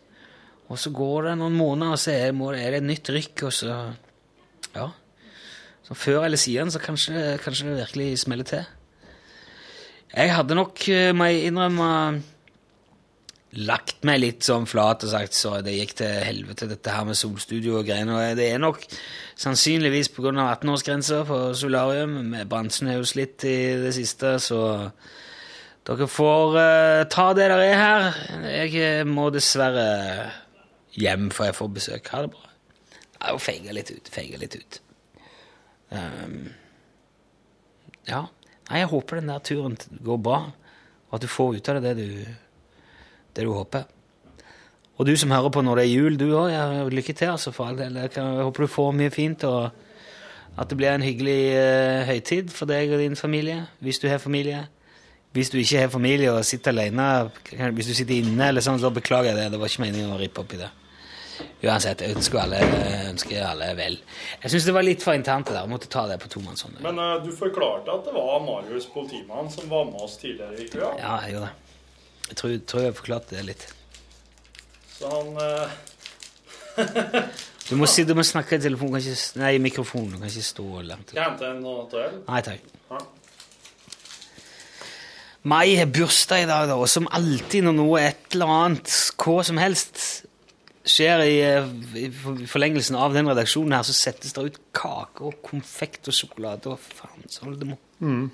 Og 0.71 0.79
så 0.79 0.93
går 0.95 1.27
det 1.27 1.38
noen 1.41 1.57
måneder, 1.59 1.97
og 1.97 1.99
så 1.99 2.15
er 2.15 2.32
det 2.32 2.79
et 2.79 2.88
nytt 2.88 3.11
rykk, 3.11 3.47
og 3.49 3.55
så 3.59 3.77
Ja. 4.71 4.91
Så 5.84 5.95
før 5.97 6.23
eller 6.23 6.39
siden 6.39 6.71
så 6.71 6.79
kanskje, 6.79 7.38
kanskje 7.43 7.67
det 7.67 7.79
virkelig 7.82 8.19
smeller 8.21 8.47
til. 8.47 8.63
Jeg 10.12 10.36
hadde 10.36 10.57
nok, 10.57 10.82
eh, 10.89 11.14
må 11.16 11.30
jeg 11.30 11.47
innrømme, 11.47 12.22
lagt 13.51 14.05
meg 14.07 14.22
litt 14.22 14.45
sånn 14.47 14.66
flat 14.68 15.03
og 15.03 15.12
sagt 15.12 15.36
så 15.36 15.57
det 15.64 15.74
gikk 15.76 15.95
til 15.99 16.12
helvete, 16.24 16.70
dette 16.72 16.91
her 16.93 17.07
med 17.07 17.20
solstudio 17.20 17.80
og 17.80 17.88
greiene. 17.88 18.16
Og 18.16 18.38
det 18.39 18.47
er 18.47 18.62
nok 18.64 18.84
sannsynligvis 19.39 20.12
pga. 20.16 20.32
18-årsgrensa 20.32 21.24
på 21.28 21.39
solarium. 21.59 22.36
Bransjen 22.47 22.91
er 22.91 22.99
jo 22.99 23.07
slitt 23.07 23.43
i 23.47 23.57
det 23.82 23.91
siste, 23.97 24.38
så 24.39 24.62
dere 25.88 26.07
får 26.07 26.55
uh, 26.55 27.03
ta 27.12 27.32
det 27.36 27.49
der 27.51 27.66
er 27.66 27.80
her. 27.80 28.22
Jeg 28.51 28.76
eh, 28.80 29.03
må 29.07 29.30
dessverre 29.34 30.32
hjem, 30.95 31.32
for 31.32 31.49
jeg 31.49 31.57
får 31.57 31.72
besøk. 31.76 32.12
Ha 32.14 32.24
det 32.24 32.34
bra. 32.36 32.51
Ja, 33.18 33.34
og 33.34 33.41
feige 33.43 33.76
litt 33.76 33.91
ut. 33.91 34.12
Feige 34.12 34.39
litt 34.39 34.55
ut. 34.59 34.82
Um, 35.91 36.53
ja. 38.07 38.28
Nei, 38.70 38.84
jeg 38.84 38.91
håper 38.91 39.20
den 39.20 39.32
der 39.32 39.41
turen 39.43 39.78
går 40.05 40.20
bra, 40.24 40.39
og 41.09 41.18
at 41.18 41.24
du 41.24 41.28
får 41.32 41.57
ut 41.57 41.70
av 41.70 41.82
det 41.84 41.95
det 41.97 42.07
du, 42.07 42.22
det 43.36 43.47
du 43.47 43.51
håper. 43.55 43.89
Og 45.01 45.07
du 45.07 45.16
som 45.18 45.32
hører 45.34 45.49
på 45.49 45.64
når 45.66 45.80
det 45.80 45.86
er 45.88 45.95
jul, 45.95 46.18
du 46.20 46.28
òg, 46.30 46.51
ja, 46.53 46.66
lykke 46.86 47.16
til, 47.18 47.32
altså, 47.34 47.51
for 47.55 47.66
all 47.68 47.80
del. 47.80 47.97
Jeg, 47.97 48.12
håper 48.22 48.68
du 48.68 48.70
får 48.70 48.91
mye 48.99 49.14
fint, 49.14 49.43
og 49.49 49.72
at 50.62 50.70
det 50.70 50.78
blir 50.78 50.91
en 50.91 51.05
hyggelig 51.05 51.39
uh, 51.55 52.03
høytid 52.05 52.51
for 52.53 52.70
deg 52.70 52.91
og 52.91 53.01
din 53.01 53.18
familie, 53.18 53.64
hvis 53.80 53.99
du 53.99 54.07
har 54.12 54.22
familie, 54.22 54.68
Hvis 55.32 55.49
du 55.49 55.57
ikke 55.57 55.80
har 55.80 55.88
familie 55.88 56.32
og 56.32 56.45
sitter 56.45 56.72
alene, 56.72 57.32
hvis 57.72 57.88
du 57.88 57.93
sitter 57.93 58.18
inne, 58.20 58.49
eller 58.49 58.62
sånn, 58.62 58.82
så 58.84 58.89
beklager 58.91 59.30
jeg 59.30 59.38
det. 59.38 59.51
Det 59.53 59.59
var 59.62 59.70
ikke 59.72 59.82
meningen 59.86 60.12
å 60.12 60.18
rippe 60.20 60.41
opp 60.41 60.53
i 60.53 60.57
det. 60.59 60.68
Uansett, 61.61 62.01
jeg 62.01 62.15
ønsker 62.17 62.41
alle, 62.41 62.59
ønsker 63.11 63.43
alle 63.45 63.67
vel. 63.77 63.97
Jeg 64.43 64.53
syns 64.53 64.67
det 64.67 64.75
var 64.75 64.85
litt 64.87 65.03
for 65.05 65.17
internt 65.17 65.49
det 65.49 65.55
der. 65.55 65.65
Jeg 65.65 65.73
måtte 65.73 65.91
ta 65.93 66.05
det 66.09 66.17
på 66.23 66.31
tomannshånd. 66.33 66.79
Men 66.85 66.99
uh, 67.01 67.17
du 67.23 67.29
forklarte 67.35 67.93
at 67.93 68.07
det 68.07 68.15
var 68.15 68.41
Marius 68.45 68.87
politimann 68.93 69.51
som 69.53 69.69
var 69.71 69.85
med 69.89 70.01
oss 70.01 70.17
tidligere 70.21 70.57
i 70.57 70.67
kveld? 70.71 70.99
Ja, 71.01 71.19
jeg 71.25 71.37
gjorde 71.37 71.51
det. 71.51 71.77
Jeg 72.31 72.41
tror, 72.41 72.57
tror 72.73 72.85
jeg 72.85 72.97
forklarte 72.97 73.37
det 73.37 73.47
litt. 73.51 73.69
Så 74.97 75.13
han 75.15 75.33
uh... 75.37 75.79
Du 77.71 77.77
må, 77.79 77.87
si, 77.87 78.03
du 78.03 78.11
må 78.17 78.23
snakke 78.25 78.57
i 78.57 78.59
telefonen, 78.59 78.99
ikke, 78.99 79.39
nei, 79.39 79.53
i 79.55 79.59
mikrofonen. 79.63 80.15
Du 80.15 80.19
kan 80.19 80.27
ikke 80.27 80.43
stå 80.43 80.65
langt. 80.83 81.11
Skal 81.13 81.21
jeg 81.21 81.29
hente 81.29 81.51
en 81.53 81.61
noe 81.63 81.85
til? 81.91 82.17
Nei, 82.25 82.41
takk. 82.43 82.71
Ja. 82.91 82.99
Mai 85.47 85.71
har 85.79 85.87
bursdag 85.89 86.43
i 86.43 86.49
dag, 86.49 86.67
da, 86.69 86.75
og 86.75 86.89
som 86.91 87.07
alltid 87.09 87.63
når 87.65 87.77
noe 87.77 88.01
et 88.03 88.35
eller 88.35 88.51
annet, 88.57 88.91
hva 89.23 89.37
som 89.47 89.57
helst, 89.61 90.01
skjer 90.88 91.21
i, 91.27 91.36
eh, 91.45 91.67
i 92.01 92.07
forlengelsen 92.49 92.95
av 92.97 93.13
den 93.13 93.27
redaksjonen 93.29 93.73
her, 93.77 93.84
så 93.86 93.93
settes 93.93 94.34
det 94.34 94.45
ut 94.47 94.57
kake 94.73 95.21
og 95.27 95.41
konfekt 95.45 96.07
og 96.09 96.13
sjokolade 96.17 96.71
og 96.71 96.79
faen, 96.79 97.27
så 97.29 97.43
holder 97.45 97.77
Mm. 98.01 98.32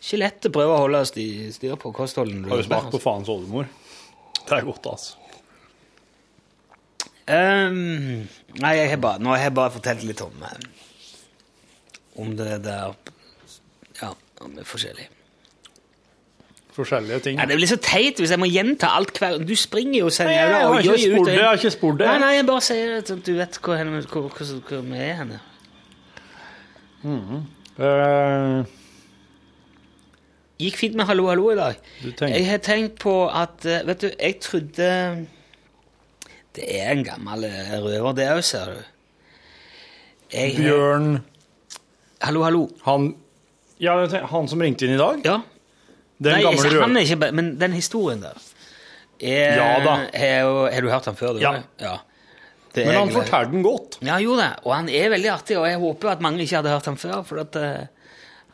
Ikke 0.00 0.18
lett 0.18 0.46
å 0.48 0.52
prøve 0.52 0.74
å 0.76 0.82
holde 0.84 1.00
sti- 1.08 1.52
styr 1.52 1.76
på 1.80 1.92
kostholden. 1.92 2.44
Har 2.48 2.56
du 2.60 2.62
smakt 2.68 2.90
på 2.92 3.00
faens 3.00 3.28
oldemor? 3.28 3.66
Det 4.46 4.52
er 4.58 4.64
godt, 4.64 4.86
altså. 4.86 5.16
Um, 7.30 8.26
nei, 8.58 8.72
jeg 8.74 8.88
har 8.90 8.96
bare, 8.98 9.20
nå 9.22 9.30
har 9.30 9.44
jeg 9.44 9.54
bare 9.54 9.70
fortalt 9.70 10.02
litt 10.08 10.20
om, 10.24 10.42
eh, 10.42 10.64
om 12.18 12.32
det 12.36 12.62
der 12.64 12.94
Ja, 14.00 14.14
om 14.40 14.54
det 14.56 14.64
forskjellige. 14.66 15.08
Forskjellige 16.72 17.18
ting. 17.24 17.38
Ja, 17.40 17.46
det 17.50 17.56
blir 17.58 17.66
så 17.66 17.76
teit 17.82 18.20
hvis 18.22 18.30
jeg 18.30 18.38
må 18.38 18.46
gjenta 18.46 18.92
alt 18.94 19.18
hver 19.18 19.38
Du 19.42 19.54
springer 19.58 20.04
jo 20.04 20.10
senere. 20.14 20.34
Nei, 20.34 20.58
jeg 20.60 20.66
har 20.66 20.80
ikke 20.80 20.92
ut 20.92 21.00
spurt 21.00 21.26
det, 21.26 21.34
jeg 21.34 21.46
har 21.48 21.58
ikke 21.58 21.72
spurt 21.74 21.98
det. 21.98 22.06
Nei, 22.06 22.18
nei, 22.22 22.34
jeg 22.36 22.46
bare 22.46 22.64
sier 22.66 22.92
at 23.00 23.14
du 23.26 23.32
vet 23.38 23.58
hvor, 23.64 23.78
henne, 23.80 24.02
hvor, 24.06 24.28
hvor, 24.28 24.60
hvor 24.68 24.84
vi 24.86 25.00
er 25.02 25.16
henne. 25.24 25.40
Eh, 27.80 28.76
Gikk 30.60 30.76
fint 30.76 30.96
med 31.00 31.08
Hallo, 31.08 31.26
hallo 31.32 31.46
i 31.54 31.56
dag. 31.56 31.78
Jeg 32.20 32.44
har 32.50 32.60
tenkt 32.64 32.98
på 33.00 33.14
at 33.32 33.64
eh, 33.64 33.80
Vet 33.88 34.02
du, 34.04 34.10
jeg 34.12 34.36
trodde 34.44 34.88
Det 36.56 36.66
er 36.68 36.90
en 36.92 37.04
gammel 37.06 37.46
eh, 37.48 37.78
røver, 37.80 38.12
det 38.18 38.26
òg, 38.34 38.42
ser 38.44 38.74
du. 38.74 38.82
Jeg, 40.34 40.58
Bjørn 40.58 41.14
Hallo, 42.20 42.44
hallo. 42.44 42.66
Han 42.84 43.14
Ja, 43.80 43.96
han 44.28 44.48
som 44.52 44.60
ringte 44.60 44.84
inn 44.84 44.98
i 44.98 45.00
dag? 45.00 45.24
Ja. 45.24 45.38
Den 46.20 46.34
Nei, 46.36 46.42
gamle 46.44 46.68
ikke, 46.68 46.80
han 46.84 46.96
er 47.00 47.06
ikke 47.06 47.30
Men 47.32 47.46
den 47.60 47.72
historien 47.72 48.20
der 48.20 48.36
er, 49.20 49.56
Ja 49.56 49.68
da. 49.84 49.94
Har, 50.16 50.70
har 50.72 50.84
du 50.84 50.88
hørt 50.92 51.04
han 51.08 51.16
før? 51.16 51.34
Du, 51.36 51.40
Ja. 51.44 51.54
ja. 51.80 51.94
Det 52.72 52.84
Men 52.86 52.94
han 52.94 53.08
egentlig- 53.08 53.24
forteller 53.24 53.50
den 53.50 53.62
godt. 53.64 53.96
Ja, 54.00 54.12
han 54.12 54.22
gjorde 54.22 54.42
det. 54.44 54.52
Og 54.64 54.74
han 54.76 54.88
er 54.88 55.08
veldig 55.10 55.30
artig, 55.32 55.56
og 55.58 55.66
jeg 55.66 55.78
håper 55.80 56.10
at 56.12 56.20
mange 56.22 56.40
ikke 56.44 56.56
hadde 56.60 56.70
hørt 56.70 56.86
han 56.86 56.96
før, 56.96 57.24
for 57.26 57.40
at, 57.42 57.56
uh, 57.56 57.86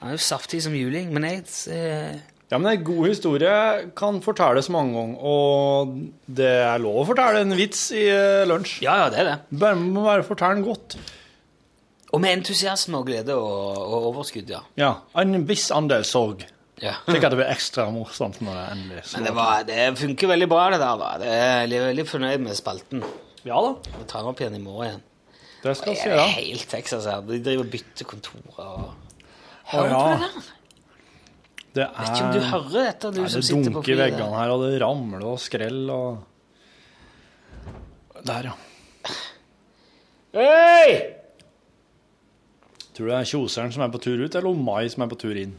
han 0.00 0.08
er 0.08 0.14
jo 0.16 0.22
saftig 0.24 0.62
som 0.62 0.72
juling. 0.72 1.12
Men 1.12 1.22
jeg 1.24 1.42
uh, 1.68 2.16
Ja, 2.50 2.58
men 2.58 2.78
En 2.78 2.84
god 2.84 3.08
historie 3.08 3.90
kan 3.98 4.22
fortelles 4.22 4.68
mange 4.70 4.94
ganger, 4.94 5.18
og 5.20 5.94
det 6.32 6.46
er 6.46 6.78
lov 6.78 7.02
å 7.02 7.06
fortelle 7.08 7.40
en 7.42 7.56
vits 7.58 7.90
i 7.90 8.04
eh, 8.06 8.44
lunsj. 8.46 8.82
Ja, 8.86 8.96
ja, 9.02 9.08
det 9.10 9.18
er 9.18 9.24
det. 9.24 9.38
Bare 9.58 9.74
må 9.74 10.04
bare 10.04 10.22
fortelle 10.22 10.54
den 10.54 10.64
godt. 10.64 10.94
Og 12.12 12.20
med 12.22 12.38
entusiasme 12.38 12.96
og 13.00 13.06
glede 13.08 13.34
og, 13.34 13.80
og 13.82 14.06
overskudd, 14.14 14.48
ja. 14.48 14.60
Ja, 14.78 14.92
En 15.18 15.42
viss 15.48 15.70
andel 15.74 16.04
sorg. 16.06 16.46
Ja. 16.82 16.92
Slik 17.06 17.24
at 17.24 17.32
det 17.32 17.38
blir 17.40 17.48
ekstra 17.48 17.86
morsomt 17.94 18.40
når 18.44 18.56
det 18.58 18.64
endelig 18.74 19.02
Men 19.14 19.24
det, 19.24 19.34
var, 19.36 19.62
det 19.68 19.98
funker 20.00 20.28
veldig 20.34 20.48
bra, 20.50 20.66
det 20.74 20.80
der. 20.82 20.98
da. 21.00 21.10
Det 21.22 21.30
er, 21.32 21.62
jeg 21.70 21.80
er 21.80 21.86
veldig 21.90 22.06
fornøyd 22.10 22.42
med 22.44 22.58
spalten. 22.58 23.04
Ja 23.46 23.60
da, 23.64 23.70
Vi 23.96 24.04
tar 24.10 24.20
den 24.24 24.30
opp 24.32 24.40
igjen 24.42 24.58
i 24.58 24.60
morgen 24.60 24.86
igjen. 24.90 25.02
det 25.62 25.76
skal 25.78 25.94
vi 25.94 25.96
se. 26.02 26.10
er 26.10 26.20
Ja. 26.20 26.26
helt 26.36 26.68
Texas 26.68 27.06
her. 27.08 27.24
De 27.24 27.40
driver 27.40 27.64
og 27.64 27.70
bytter 27.72 28.04
kontorer 28.12 28.70
og 28.76 28.92
du 29.66 29.76
ja. 29.76 29.96
på 29.96 30.06
det 30.06 30.20
der? 30.22 30.52
Det 31.76 31.84
Vet 31.92 32.06
ikke 32.08 32.24
om 32.24 32.32
du 32.32 32.38
er 32.38 32.50
hører 32.52 32.84
dette, 32.86 33.10
du 33.12 33.20
Nei, 33.20 33.28
som 33.28 33.40
Det 33.40 33.46
sitter 33.46 33.70
på 33.70 33.80
dunker 33.80 33.92
i 33.92 33.98
veggene 34.00 34.38
her, 34.38 34.52
og 34.54 34.62
det 34.64 34.80
ramler 34.80 35.24
og 35.28 35.40
skrell 35.42 35.90
og 35.92 36.24
Der, 38.26 38.48
ja. 38.48 38.54
Hei! 40.36 40.88
Tror 42.96 43.04
du 43.06 43.10
det 43.12 43.18
er 43.18 43.28
Kjoseren 43.28 43.72
som 43.74 43.84
er 43.84 43.92
på 43.92 44.00
tur 44.00 44.22
ut, 44.24 44.34
eller 44.34 44.56
Mai 44.56 44.88
som 44.88 45.04
er 45.04 45.10
på 45.12 45.18
tur 45.20 45.36
inn? 45.36 45.52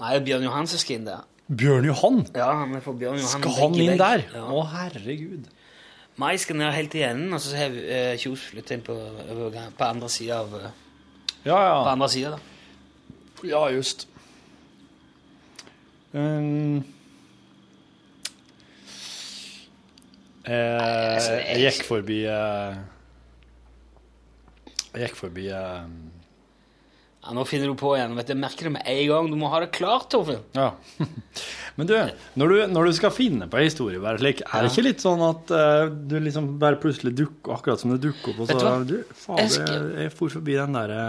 Nei, 0.00 0.16
Bjørn 0.20 0.44
Johan 0.44 0.68
som 0.68 0.80
skal 0.82 0.98
inn 0.98 1.06
der. 1.08 1.22
Bjørn 1.46 1.86
Johan? 1.88 2.18
Ja, 2.34 2.48
han 2.62 2.74
er 2.76 2.82
for 2.84 2.98
Bjørn 2.98 3.20
Johan. 3.20 3.38
Skal 3.38 3.54
han 3.60 3.78
inn 3.80 4.00
der? 4.00 4.26
Ja. 4.34 4.42
Å, 4.50 4.64
herregud. 4.74 5.46
Mai 6.20 6.34
skal 6.40 6.56
ned 6.56 6.72
helt 6.72 6.94
i 6.96 7.04
enden, 7.04 7.32
og 7.36 7.42
så 7.44 7.56
har 7.58 7.74
uh, 7.76 8.12
Kjos 8.20 8.46
flyttet 8.50 8.78
inn 8.78 8.84
på, 8.84 8.96
på 9.76 9.88
andre 9.88 10.08
sida 10.12 10.40
av 10.44 10.54
Ja, 11.44 11.56
Ja, 11.60 11.80
På 11.84 11.90
andre 11.92 12.08
sida, 12.12 12.36
da. 12.36 12.52
Ja, 13.44 13.66
just. 13.70 14.06
Um, 16.16 16.80
eh, 20.48 21.26
jeg 21.52 21.58
gikk 21.66 21.82
forbi 21.84 22.22
eh, 22.30 22.78
Jeg 24.94 25.02
gikk 25.10 25.18
forbi 25.18 25.50
eh, 25.52 25.82
Ja, 27.26 27.32
Nå 27.34 27.42
finner 27.48 27.72
du 27.72 27.74
på 27.78 27.96
igjen. 27.96 28.14
vet 28.14 28.28
du, 28.28 28.34
Jeg 28.36 28.38
merker 28.38 28.68
det 28.68 28.72
med 28.76 28.86
en 28.86 29.08
gang. 29.10 29.30
Du 29.32 29.36
må 29.40 29.48
ha 29.50 29.58
det 29.62 29.72
klart, 29.74 30.06
Torfinn. 30.12 30.44
Ja. 30.54 30.70
Men 31.76 31.88
du, 31.90 31.94
når 32.38 32.52
du, 32.52 32.60
når 32.70 32.86
du 32.86 32.92
skal 32.96 33.10
finne 33.12 33.48
på 33.50 33.58
en 33.58 33.66
historie, 33.66 33.98
bare 34.00 34.20
slik, 34.22 34.44
er 34.46 34.62
det 34.62 34.70
ikke 34.70 34.84
litt 34.86 35.02
sånn 35.02 35.24
at 35.26 35.50
uh, 35.52 35.90
du 35.90 36.16
liksom 36.22 36.54
bare 36.62 36.78
plutselig 36.80 37.12
dukker 37.18 37.56
Akkurat 37.58 37.82
som 37.82 37.92
det 37.92 37.98
dukker 38.06 38.32
opp, 38.32 38.44
og 38.44 38.48
du 38.48 38.54
så 38.54 38.62
hva? 38.62 38.76
du, 38.86 38.96
Fader, 39.10 39.58
Jeg 39.66 39.90
jeg, 40.06 40.14
for 40.14 40.32
forbi 40.32 40.56
den 40.56 40.78
derre 40.78 41.02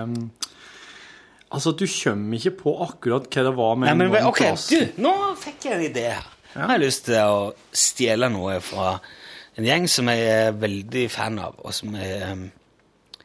Altså, 1.47 1.71
du 1.71 1.85
kommer 1.87 2.41
ikke 2.41 2.55
på 2.59 2.73
akkurat 2.83 3.29
hva 3.31 3.45
det 3.47 3.53
var 3.55 3.77
med 3.79 3.87
Nei, 3.87 4.07
en 4.09 4.17
gang 4.17 4.27
ok, 4.27 4.43
du, 4.67 4.99
Nå 5.05 5.13
fikk 5.39 5.69
jeg 5.69 5.77
en 5.77 5.85
idé 5.85 6.05
her. 6.09 6.27
Nå 6.57 6.65
har 6.65 6.75
jeg 6.75 6.83
lyst 6.83 7.05
til 7.07 7.21
å 7.21 7.51
stjele 7.71 8.27
noe 8.33 8.57
fra 8.65 8.97
en 9.57 9.65
gjeng 9.65 9.87
som 9.89 10.09
jeg 10.11 10.25
er 10.27 10.57
veldig 10.59 11.05
fan 11.09 11.39
av, 11.41 11.55
og 11.63 11.73
som 11.73 11.95
jeg, 11.95 12.17
um, 12.27 13.23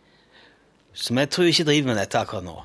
som 0.95 1.19
jeg 1.19 1.31
tror 1.35 1.51
ikke 1.51 1.67
driver 1.69 1.91
med 1.91 1.99
dette 1.99 2.23
akkurat 2.23 2.47
nå. 2.47 2.61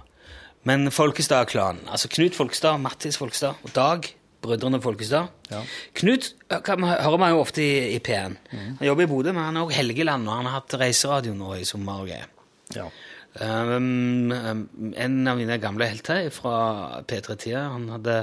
Men 0.67 0.91
Folkestad-klanen. 0.91 1.85
Altså 1.87 2.09
Knut 2.11 2.35
Folkestad, 2.35 2.79
Mattis 2.83 3.17
Folkestad 3.19 3.59
og 3.63 3.73
Dag, 3.75 4.07
brødrene 4.43 4.81
Folkestad. 4.83 5.29
Ja. 5.51 5.61
Knut 5.95 6.33
hører 6.51 7.19
man 7.21 7.31
jo 7.31 7.43
ofte 7.43 7.63
i, 7.63 7.95
i 7.95 7.99
P1. 8.03 8.39
Han 8.51 8.87
jobber 8.89 9.05
i 9.05 9.11
Bodø, 9.11 9.31
men 9.31 9.45
han 9.45 9.59
er 9.59 9.67
også 9.67 9.79
Helgeland, 9.79 10.27
og 10.27 10.41
han 10.41 10.49
har 10.49 10.59
hatt 10.59 10.79
reiseradio 10.81 11.35
nå 11.37 11.53
i 11.59 11.67
sommer 11.67 12.03
og 12.03 12.11
greier. 12.11 12.27
Ja. 12.75 12.89
Um, 13.37 14.31
um, 14.33 14.63
en 14.97 15.17
av 15.29 15.37
mine 15.37 15.59
gamle 15.61 15.87
helter 15.87 16.31
fra 16.33 17.01
P3-tida. 17.07 17.67
Han 17.75 17.89
hadde 17.93 18.21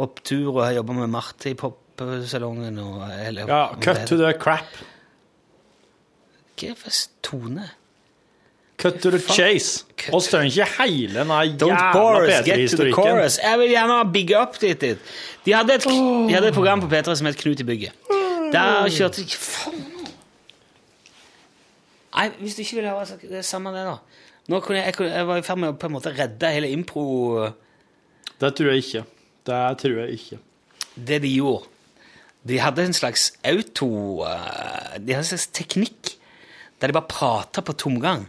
opptur 0.00 0.54
og 0.54 0.62
har 0.64 0.78
jobba 0.78 0.96
med 1.02 1.12
Marte 1.12 1.52
i 1.52 1.58
popsalongen. 1.58 2.78
Og, 2.82 3.02
eller, 3.12 3.50
ja, 3.50 3.66
cut 3.82 4.06
to 4.08 4.18
the 4.20 4.32
crap. 4.40 4.80
Hva 6.58 6.74
slags 6.74 7.04
tone? 7.22 7.68
Cut 8.78 9.00
to 9.02 9.10
the 9.10 9.18
chase. 9.18 9.84
Vi 10.06 10.20
trenger 10.30 10.44
ikke 10.46 10.66
hele 10.84 11.20
den 11.20 11.30
Don't 11.30 11.66
jævla 11.66 11.92
chorus, 11.92 12.28
get 12.28 12.44
to 12.44 12.44
the 12.44 12.52
P3-historikken. 12.54 12.94
chorus. 12.94 13.38
Jeg 13.42 13.58
vil 13.58 13.68
gjerne 13.68 14.12
big 14.12 14.30
up 14.40 14.60
dit. 14.60 14.80
dit. 14.80 14.98
De 15.44 15.52
hadde, 15.54 15.74
et, 15.74 15.84
de 15.84 16.32
hadde 16.34 16.48
et 16.48 16.54
program 16.54 16.80
på 16.80 16.86
P3 16.86 17.14
som 17.14 17.26
het 17.26 17.36
Knut 17.36 17.60
i 17.60 17.64
bygget. 17.64 17.92
Der 18.52 18.88
kjørte 18.88 19.24
de 19.24 19.36
Faen! 19.36 19.84
Nei, 22.18 22.28
hvis 22.40 22.54
du 22.56 22.62
ikke 22.62 22.76
vil 22.80 22.88
høre, 22.88 23.18
det 23.30 23.44
samme 23.44 23.70
det, 23.74 23.84
da. 23.86 23.96
Nå 24.48 24.60
kunne 24.64 24.78
jeg, 24.78 24.94
jeg, 24.98 25.10
jeg 25.10 25.26
var 25.28 25.36
i 25.38 25.42
ferd 25.46 25.60
med 25.60 25.68
å 25.74 25.76
på 25.78 25.86
en 25.90 25.94
måte 25.98 26.12
redde 26.16 26.50
hele 26.54 26.70
impro... 26.72 27.04
Det 28.40 28.52
tror 28.56 28.70
jeg 28.72 28.84
ikke. 28.84 29.02
Det 29.46 29.58
tror 29.82 29.98
jeg 30.02 30.16
ikke. 30.16 30.38
det 31.08 31.18
de 31.22 31.28
gjorde 31.34 31.66
De 32.48 32.58
hadde 32.62 32.84
en 32.86 32.94
slags 32.94 33.32
auto 33.44 33.88
eh, 34.26 34.96
De 34.98 35.14
hadde 35.14 35.24
en 35.24 35.30
slags 35.30 35.46
teknikk 35.54 36.14
der 36.80 36.88
de 36.90 36.94
bare 36.94 37.10
prata 37.10 37.60
på 37.60 37.74
tomgang. 37.74 38.28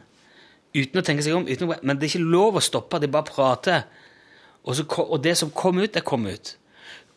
Uten 0.75 1.01
å 1.01 1.05
tenke 1.05 1.25
seg 1.25 1.37
om. 1.37 1.47
Å, 1.49 1.79
men 1.81 1.97
det 1.97 2.07
er 2.07 2.13
ikke 2.13 2.31
lov 2.35 2.59
å 2.59 2.63
stoppe. 2.63 3.01
De 3.01 3.09
bare 3.11 3.29
prater. 3.29 3.85
Og, 4.65 4.75
så, 4.77 4.85
og 4.85 5.17
det 5.23 5.35
som 5.39 5.53
kom 5.55 5.79
ut, 5.81 5.93
det 5.95 6.05
kom 6.05 6.27
ut. 6.29 6.53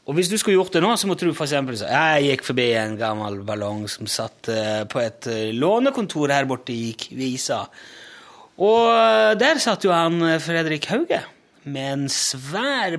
Og 0.03 0.17
hvis 0.17 0.31
du 0.33 0.35
skulle 0.39 0.57
gjort 0.57 0.75
det 0.75 0.83
nå, 0.83 0.91
så 0.99 1.07
måtte 1.07 1.29
du 1.29 1.31
eksempel 1.31 1.77
si 1.79 1.87
Jeg 1.87 2.25
gikk 2.27 2.47
forbi 2.49 2.73
en 2.75 2.97
gammel 2.99 3.39
ballong 3.47 3.85
som 3.91 4.09
satt 4.11 4.51
eh, 4.51 4.81
på 4.91 4.99
et 4.99 5.29
eh, 5.31 5.53
lånekontor 5.55 6.33
her 6.35 6.49
borte 6.51 6.75
i 6.75 6.91
Kvisa. 6.99 7.61
Og 8.59 8.89
eh, 8.91 9.35
der 9.39 9.63
satt 9.63 9.87
jo 9.87 9.95
han 9.95 10.19
Fredrik 10.43 10.91
Hauge 10.91 11.23
med 11.71 11.93
en 11.93 12.09
svær 12.11 12.99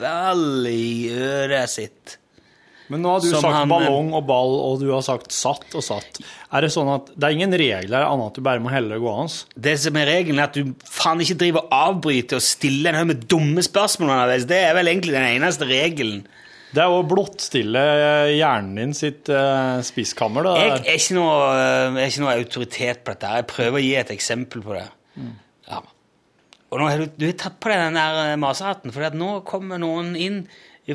ball 0.00 0.66
i 0.66 1.12
øret 1.14 1.70
sitt. 1.70 2.16
Men 2.90 3.04
nå 3.04 3.12
har 3.14 3.22
du 3.22 3.28
sagt 3.30 3.54
han- 3.54 3.70
ballong 3.70 4.12
og 4.18 4.26
ball, 4.26 4.56
og 4.66 4.80
du 4.82 4.88
har 4.90 5.02
sagt 5.06 5.30
satt 5.32 5.76
og 5.78 5.84
satt. 5.86 6.20
Er 6.52 6.66
det 6.66 6.72
sånn 6.74 6.90
at 6.92 7.12
det 7.14 7.28
er 7.28 7.36
ingen 7.36 7.54
regler 7.54 8.02
annet 8.02 8.32
at 8.32 8.34
du 8.34 8.42
bare 8.42 8.62
må 8.62 8.72
helle 8.72 8.96
det 8.96 9.00
gående? 9.04 9.44
Det 9.54 9.76
som 9.78 9.96
er 9.96 10.10
regelen, 10.10 10.40
er 10.42 10.50
at 10.50 10.58
du 10.58 10.74
faen 10.82 11.22
ikke 11.22 11.38
driver 11.38 11.64
og 11.68 11.76
avbryter 11.78 12.40
og 12.40 12.42
stiller 12.42 12.90
en 12.90 13.00
haug 13.00 13.10
med 13.12 13.28
dumme 13.30 13.62
spørsmål 13.62 14.10
underveis. 14.10 14.48
Det 14.50 14.58
er 14.58 14.74
vel 14.74 14.90
egentlig 14.90 15.14
den 15.14 15.28
eneste 15.38 15.68
regelen. 15.70 16.26
Det 16.70 16.82
er 16.82 16.90
å 16.94 17.06
blottstille 17.06 17.80
hjernen 18.30 18.76
din 18.78 18.92
sitt 18.94 19.30
uh, 19.30 19.80
spiskammer. 19.82 20.46
Da. 20.46 20.52
Jeg 20.58 20.74
er 20.84 20.98
ikke 20.98 21.16
noe, 21.18 21.38
jeg 21.56 22.04
er 22.04 22.12
ikke 22.12 22.24
noe 22.24 22.34
autoritet 22.38 23.00
på 23.04 23.14
dette. 23.14 23.32
Jeg 23.40 23.48
prøver 23.50 23.78
å 23.78 23.82
gi 23.82 23.94
et 23.98 24.12
eksempel 24.14 24.62
på 24.66 24.76
det. 24.78 24.84
Ja. 25.70 25.80
Og 26.70 26.78
nå 26.78 26.86
har 26.86 27.02
du, 27.02 27.08
du 27.18 27.26
har 27.26 27.38
tatt 27.38 27.58
på 27.62 27.72
deg 27.72 27.80
den 27.82 27.98
der 27.98 28.20
eh, 28.28 28.36
masehatten, 28.38 28.94
for 28.94 29.18
nå 29.18 29.30
kommer 29.48 29.80
noen 29.82 30.12
inn 30.14 30.44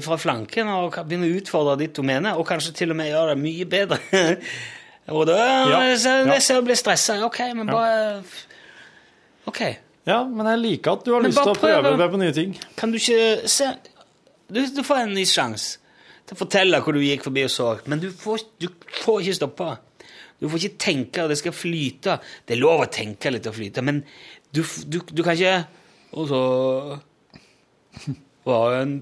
fra 0.03 0.17
flanken 0.19 0.69
og 0.71 0.97
begynne 1.05 1.29
å 1.29 1.37
utfordre 1.39 1.77
ditt 1.83 1.95
domene, 1.97 2.33
og 2.35 2.47
kanskje 2.49 2.73
til 2.81 2.93
og 2.93 2.99
med 2.99 3.11
gjøre 3.11 3.35
det 3.35 3.41
mye 3.43 3.67
bedre. 3.69 3.99
og 5.15 5.25
da 5.29 5.39
Ja, 5.39 5.79
så, 6.01 6.17
ja. 6.25 6.37
jeg 6.39 6.65
blir 6.65 6.79
stressa. 6.79 7.17
Ok, 7.25 7.41
men 7.55 7.69
bare 7.71 8.21
Ok. 9.45 9.61
Ja, 10.05 10.19
men 10.25 10.47
jeg 10.51 10.61
liker 10.61 10.97
at 10.97 11.05
du 11.05 11.13
har 11.15 11.23
lyst 11.25 11.39
til 11.41 11.53
å 11.53 11.57
prøve 11.57 11.95
deg 11.97 12.11
på 12.13 12.21
nye 12.21 12.33
ting. 12.35 12.53
Kan 12.77 12.93
du 12.93 12.99
ikke 12.99 13.49
se 13.49 13.71
Du, 14.45 14.59
du 14.61 14.83
får 14.85 15.05
en 15.05 15.15
ny 15.17 15.23
sjanse 15.25 15.79
til 16.25 16.35
å 16.35 16.39
fortelle 16.39 16.77
hvor 16.81 16.93
du 16.93 17.01
gikk 17.01 17.25
forbi 17.25 17.43
og 17.45 17.51
så, 17.53 17.71
men 17.89 18.01
du 18.01 18.11
får, 18.13 18.43
du 18.61 18.67
får 19.01 19.23
ikke 19.23 19.37
stoppe. 19.39 19.69
Du 20.41 20.47
får 20.49 20.61
ikke 20.61 20.81
tenke, 20.81 21.23
og 21.23 21.31
det 21.31 21.37
skal 21.39 21.53
flyte. 21.55 22.17
Det 22.45 22.55
er 22.55 22.61
lov 22.61 22.83
å 22.83 22.89
tenke 22.91 23.31
litt 23.33 23.45
og 23.49 23.55
flyte, 23.57 23.83
men 23.85 24.01
du, 24.53 24.61
du, 24.85 24.99
du 25.09 25.21
kan 25.25 25.35
ikke 25.35 25.55
Og 26.15 26.29
så 26.29 26.41
var 28.47 28.71
det 28.71 28.81
en 28.83 28.95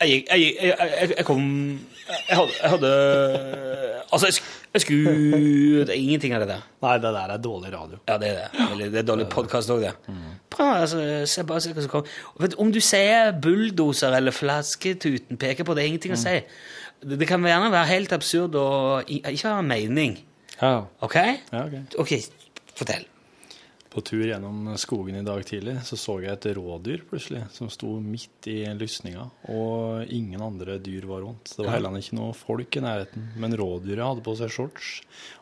Jeg 0.00 0.24
Jeg, 0.30 0.54
jeg, 0.62 1.12
jeg, 1.16 1.24
kom 1.28 1.42
jeg 2.10 2.36
hadde, 2.36 2.52
hadde 2.72 2.90
Altså, 4.12 4.42
jeg, 4.74 4.80
skulle 4.82 5.84
Det 5.86 5.92
er 5.94 5.98
ingenting 5.98 6.34
av 6.34 6.42
det 6.42 6.48
der. 6.48 6.64
Nei, 6.82 6.94
det 7.02 7.12
der 7.14 7.34
er 7.34 7.42
dårlig 7.42 7.72
radio. 7.74 7.98
Ja, 8.08 8.16
det 8.18 8.30
er 8.30 8.40
det. 8.40 8.64
Eller, 8.72 8.90
det 8.90 8.98
er 9.02 9.06
dårlig 9.06 9.28
podkast 9.30 9.70
òg, 9.70 9.84
det. 9.84 9.92
Bra, 10.50 10.70
altså, 10.80 11.04
se 11.30 11.44
bare 11.46 11.62
se 11.62 11.74
hva 11.76 11.84
som 11.84 11.92
kommer. 11.92 12.16
Vet, 12.42 12.56
om 12.58 12.72
du 12.74 12.80
sier 12.82 13.30
bulldoser 13.42 14.16
eller 14.18 14.34
flasketuten, 14.34 15.38
peker 15.38 15.68
på 15.68 15.76
det, 15.76 15.84
er 15.84 15.92
ingenting 15.92 16.16
å 16.16 16.20
si. 16.20 16.34
Det, 17.04 17.20
det 17.20 17.28
kan 17.30 17.46
gjerne 17.46 17.70
være 17.70 17.92
helt 17.92 18.16
absurd 18.16 18.58
og 18.58 19.14
ikke 19.14 19.46
ha 19.46 19.62
mening. 19.62 20.18
Ja, 20.60 20.74
OK? 21.06 21.16
ja 21.52 21.64
ok. 21.68 21.78
Ok, 22.02 22.16
fortell. 22.76 23.06
På 23.90 24.00
tur 24.06 24.22
gjennom 24.22 24.68
skogen 24.78 25.16
i 25.18 25.24
dag 25.26 25.40
tidlig 25.46 25.80
så 25.82 25.96
så 25.98 26.14
jeg 26.22 26.36
et 26.36 26.44
rådyr 26.54 27.00
plutselig 27.10 27.40
som 27.50 27.66
sto 27.72 27.96
midt 27.98 28.46
i 28.46 28.60
lysninga, 28.78 29.24
og 29.50 30.12
ingen 30.14 30.42
andre 30.46 30.76
dyr 30.78 31.08
var 31.10 31.24
rundt. 31.24 31.50
Det 31.56 31.64
var 31.64 31.74
heller 31.74 31.98
ikke 31.98 32.18
noe 32.20 32.36
folk 32.38 32.78
i 32.78 32.84
nærheten, 32.84 33.24
men 33.42 33.56
rådyret 33.58 34.04
hadde 34.06 34.22
på 34.28 34.36
seg 34.38 34.52
shorts, 34.54 34.92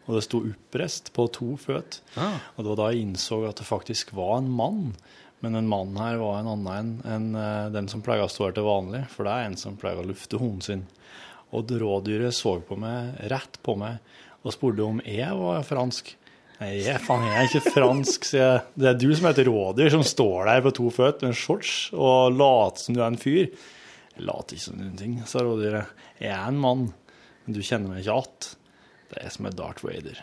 og 0.07 0.17
det 0.17 0.23
sto 0.25 0.41
oppreist 0.49 1.13
på 1.13 1.27
to 1.37 1.51
føtt. 1.61 2.01
Ah. 2.17 2.41
Og 2.57 2.65
det 2.65 2.73
var 2.73 2.81
da 2.81 2.87
jeg 2.95 3.05
innså 3.05 3.43
at 3.51 3.61
det 3.61 3.69
faktisk 3.69 4.15
var 4.17 4.39
en 4.39 4.49
mann. 4.49 4.95
Men 5.45 5.55
den 5.55 5.69
mannen 5.71 5.99
her 6.01 6.17
var 6.19 6.41
en 6.41 6.49
annen 6.51 6.71
enn 6.73 6.95
enn, 7.07 7.27
eh, 7.39 7.67
den 7.75 7.91
som 7.93 8.01
pleier 8.03 8.25
å 8.25 8.31
stå 8.33 8.49
her 8.49 8.57
til 8.57 8.67
vanlig, 8.67 9.05
for 9.13 9.29
det 9.29 9.35
er 9.35 9.51
en 9.51 9.59
som 9.61 9.77
pleier 9.79 10.01
å 10.01 10.09
lufte 10.09 10.41
hunden 10.41 10.65
sin. 10.65 10.87
Og 11.53 11.69
rådyret 11.69 12.35
så 12.35 12.57
på 12.65 12.81
meg, 12.81 13.13
rett 13.31 13.61
på 13.63 13.77
meg, 13.79 14.01
og 14.41 14.57
spurte 14.57 14.89
om 14.89 15.05
jeg 15.05 15.37
var 15.37 15.63
fransk. 15.69 16.15
Nei, 16.59 16.79
faen, 16.99 17.27
jeg 17.29 17.39
er 17.39 17.49
ikke 17.53 17.73
fransk, 17.77 18.25
så 18.27 18.39
jeg. 18.39 18.63
Det 18.75 18.89
er 18.91 18.97
du 18.99 19.09
som 19.15 19.29
heter 19.29 19.47
rådyr, 19.47 19.91
som 19.95 20.03
står 20.07 20.49
der 20.49 20.63
på 20.65 20.73
to 20.75 20.89
føtter 20.95 21.29
med 21.29 21.35
en 21.35 21.39
shorts 21.39 21.75
og 21.95 22.35
later 22.35 22.83
som 22.83 22.97
du 22.97 23.03
er 23.03 23.13
en 23.13 23.21
fyr. 23.21 23.45
Jeg 24.17 24.25
later 24.27 24.57
ikke 24.57 24.65
som 24.65 24.81
noen 24.81 24.97
ting, 24.99 25.21
sa 25.31 25.45
rådyret. 25.47 25.93
Jeg 26.19 26.33
er 26.35 26.49
en 26.49 26.59
mann, 26.59 26.89
men 27.45 27.55
du 27.55 27.63
kjenner 27.63 27.93
meg 27.93 28.03
ikke 28.03 28.17
igjen. 28.17 28.51
Det 29.09 29.21
er 29.21 29.29
jeg 29.29 29.37
som 29.37 29.47
er 29.49 29.55
Darth 29.61 29.87
Vader. 29.87 30.19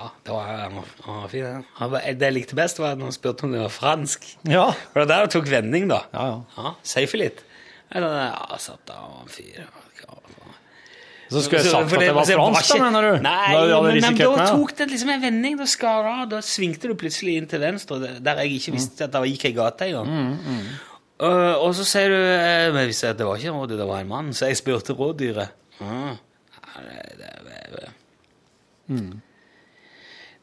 Ja, 0.00 0.08
det 0.24 0.32
var, 0.32 0.50
den 0.56 0.80
var, 0.80 1.28
fin, 1.28 1.46
den. 1.46 1.94
Det 2.18 2.26
jeg 2.26 2.34
likte 2.34 2.56
best, 2.58 2.80
var 2.80 2.96
at 2.96 3.04
han 3.04 3.14
spurte 3.14 3.46
om 3.46 3.54
det 3.54 3.60
var 3.62 3.72
fransk. 3.72 4.26
Ja. 4.48 4.66
For 4.90 5.04
det 5.04 5.12
der 5.12 5.30
tok 5.30 5.46
vending, 5.52 5.86
da. 5.92 6.02
Ja, 6.16 6.26
ja. 6.32 6.38
Ja, 6.56 6.74
Safe 6.96 7.20
litt. 7.20 7.44
Eller, 7.92 8.18
ja, 8.32 8.58
satt 8.62 8.82
der 8.88 8.98
og 8.98 9.14
var 9.14 9.28
en 9.28 9.32
fyr. 9.34 9.68
Så 11.30 11.42
skulle 11.46 11.60
jeg 11.62 11.70
sagt 11.70 11.92
at 11.94 12.00
det 12.02 12.14
var 12.14 12.26
fransk, 12.26 12.72
da, 12.74 12.78
mener 12.84 13.06
du? 13.06 13.22
Nei, 13.22 13.54
Da 13.70 13.80
men, 13.84 14.00
men 14.02 14.16
da 14.18 14.46
tok 14.50 14.72
det 14.80 14.88
liksom 14.90 15.12
en 15.14 15.20
vending. 15.22 15.58
Da 15.60 15.66
skar 15.70 16.08
av. 16.10 16.24
Da 16.32 16.40
svingte 16.42 16.90
du 16.90 16.94
plutselig 16.98 17.36
inn 17.38 17.46
til 17.50 17.62
venstre, 17.62 18.00
der- 18.18 18.40
jeg 18.42 18.58
ikke 18.58 18.74
visste 18.74 19.06
at 19.06 19.14
det 19.14 19.22
gikk 19.30 19.44
ei 19.50 19.52
gate 19.58 19.90
engang. 19.90 20.14
Mm, 20.46 20.62
Uh, 21.20 21.52
og 21.60 21.74
så 21.76 21.84
sier 21.84 22.08
du 22.08 22.16
uh, 22.16 22.72
Men 22.72 22.78
jeg 22.80 22.88
visste 22.94 23.08
at 23.12 23.18
det 23.18 23.26
var 23.28 23.36
ikke 23.36 23.50
en 23.50 23.58
rådyr, 23.60 23.76
det 23.76 23.86
var 23.90 23.98
en 24.00 24.08
mann, 24.08 24.30
så 24.32 24.46
jeg 24.48 24.56
spurte 24.56 24.94
rådyret. 24.96 25.50
Uh, 25.76 26.14
det, 27.18 27.32
det, 27.44 27.58
det. 27.74 27.90
Mm. 28.88 29.10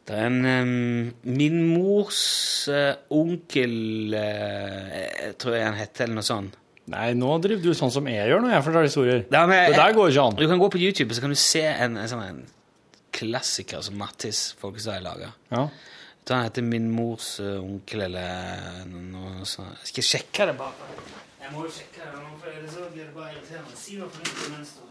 Det 0.06 0.20
er 0.20 0.28
en 0.28 0.46
um, 0.46 1.14
Min 1.24 1.58
mors 1.74 2.68
eh, 2.70 2.94
onkel 3.10 4.14
Jeg 4.14 5.34
tror 5.42 5.58
jeg 5.58 5.66
han 5.66 5.80
heter 5.82 6.06
eller 6.06 6.20
noe 6.22 6.28
sånt. 6.30 6.54
Nei, 6.88 7.10
nå 7.20 7.34
driver 7.44 7.64
du 7.68 7.74
sånn 7.76 7.92
som 7.92 8.06
jeg 8.08 8.30
gjør 8.30 8.44
når 8.46 8.54
jeg 8.56 8.64
forteller 8.64 8.88
historier. 8.88 9.26
Ja, 9.32 9.42
men- 9.50 9.72
det 9.72 9.76
der 9.80 9.94
går 9.98 10.10
ikke 10.14 10.24
an. 10.30 10.36
Du 10.40 10.48
kan 10.48 10.60
gå 10.62 10.70
på 10.72 10.80
YouTube 10.80 11.14
så 11.16 11.22
kan 11.22 11.34
du 11.34 11.36
se 11.36 11.66
en, 11.68 11.98
en 11.98 12.08
sånn 12.08 12.24
en 12.24 12.46
klassiker 13.12 13.82
som 13.84 13.98
Mattis 14.00 14.54
Folkestad 14.62 15.04
lager. 15.04 15.34
Ja. 15.52 15.68
Han 16.30 16.44
heter 16.44 16.62
Min 16.64 16.90
mors 16.92 17.40
eh, 17.40 17.56
onkel 17.64 18.02
eller 18.10 18.84
noe 18.92 19.46
sånt. 19.48 19.78
Jeg 19.84 19.94
skal 19.94 20.08
sjekke 20.12 20.48
det 20.52 20.58
bare. 20.60 20.74
Jeg 21.42 21.54
må 21.54 21.64
jo 21.64 21.72
sjekke 21.72 22.04
det 22.04 22.24
for 22.42 22.50
ellers 22.52 22.74
så 22.76 22.90
blir 22.92 23.06
det 23.08 23.14
bare 23.16 23.32
irriterende. 23.36 23.76
Si 23.80 23.96
noe 24.00 24.10
fornuftig 24.12 24.52
mens 24.52 24.74
du 24.76 24.82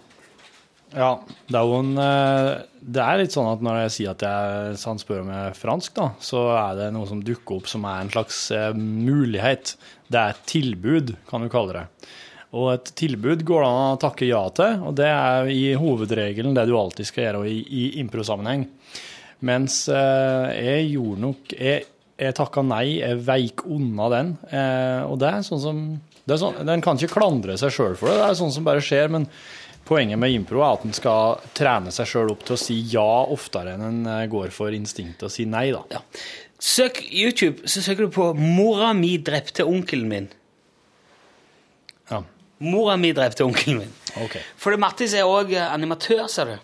Ja, 0.95 1.17
det 1.49 1.59
er 1.59 1.67
jo 1.67 1.81
en 1.81 1.97
eh, 1.99 2.51
Det 2.79 3.03
er 3.03 3.19
litt 3.19 3.35
sånn 3.35 3.49
at 3.51 3.65
når 3.65 3.81
jeg 3.87 3.95
sier 3.97 4.13
at 4.13 4.23
jeg, 4.23 4.77
han 4.87 5.01
spør 5.03 5.25
om 5.25 5.33
jeg 5.33 5.49
er 5.51 5.59
fransk, 5.59 5.97
da, 5.97 6.07
så 6.23 6.45
er 6.55 6.79
det 6.79 6.93
noe 6.95 7.09
som 7.11 7.25
dukker 7.25 7.59
opp 7.59 7.71
som 7.71 7.87
er 7.89 8.05
en 8.05 8.13
slags 8.13 8.39
eh, 8.55 8.71
mulighet. 8.77 9.75
Det 10.07 10.21
er 10.21 10.37
et 10.37 10.47
tilbud, 10.47 11.17
kan 11.27 11.43
du 11.43 11.51
kalle 11.53 11.75
det. 11.81 12.13
Og 12.57 12.71
et 12.77 12.93
tilbud 12.97 13.43
går 13.45 13.65
det 13.65 13.73
an 13.73 13.97
å 13.97 14.01
takke 14.01 14.29
ja 14.29 14.45
til, 14.55 14.79
og 14.87 14.95
det 14.97 15.11
er 15.11 15.51
i 15.51 15.75
hovedregelen 15.77 16.55
det 16.57 16.69
du 16.71 16.77
alltid 16.79 17.11
skal 17.11 17.27
gjøre 17.27 17.51
i, 17.51 17.59
i 17.67 17.85
improsammenheng. 18.05 18.69
Mens 19.45 19.83
eh, 19.93 20.47
jeg 20.55 20.87
gjorde 20.95 21.21
nok 21.21 21.51
Jeg, 21.53 21.83
jeg 22.17 22.37
takka 22.39 22.63
nei, 22.65 23.03
jeg 23.03 23.19
veik 23.27 23.67
unna 23.69 24.07
den. 24.15 24.31
Og 25.11 25.19
det 25.21 25.29
er 25.29 25.43
sånn 25.45 25.61
som 25.61 25.83
er 26.25 26.41
sånn, 26.41 26.63
Den 26.65 26.81
kan 26.81 26.97
ikke 26.97 27.19
klandre 27.19 27.59
seg 27.61 27.75
sjøl 27.75 27.99
for 27.99 28.09
det, 28.09 28.17
det 28.23 28.31
er 28.31 28.39
sånn 28.39 28.55
som 28.55 28.65
bare 28.65 28.81
skjer. 28.81 29.11
Men 29.13 29.29
poenget 29.87 30.19
med 30.21 30.35
impro 30.35 30.63
er 30.63 30.79
at 30.79 30.87
en 30.87 30.97
skal 30.97 31.41
trene 31.57 31.93
seg 31.95 32.09
sjøl 32.11 32.33
opp 32.35 32.45
til 32.47 32.57
å 32.57 32.61
si 32.61 32.79
ja 32.93 33.07
oftere 33.33 33.77
enn 33.77 33.87
en 33.87 34.11
eh, 34.13 34.27
går 34.31 34.53
for 34.55 34.75
instinktet 34.77 35.29
å 35.29 35.33
si 35.33 35.47
nei, 35.51 35.69
da. 35.75 35.85
Ja. 35.95 36.03
Søk 36.57 37.03
YouTube, 37.11 37.69
så 37.69 37.83
søker 37.85 38.07
du 38.07 38.15
på 38.15 38.31
'Mora 38.35 38.93
mi 38.97 39.17
drepte 39.19 39.67
onkelen 39.69 40.09
min'. 40.13 40.31
Ja. 42.11 42.23
Mora 42.65 42.97
mi 42.97 43.13
drepte 43.13 43.45
onkelen 43.45 43.85
min. 43.85 43.93
Ok. 44.25 44.39
For 44.57 44.73
det 44.73 44.81
Mattis 44.81 45.15
er 45.15 45.29
òg 45.29 45.53
animatør, 45.61 46.27
ser 46.33 46.55
du. 46.55 46.57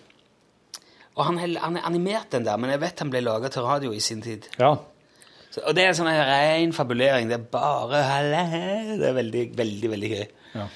Og 1.13 1.27
han 1.29 1.39
har 1.39 1.85
animert 1.85 2.33
den 2.33 2.47
der, 2.47 2.57
men 2.57 2.73
jeg 2.73 2.81
vet 2.81 3.03
han 3.05 3.11
ble 3.13 3.21
laga 3.21 3.51
til 3.53 3.67
radio 3.69 3.93
i 3.93 4.01
sin 4.01 4.23
tid. 4.25 4.49
Ja. 4.59 4.79
Så, 5.53 5.61
og 5.61 5.77
det 5.77 5.85
er 5.85 5.91
en 5.93 5.99
sånn 5.99 6.09
ren 6.09 6.73
fabulering. 6.73 7.29
Det 7.29 7.37
er 7.37 7.45
bare. 7.53 8.01
Det 8.97 9.11
er 9.11 9.19
veldig, 9.19 9.43
veldig 9.59 9.91
veldig 9.93 10.11
gøy. 10.15 10.25
Ja. 10.55 10.67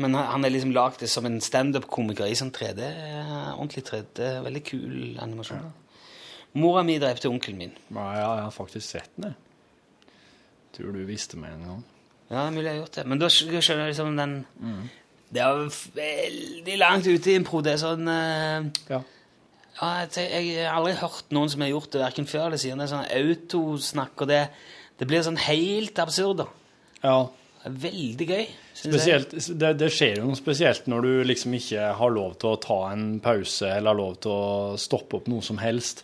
Men 0.00 0.14
han 0.16 0.44
er 0.44 0.52
liksom 0.54 0.72
lagd 0.72 1.02
det 1.02 1.10
som 1.12 1.26
en 1.28 1.40
standup-komiker 1.44 2.24
i 2.24 2.36
sånn 2.38 2.52
3D. 2.54 2.80
Ordentlig 3.52 3.84
3D. 3.90 4.28
Veldig 4.46 4.62
kul 4.64 5.18
animasjon. 5.20 5.66
Mora 6.56 6.82
mi 6.84 6.98
drepte 7.00 7.28
onkelen 7.28 7.58
min. 7.60 7.74
Ja, 7.92 8.06
jeg 8.16 8.26
har 8.46 8.54
faktisk 8.54 8.86
sett 8.88 9.10
den, 9.16 9.32
jeg. 9.32 10.14
Tror 10.72 10.94
du 10.96 11.02
visste 11.04 11.36
meg 11.40 11.52
en 11.58 11.66
gang. 11.68 11.82
Ja, 12.30 12.38
det 12.38 12.46
er 12.46 12.54
mulig 12.54 12.64
jeg 12.64 12.72
har 12.72 12.80
gjort 12.80 12.96
det. 12.96 13.04
Men 13.12 13.20
da 13.20 13.28
skjønner 13.32 13.82
jeg 13.82 13.92
liksom 13.92 14.14
den 14.16 14.36
Det 15.32 15.40
er 15.44 15.66
veldig 15.96 16.76
langt 16.80 17.08
ute 17.08 17.32
i 17.32 17.36
impro. 17.36 17.60
Det 17.64 17.74
er 17.74 17.82
sånn 17.82 18.08
uh, 18.08 18.70
Ja. 18.88 19.02
ja, 19.80 19.90
jeg, 20.16 20.48
jeg 20.54 20.64
har 20.64 20.78
aldri 20.78 20.96
hørt 21.00 21.32
noen 21.36 21.52
som 21.52 21.64
har 21.64 21.72
gjort 21.72 21.92
det 21.92 22.00
verken 22.00 22.28
før 22.28 22.46
eller 22.46 22.60
siden. 22.60 22.80
Det 22.80 22.88
er 22.88 22.94
sånn 22.94 23.12
autosnakk, 23.20 24.24
og 24.24 24.32
det, 24.32 24.42
det 25.00 25.08
blir 25.08 25.24
sånn 25.24 25.40
helt 25.44 26.00
absurd. 26.04 26.44
da. 26.44 26.48
ja. 27.04 27.16
Det 27.62 27.70
er 27.70 27.78
veldig 27.84 28.26
gøy. 28.26 28.44
Spesielt, 28.74 29.34
det, 29.60 29.68
det 29.78 29.88
skjer 29.94 30.18
jo 30.18 30.26
noe 30.26 30.38
spesielt 30.38 30.88
når 30.90 31.06
du 31.06 31.10
liksom 31.30 31.54
ikke 31.54 31.92
har 31.94 32.10
lov 32.10 32.34
til 32.42 32.50
å 32.50 32.60
ta 32.62 32.78
en 32.90 33.06
pause 33.22 33.68
eller 33.70 33.92
har 33.92 33.98
lov 34.00 34.16
til 34.24 34.34
å 34.34 34.78
stoppe 34.82 35.20
opp 35.20 35.28
noe 35.30 35.44
som 35.46 35.60
helst. 35.62 36.02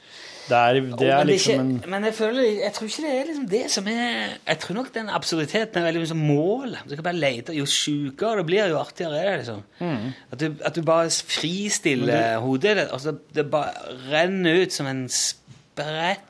Det 0.49 0.57
er, 0.57 0.79
det 0.97 1.09
er 1.13 1.27
liksom 1.29 1.59
en 1.61 1.73
men 1.93 2.07
jeg 2.09 2.15
føler, 2.17 2.47
jeg 2.63 2.73
tror 2.77 2.89
ikke 2.89 3.03
det 3.05 3.11
er 3.13 3.27
liksom 3.29 3.49
det 3.51 3.63
som 3.73 3.89
er 3.93 4.07
Jeg 4.47 4.61
tror 4.63 4.79
nok 4.79 4.87
den 4.95 5.11
absurditeten 5.13 5.81
er 5.81 5.87
veldig 5.89 6.05
liksom 6.05 6.23
målet. 6.25 6.87
Du 6.89 6.95
kan 6.95 7.05
bare 7.11 7.21
lete. 7.21 7.57
Jo 7.57 7.67
sjukere 7.69 8.41
det 8.41 8.47
blir, 8.49 8.71
jo 8.73 8.79
artigere 8.81 9.19
er 9.19 9.29
det. 9.29 9.37
liksom. 9.43 9.61
Mm. 9.83 10.07
At, 10.31 10.41
du, 10.41 10.47
at 10.71 10.79
du 10.79 10.83
bare 10.87 11.11
fristiller 11.35 12.39
hodet. 12.45 12.77
Det, 12.79 12.87
altså, 12.97 13.17
det 13.35 13.51
bare 13.53 13.99
renner 14.09 14.63
ut 14.63 14.79
som 14.79 14.89
en 14.89 15.05
sprett. 15.13 16.25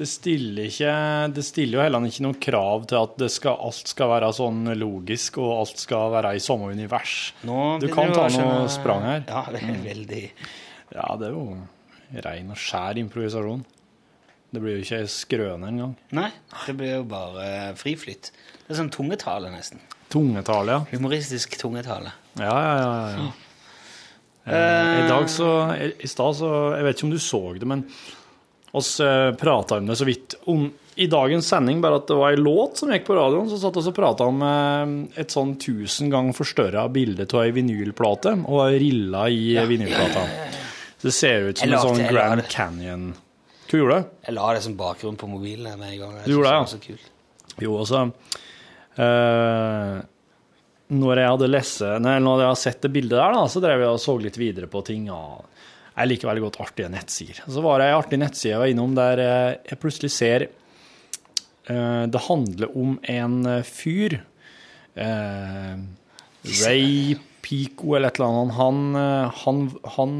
Det 0.00 0.06
stiller, 0.08 0.64
ikke, 0.70 0.92
det 1.36 1.42
stiller 1.44 1.76
jo 1.76 1.82
heller 1.84 2.04
ikke 2.08 2.24
noen 2.24 2.38
krav 2.40 2.86
til 2.88 2.96
at 3.02 3.18
det 3.20 3.26
skal, 3.34 3.58
alt 3.68 3.90
skal 3.92 4.08
være 4.14 4.30
sånn 4.32 4.62
logisk, 4.80 5.36
og 5.42 5.50
alt 5.58 5.82
skal 5.82 6.14
være 6.14 6.30
i 6.38 6.40
samme 6.40 6.70
univers. 6.72 7.16
Nå 7.44 7.58
Du 7.82 7.90
kan 7.92 8.08
ta 8.16 8.30
noe 8.32 8.62
sprang 8.72 9.04
her. 9.04 9.26
Ja, 9.28 9.42
det 9.52 9.60
er 9.60 9.82
veldig 9.84 10.22
Ja, 10.94 11.04
det 11.20 11.28
er 11.28 11.36
jo 11.36 11.44
ren 12.24 12.48
og 12.54 12.58
skjær 12.58 12.96
improvisasjon. 13.02 13.60
Det 14.50 14.62
blir 14.64 14.78
jo 14.78 14.86
ikke 14.86 15.02
skrøne 15.12 15.68
engang. 15.68 15.92
Nei, 16.16 16.30
det 16.64 16.74
blir 16.80 16.96
jo 16.96 17.02
bare 17.12 17.44
friflytt. 17.78 18.32
Det 18.64 18.72
er 18.72 18.80
sånn 18.80 18.90
tungetale, 18.94 19.52
nesten. 19.52 19.84
Tungetale, 20.10 20.78
ja. 20.78 20.86
Humoristisk 20.96 21.54
tungetale. 21.60 22.10
Ja, 22.40 22.56
ja, 22.56 22.72
ja. 22.80 22.88
ja, 22.88 23.12
ja. 23.20 23.28
Eh, 24.50 25.04
I 25.04 25.08
dag 25.10 25.28
så 25.28 25.50
I, 25.76 25.90
i 26.00 26.08
stad 26.08 26.32
så 26.38 26.48
Jeg 26.72 26.86
vet 26.86 26.96
ikke 26.96 27.06
om 27.06 27.12
du 27.12 27.18
så 27.20 27.40
det, 27.60 27.68
men 27.68 27.82
oss 28.76 29.00
eh, 29.00 29.32
prata 29.38 29.78
om 29.80 29.88
det 29.90 29.96
så 29.98 30.06
vidt 30.08 30.36
om 30.50 30.68
i 31.00 31.06
dagens 31.06 31.46
sending, 31.48 31.78
bare 31.80 31.96
at 32.00 32.10
det 32.10 32.16
var 32.18 32.34
ei 32.34 32.40
låt 32.40 32.76
som 32.76 32.90
gikk 32.92 33.06
på 33.06 33.14
radioen, 33.16 33.48
så 33.48 33.56
satt 33.62 33.78
vi 33.78 33.84
og 33.88 33.96
prata 33.96 34.26
om 34.28 34.42
eh, 34.44 35.20
et 35.22 35.32
sånn 35.32 35.54
tusen 35.62 36.10
ganger 36.12 36.36
forstørra 36.36 36.84
bilde 36.92 37.24
av 37.30 37.44
ei 37.46 37.54
vinylplate, 37.56 38.34
og 38.50 38.76
rilla 38.82 39.24
i 39.32 39.54
vinylplata. 39.70 40.26
Det 41.00 41.12
ser 41.16 41.48
ut 41.48 41.62
som 41.62 41.72
en 41.72 41.84
sånn 41.86 42.02
Grand 42.10 42.44
Canyon. 42.52 43.10
Hva 43.70 43.78
gjorde 43.78 43.96
du? 43.96 44.08
Jeg 44.26 44.36
la 44.36 44.52
det 44.56 44.62
som 44.66 44.76
bakgrunn 44.76 45.16
på 45.16 45.28
mobilen 45.30 45.78
med 45.78 45.94
en 45.94 46.00
gang. 46.02 46.14
Jeg 46.20 46.26
Du 46.26 46.34
gjorde 46.34 46.50
det, 46.50 46.60
var 46.60 46.70
så 46.74 46.80
kult. 46.82 47.06
Jo, 47.60 47.76
altså 47.80 48.00
eh, 49.00 49.96
Når 50.96 51.20
jeg 51.20 51.32
hadde 51.34 51.48
lest 51.50 51.82
Nei, 52.00 52.14
når 52.22 52.42
jeg 52.42 52.48
hadde 52.50 52.60
sett 52.62 52.84
det 52.84 52.92
bildet 52.94 53.16
der, 53.18 53.34
da, 53.36 53.44
så 53.50 53.62
drev 53.62 53.84
jeg 53.84 53.94
og 53.94 54.02
så 54.02 54.16
litt 54.20 54.38
videre 54.40 54.68
på 54.70 54.82
ting. 54.86 55.08
Og 55.14 55.46
jeg 56.00 56.10
liker 56.10 56.30
veldig 56.30 56.44
godt 56.46 56.60
artige 56.64 56.90
nettsider. 56.92 57.42
Så 57.44 57.62
var 57.64 57.80
det 57.80 57.86
ei 57.90 57.98
artig 57.98 58.18
nettside 58.20 58.54
jeg 58.54 58.62
var 58.62 58.72
innom 58.72 58.92
der 58.96 59.16
eh, 59.24 59.58
jeg 59.68 59.80
plutselig 59.82 60.12
ser 60.14 60.40
eh, 60.46 62.04
Det 62.10 62.22
handler 62.26 62.76
om 62.76 62.98
en 63.02 63.40
eh, 63.46 63.66
fyr 63.66 64.20
Ray 65.00 67.14
Pico 67.40 67.94
eller 67.94 68.10
et 68.10 68.18
eller 68.18 68.28
annet. 68.28 68.54
Han, 68.58 68.78
han, 69.38 69.60
han, 69.94 70.12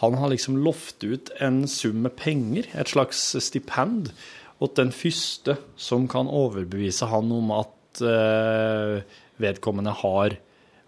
han 0.00 0.14
har 0.20 0.28
liksom 0.30 0.58
lovt 0.62 1.02
ut 1.02 1.32
en 1.42 1.66
sum 1.70 1.98
med 2.04 2.14
penger, 2.20 2.64
et 2.78 2.92
slags 2.92 3.18
stipend, 3.42 4.12
til 4.60 4.74
den 4.76 4.92
første 4.94 5.56
som 5.80 6.06
kan 6.10 6.30
overbevise 6.30 7.08
han 7.10 7.32
om 7.34 7.50
at 7.56 8.02
vedkommende 9.42 9.92
har 10.04 10.30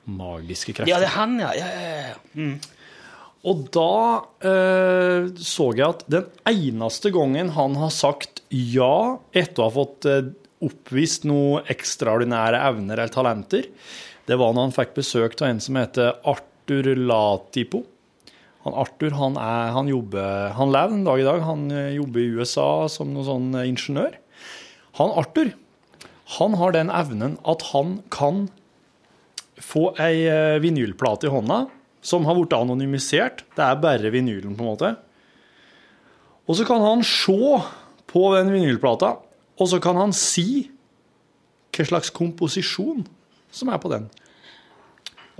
magiske 0.05 0.76
krefter. 0.76 0.93
Ja, 0.93 1.01
det 1.03 1.09
er 1.09 1.16
han, 1.16 1.33
ja. 1.41 1.51
ja, 1.57 1.68
ja, 1.72 1.83
ja. 2.12 2.16
Mm. 2.37 2.57
Og 3.49 3.62
da 3.72 3.93
eh, 4.45 5.30
så 5.41 5.70
jeg 5.72 5.86
at 5.86 6.03
den 6.12 6.26
eneste 6.49 7.12
gangen 7.14 7.55
han 7.57 7.78
har 7.80 7.93
sagt 7.95 8.43
ja 8.53 9.16
etter 9.32 9.62
å 9.62 9.68
ha 9.68 9.72
fått 9.78 10.09
eh, 10.11 10.28
oppvist 10.61 11.24
noen 11.28 11.64
ekstraordinære 11.72 12.61
evner 12.68 13.01
eller 13.01 13.14
talenter, 13.14 13.70
det 14.28 14.36
var 14.36 14.53
når 14.53 14.68
han 14.68 14.76
fikk 14.76 14.93
besøk 14.99 15.38
av 15.41 15.49
en 15.49 15.62
som 15.64 15.78
heter 15.80 16.20
Arthur 16.28 16.93
Latipo. 17.01 17.80
Han 18.66 18.76
Arthur 18.76 19.16
han, 19.16 19.41
er, 19.41 19.72
han 19.72 19.88
jobber 19.88 20.53
Han 20.59 20.68
lever 20.74 20.93
en 20.93 21.07
dag 21.07 21.22
i 21.22 21.24
dag. 21.24 21.41
Han 21.49 21.62
eh, 21.72 21.95
jobber 21.97 22.20
i 22.20 22.30
USA 22.36 22.68
som 22.93 23.14
noen 23.14 23.28
sånn 23.30 23.51
eh, 23.57 23.70
ingeniør. 23.72 24.20
Han 25.01 25.16
Arthur 25.16 25.55
han 26.36 26.53
har 26.61 26.76
den 26.76 26.93
evnen 26.95 27.41
at 27.49 27.64
han 27.72 27.97
kan 28.14 28.45
få 29.59 29.88
ei 29.99 30.28
vinylplate 30.62 31.26
i 31.26 31.32
hånda 31.32 31.64
som 32.03 32.26
har 32.26 32.36
blitt 32.36 32.57
anonymisert. 32.57 33.44
Det 33.57 33.64
er 33.64 33.80
bare 33.80 34.12
vinylen, 34.12 34.57
på 34.57 34.64
en 34.64 34.70
måte. 34.72 34.92
Og 36.48 36.59
så 36.59 36.66
kan 36.66 36.82
han 36.82 37.05
se 37.07 37.61
på 38.11 38.22
den 38.34 38.51
vinylplata, 38.53 39.14
og 39.61 39.68
så 39.70 39.78
kan 39.82 39.98
han 40.01 40.14
si 40.16 40.70
hva 41.70 41.86
slags 41.86 42.11
komposisjon 42.11 43.05
som 43.55 43.70
er 43.70 43.78
på 43.82 43.92
den. 43.92 44.09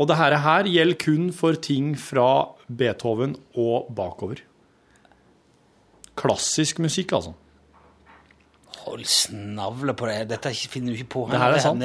Og 0.01 0.09
det 0.09 0.17
her, 0.17 0.65
gjelder 0.65 1.01
kun 1.01 1.29
for 1.37 1.59
ting 1.61 1.93
fra 1.99 2.55
Beethoven 2.69 3.35
og 3.59 3.91
bakover. 3.97 4.41
Klassisk 6.17 6.81
musikk, 6.81 7.13
altså. 7.17 7.35
Hold 8.81 9.05
snavle 9.09 9.95
på 9.99 10.07
det. 10.09 10.29
Dette 10.31 10.51
finner 10.71 10.95
du 10.95 10.99
ikke 11.01 11.13
på. 11.15 11.23
Det 11.31 11.39
her 11.41 11.53
er 11.57 11.63
sant. 11.63 11.83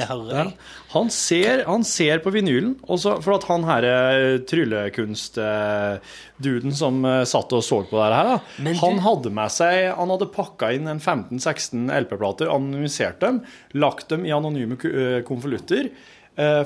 Han, 0.94 1.08
ser, 1.12 1.56
han 1.68 1.84
ser 1.84 2.18
på 2.24 2.30
vinylen, 2.32 2.76
også, 2.88 3.22
for 3.24 3.32
at 3.36 3.44
han 3.50 3.62
her 3.68 3.82
eh, 3.90 4.38
tryllekunstduden 4.48 6.72
som 6.76 7.04
eh, 7.04 7.24
satt 7.28 7.52
og 7.56 7.62
så 7.64 7.78
på 7.90 7.96
det 7.98 8.06
her, 8.14 8.24
da, 8.32 8.38
han 8.80 8.98
hadde 9.04 9.30
med 9.34 9.50
seg 9.52 9.74
Han 9.98 10.10
hadde 10.14 10.34
pakka 10.34 10.66
inn 10.76 10.86
en 10.90 11.00
15-16 11.02 11.90
LP-plater, 12.06 12.46
anonymisert 12.52 13.18
dem, 13.24 13.36
lagt 13.76 14.06
dem 14.12 14.22
i 14.28 14.32
anonyme 14.36 14.76
eh, 14.88 15.20
konvolutter, 15.26 15.84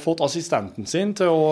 fått 0.02 0.20
assistenten 0.26 0.84
sin 0.90 1.12
til 1.14 1.28
å 1.30 1.42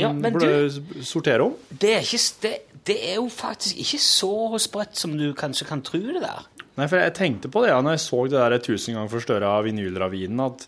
Ja, 0.00 0.08
du, 0.10 0.66
sortere 1.06 1.42
om. 1.44 1.52
Det 1.70 1.92
er, 1.94 2.02
ikke, 2.02 2.18
det, 2.42 2.54
det 2.90 2.98
er 3.12 3.16
jo 3.20 3.28
faktisk 3.30 3.78
ikke 3.84 4.00
så 4.02 4.58
sprøtt 4.58 4.98
som 4.98 5.14
du 5.14 5.30
kanskje 5.38 5.62
kan 5.68 5.78
tro 5.86 6.00
det 6.02 6.18
der. 6.24 6.42
Nei, 6.78 6.86
for 6.86 7.02
jeg 7.02 7.16
tenkte 7.16 7.50
på 7.50 7.64
det 7.64 7.72
ja, 7.72 7.80
når 7.82 7.96
jeg 7.96 8.04
så 8.04 8.22
det 8.30 8.38
der 8.38 8.62
tusen 8.62 8.94
ganger 8.94 9.10
forstørra 9.10 9.56
vinylravinen, 9.66 10.42
at 10.46 10.66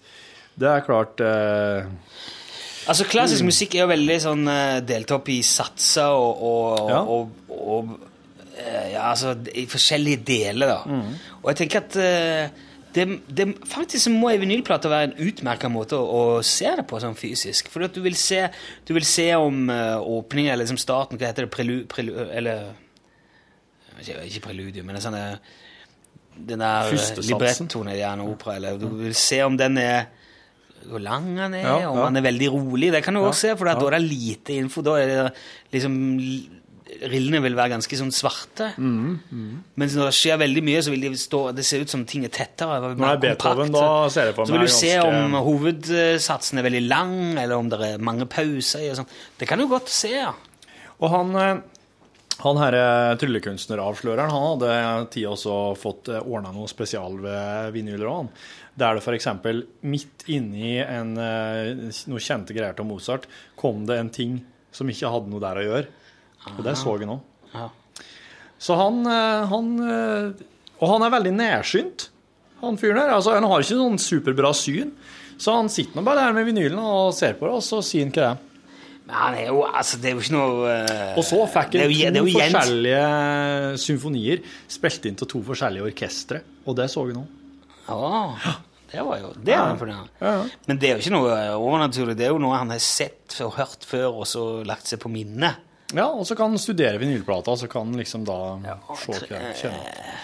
det 0.61 0.69
er 0.69 0.87
klart 0.87 1.23
eh, 1.23 1.87
Altså, 2.91 3.05
Klassisk 3.07 3.45
musikk 3.47 3.77
er 3.77 3.85
jo 3.85 3.91
veldig 3.93 4.17
sånn 4.23 4.49
eh, 4.51 4.79
delt 4.83 5.13
opp 5.15 5.29
i 5.31 5.41
satser 5.47 6.11
og, 6.17 6.41
og, 6.49 6.89
Ja. 6.91 7.03
og, 7.05 7.53
og 7.55 7.93
eh, 8.57 8.97
ja, 8.97 9.05
altså, 9.13 9.37
i 9.55 9.67
forskjellige 9.71 10.25
deler, 10.27 10.73
da. 10.73 10.81
Mm. 10.89 11.15
Og 11.43 11.53
jeg 11.53 11.61
tenker 11.61 11.85
at 11.85 11.99
eh, 12.01 12.67
det, 12.97 13.07
det, 13.31 13.47
faktisk 13.71 14.11
må 14.11 14.33
ei 14.33 14.41
vinylplate 14.43 14.91
være 14.91 15.11
en 15.11 15.29
utmerka 15.29 15.71
måte 15.71 16.01
å, 16.01 16.09
å 16.41 16.43
se 16.43 16.73
det 16.81 16.89
på 16.91 16.99
sånn 17.03 17.15
fysisk. 17.19 17.71
For 17.71 17.87
du 17.87 18.01
vil 18.03 18.19
se, 18.19 18.43
du 18.89 18.95
vil 18.97 19.07
se 19.07 19.29
om 19.39 19.69
uh, 19.71 20.01
åpningen, 20.03 20.51
eller 20.51 20.67
liksom 20.67 20.81
starten, 20.81 21.21
hva 21.21 21.31
heter 21.31 21.47
det, 21.47 21.55
prelu... 21.55 21.77
prelu 21.91 22.17
eller 22.27 22.73
ikke, 24.01 24.17
ikke 24.27 24.43
preludium, 24.49 24.89
men 24.89 24.99
en 24.99 25.05
sånn 25.05 25.19
den 26.47 26.63
der 26.65 26.93
eh, 26.95 27.21
librettoen 27.27 27.91
i 27.93 28.01
en 28.07 28.21
opera, 28.25 28.57
eller 28.57 28.79
du 28.81 28.89
vil 29.03 29.15
se 29.19 29.43
om 29.47 29.57
den 29.61 29.79
er 29.83 30.09
hvor 30.91 31.03
lang 31.05 31.35
han 31.37 31.53
er, 31.55 31.67
Ja, 31.67 31.91
om 31.91 31.99
ja. 31.99 32.05
han 32.07 32.17
er 32.17 32.25
veldig 32.25 32.47
rolig. 32.55 32.89
Det 32.95 33.03
kan 33.05 33.15
du 33.15 33.21
også 33.21 33.51
se, 33.51 33.57
for 33.61 33.69
da 33.69 33.75
er 33.77 33.99
det 33.99 34.07
lite 34.09 34.55
info. 34.57 34.81
Da 34.83 34.97
er 35.03 35.11
det 35.13 35.19
liksom 35.77 35.99
Rillene 37.01 37.39
vil 37.45 37.55
være 37.55 37.71
ganske 37.77 37.97
sånn 38.01 38.11
svarte. 38.13 38.73
Mm, 38.77 39.61
Mens 39.79 39.95
når 39.95 40.09
det 40.11 40.15
skjer 40.19 40.41
veldig 40.41 40.63
mye, 40.67 40.81
så 40.83 40.91
vil 40.91 41.05
de 41.05 41.11
stå 41.21 41.43
Det 41.55 41.63
se 41.65 41.79
ut 41.85 41.93
som 41.93 42.03
ting 42.09 42.25
er 42.27 42.33
tettere. 42.35 42.81
Når 42.83 42.97
det 42.99 43.11
er 43.13 43.21
Beethoven, 43.23 43.71
da 43.73 44.09
ser 44.11 44.31
jeg 44.33 44.35
for 44.37 44.49
Så 44.51 44.57
vil 44.57 44.65
du 44.65 44.67
du 44.67 44.75
se 44.75 44.91
om 45.05 45.37
hovedsatsen 45.47 46.59
er 46.59 46.67
veldig 46.67 46.83
lang, 46.89 47.15
eller 47.39 47.57
om 47.57 47.69
det 47.71 47.81
er 47.93 48.03
mange 48.03 48.27
pauser. 48.27 48.83
i 48.83 48.95
sånn. 48.99 49.09
Det 49.39 49.49
kan 49.49 49.61
du 49.63 49.69
godt 49.71 49.89
se. 49.93 50.11
ja. 50.17 50.33
Og 51.01 51.09
han, 51.15 51.31
eh, 51.37 51.63
han 52.41 52.61
her 52.61 52.77
eh, 52.79 53.17
tryllekunstneravsløreren, 53.21 54.33
han 54.33 54.47
hadde 54.55 55.11
tid 55.15 55.29
også 55.29 55.59
fått 55.79 56.09
ordna 56.21 56.53
noe 56.55 56.71
spesial 56.71 57.19
ved 57.21 57.75
vinyler 57.77 58.09
òg. 58.11 58.31
Der 58.81 58.97
det 58.97 59.03
f.eks. 59.05 59.29
midt 59.83 60.25
inni 60.33 60.79
en, 60.81 61.17
eh, 61.21 61.91
noe 62.09 62.23
kjente 62.23 62.57
greier 62.57 62.77
til 62.77 62.89
Mozart, 62.89 63.27
kom 63.61 63.85
det 63.89 63.99
en 64.01 64.13
ting 64.15 64.39
som 64.73 64.89
ikke 64.89 65.11
hadde 65.11 65.33
noe 65.33 65.43
der 65.43 65.61
å 65.61 65.67
gjøre. 65.67 65.91
Og 66.57 66.63
det 66.65 66.77
så 66.81 66.95
han 66.97 67.11
nå. 67.11 67.19
Så 68.61 68.77
han, 68.77 69.03
eh, 69.09 69.49
han 69.51 69.69
eh, 69.85 70.47
Og 70.81 70.89
han 70.89 71.03
er 71.05 71.13
veldig 71.13 71.33
nærsynt, 71.37 72.07
han 72.63 72.79
fyren 72.81 72.97
der. 73.03 73.11
Altså, 73.13 73.35
han 73.37 73.45
har 73.45 73.61
ikke 73.61 73.77
sånn 73.77 73.99
superbra 74.01 74.53
syn. 74.57 74.95
Så 75.41 75.53
han 75.57 75.69
sitter 75.73 75.97
nå 75.97 76.05
bare 76.05 76.25
der 76.25 76.37
med 76.37 76.47
vinylen 76.49 76.81
og 76.81 77.13
ser 77.17 77.35
på 77.37 77.45
det, 77.49 77.53
og 77.59 77.65
så 77.65 77.81
sier 77.85 78.07
han 78.07 78.15
hva 78.15 78.23
det 78.23 78.31
er. 78.31 78.47
Men 79.11 79.37
det 79.37 79.45
er 79.45 79.51
jo 79.51 79.61
Altså, 79.67 79.99
det 80.01 80.11
er 80.11 80.17
jo 80.17 80.25
ikke 80.25 80.35
noe 80.37 80.73
uh, 80.73 81.19
Og 81.19 81.27
så 81.27 81.43
fikk 81.51 81.77
han 81.77 81.93
to 81.93 82.15
det 82.17 82.25
forskjellige 82.31 83.05
symfonier 83.85 84.43
spilt 84.71 85.11
inn 85.11 85.21
til 85.21 85.31
to 85.35 85.43
forskjellige 85.51 85.87
orkestre, 85.91 86.43
og 86.65 86.79
det 86.79 86.89
så 86.93 87.05
vi 87.09 87.17
nå. 87.17 87.25
Ja, 87.91 88.55
det 88.91 89.03
var 89.07 89.19
jo 89.21 89.33
det 89.39 89.57
var. 89.57 89.91
Ja, 89.91 90.05
ja. 90.21 90.37
Men 90.67 90.81
det 90.83 90.89
er 90.89 90.97
jo 90.97 91.05
ikke 91.05 91.15
noe 91.15 91.35
overnaturlig. 91.57 92.17
Det 92.19 92.27
er 92.27 92.33
jo 92.35 92.41
noe 92.43 92.59
han 92.59 92.73
har 92.75 92.83
sett 92.83 93.37
og 93.45 93.55
hørt 93.59 93.87
før, 93.87 94.23
og 94.23 94.27
så 94.31 94.45
lagt 94.67 94.91
seg 94.91 95.03
på 95.03 95.11
minnet. 95.13 95.67
Ja, 95.95 96.07
og 96.07 96.27
så 96.27 96.37
kan 96.39 96.53
han 96.53 96.63
studere 96.63 96.99
vinylplata, 97.03 97.57
så 97.59 97.69
kan 97.71 97.89
han 97.89 97.99
liksom 97.99 98.27
da 98.27 98.41
se 98.99 99.15
hva 99.15 99.39
det 99.39 99.55
kjenner. 99.59 100.19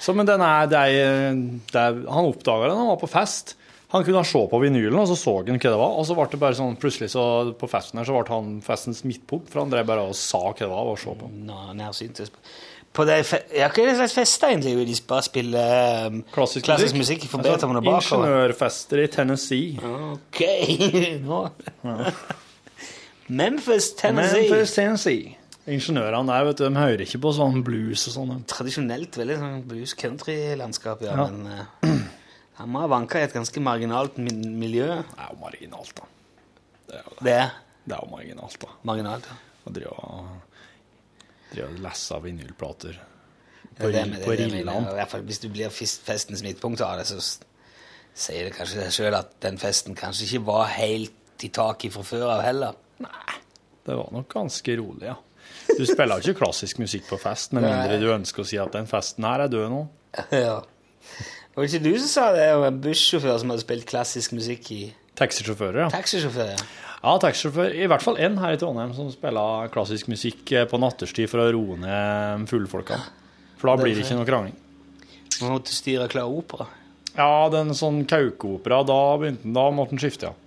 Så, 0.00 0.12
men 0.12 0.28
den 0.28 0.42
er, 0.44 0.66
det 0.68 0.80
er, 0.92 1.38
det 1.72 1.80
er 1.80 2.02
Han 2.12 2.28
oppdaga 2.28 2.68
den, 2.68 2.80
han 2.82 2.90
var 2.90 2.98
på 3.00 3.08
fest. 3.08 3.54
Han 3.96 4.06
kunne 4.06 4.22
se 4.28 4.44
på 4.52 4.60
vinylen, 4.60 4.98
og 5.00 5.08
så 5.08 5.16
så 5.18 5.34
han 5.40 5.56
hva 5.56 5.72
det 5.72 5.80
var. 5.80 5.96
Og 5.96 6.06
så 6.06 6.16
ble 6.18 6.28
det 6.32 6.40
bare 6.42 6.58
sånn, 6.58 6.78
plutselig 6.80 7.10
så 7.14 7.26
på 7.56 7.68
festen 7.70 8.00
her 8.00 8.08
så 8.08 8.16
ble 8.16 8.28
han 8.30 8.56
festens 8.64 9.02
midtpunkt, 9.08 9.50
for 9.52 9.64
han 9.64 9.72
drev 9.72 9.88
bare 9.88 10.06
og 10.10 10.16
sa 10.18 10.42
hva 10.46 10.56
det 10.60 10.70
var, 10.72 10.90
og 10.92 10.98
så 11.00 11.16
på. 11.18 11.30
Nå, 11.48 11.60
Nærsyntes. 11.78 12.32
På 12.96 13.04
det 13.04 13.18
fe 13.28 13.42
ja, 13.52 13.66
hva 13.68 13.82
er 13.82 13.90
det 13.90 13.96
slags 13.98 14.14
fester 14.16 14.54
egentlig? 14.54 14.86
De 14.88 14.94
bare 15.04 15.24
spiller 15.26 16.06
um, 16.08 16.22
Klassisk, 16.32 16.64
klassisk 16.64 16.96
musikk 16.96 17.26
for 17.28 17.44
Beethoven 17.44 17.76
og 17.76 17.84
bakover? 17.84 18.24
Ingeniørfester 18.24 19.02
i 19.02 19.08
Tennessee. 19.12 19.90
Ok. 20.14 20.40
Nå. 21.26 21.42
Memphis, 23.28 23.90
Tennessee. 23.98 24.46
Memphis, 24.48 24.72
Tennessee. 24.78 25.34
Ingeniørene 25.66 26.30
der, 26.30 26.44
vet 26.46 26.60
du, 26.60 26.64
de 26.68 26.78
hører 26.78 27.02
ikke 27.02 27.20
på 27.24 27.34
sånn 27.36 27.60
blues 27.66 28.06
og 28.08 28.14
sånn. 28.14 28.34
Tradisjonelt 28.48 29.18
veldig 29.18 29.38
sånn 29.42 29.62
blues-country-landskap, 29.66 31.02
ja. 31.04 31.16
Ja. 31.18 31.26
Men 31.26 31.66
uh, 31.82 31.96
han 32.56 32.70
må 32.72 32.80
ha 32.82 32.88
vanka 32.90 33.20
i 33.20 33.26
et 33.26 33.34
ganske 33.36 33.60
marginalt 33.60 34.16
miljø. 34.18 34.86
Det 35.02 35.24
er 35.24 35.32
jo 35.32 35.40
marginalt, 35.42 35.94
da. 35.98 36.06
Det 36.86 36.94
er 37.00 37.02
jo, 37.04 37.16
det. 37.18 37.24
Det 37.26 37.34
er 37.36 37.50
Det 37.86 37.94
er 37.96 38.00
jo 38.04 38.10
marginalt, 38.10 38.58
da. 38.62 38.68
marginalt, 38.88 39.26
ja. 39.30 39.36
Å 39.66 39.72
drive 39.74 39.92
og 40.06 40.28
av 42.14 42.22
vinylplater 42.26 42.96
på, 43.76 43.90
med- 43.90 44.22
på 44.24 44.34
fall 45.10 45.22
Hvis 45.26 45.40
du 45.42 45.48
blir 45.52 45.70
festens 45.70 46.42
midtpunkt 46.42 46.80
av 46.86 46.98
det, 46.98 47.06
så 47.10 47.20
sier 48.16 48.44
det 48.48 48.54
kanskje 48.56 48.80
deg 48.80 48.94
sjøl 48.94 49.14
at 49.18 49.34
den 49.44 49.58
festen 49.60 49.94
kanskje 49.98 50.26
ikke 50.26 50.44
var 50.48 50.66
helt 50.74 51.44
i 51.44 51.50
taket 51.52 51.92
fra 51.92 52.02
før 52.06 52.30
av 52.38 52.42
heller. 52.46 52.74
Det 53.86 53.94
var 53.94 54.08
nok 54.14 54.28
ganske 54.32 54.76
rolig, 54.80 55.06
ja. 55.10 55.16
Du 55.76 55.84
spiller 55.86 56.18
jo 56.22 56.32
ikke 56.32 56.40
klassisk 56.44 56.78
musikk 56.82 57.06
på 57.10 57.18
fest, 57.20 57.52
med 57.52 57.62
mindre 57.66 57.98
du 58.00 58.06
ønsker 58.14 58.42
å 58.42 58.46
si 58.48 58.56
at 58.58 58.72
den 58.74 58.86
festen 58.90 59.26
her 59.28 59.44
er 59.44 59.52
død 59.52 59.68
nå. 59.70 59.82
ja. 60.32 60.62
Var 61.56 61.64
det 61.64 61.72
ikke 61.72 61.86
du 61.86 61.94
som 62.02 62.10
sa 62.12 62.24
det 62.36 62.50
om 62.52 62.66
en 62.66 62.80
bussjåfør 62.84 63.38
som 63.40 63.52
hadde 63.52 63.64
spilt 63.64 63.86
klassisk 63.88 64.34
musikk 64.36 64.68
i 64.76 64.82
Taxisjåfører, 65.16 65.86
ja. 65.86 65.92
Taxisjåfører, 65.94 66.58
ja. 66.58 66.64
Ja, 67.06 67.14
taxisjåfør. 67.22 67.74
I 67.76 67.86
hvert 67.90 68.02
fall 68.02 68.16
én 68.20 68.38
her 68.40 68.56
i 68.56 68.58
Trondheim 68.60 68.90
som 68.96 69.08
spiller 69.12 69.68
klassisk 69.72 70.08
musikk 70.10 70.50
eh, 70.52 70.64
på 70.68 70.80
natterstid 70.82 71.30
for 71.30 71.44
å 71.44 71.50
roe 71.54 71.76
ned 71.80 72.48
fuglefolka. 72.50 72.98
For 73.60 73.70
da 73.70 73.76
blir 73.80 73.94
det 73.94 74.02
ikke 74.04 74.16
noe 74.18 74.28
krangling. 74.28 74.56
Man 75.42 75.54
måtte 75.54 75.74
styre 75.76 76.08
Klar 76.10 76.32
Opera. 76.32 76.66
Ja, 77.16 77.46
den 77.52 77.72
sånn 77.76 78.02
kaukeopera, 78.08 78.82
da 78.84 78.98
begynte 79.20 79.46
den, 79.46 79.54
da 79.56 79.68
måtte 79.72 79.94
den 79.94 80.02
skifte, 80.02 80.32
ja. 80.32 80.42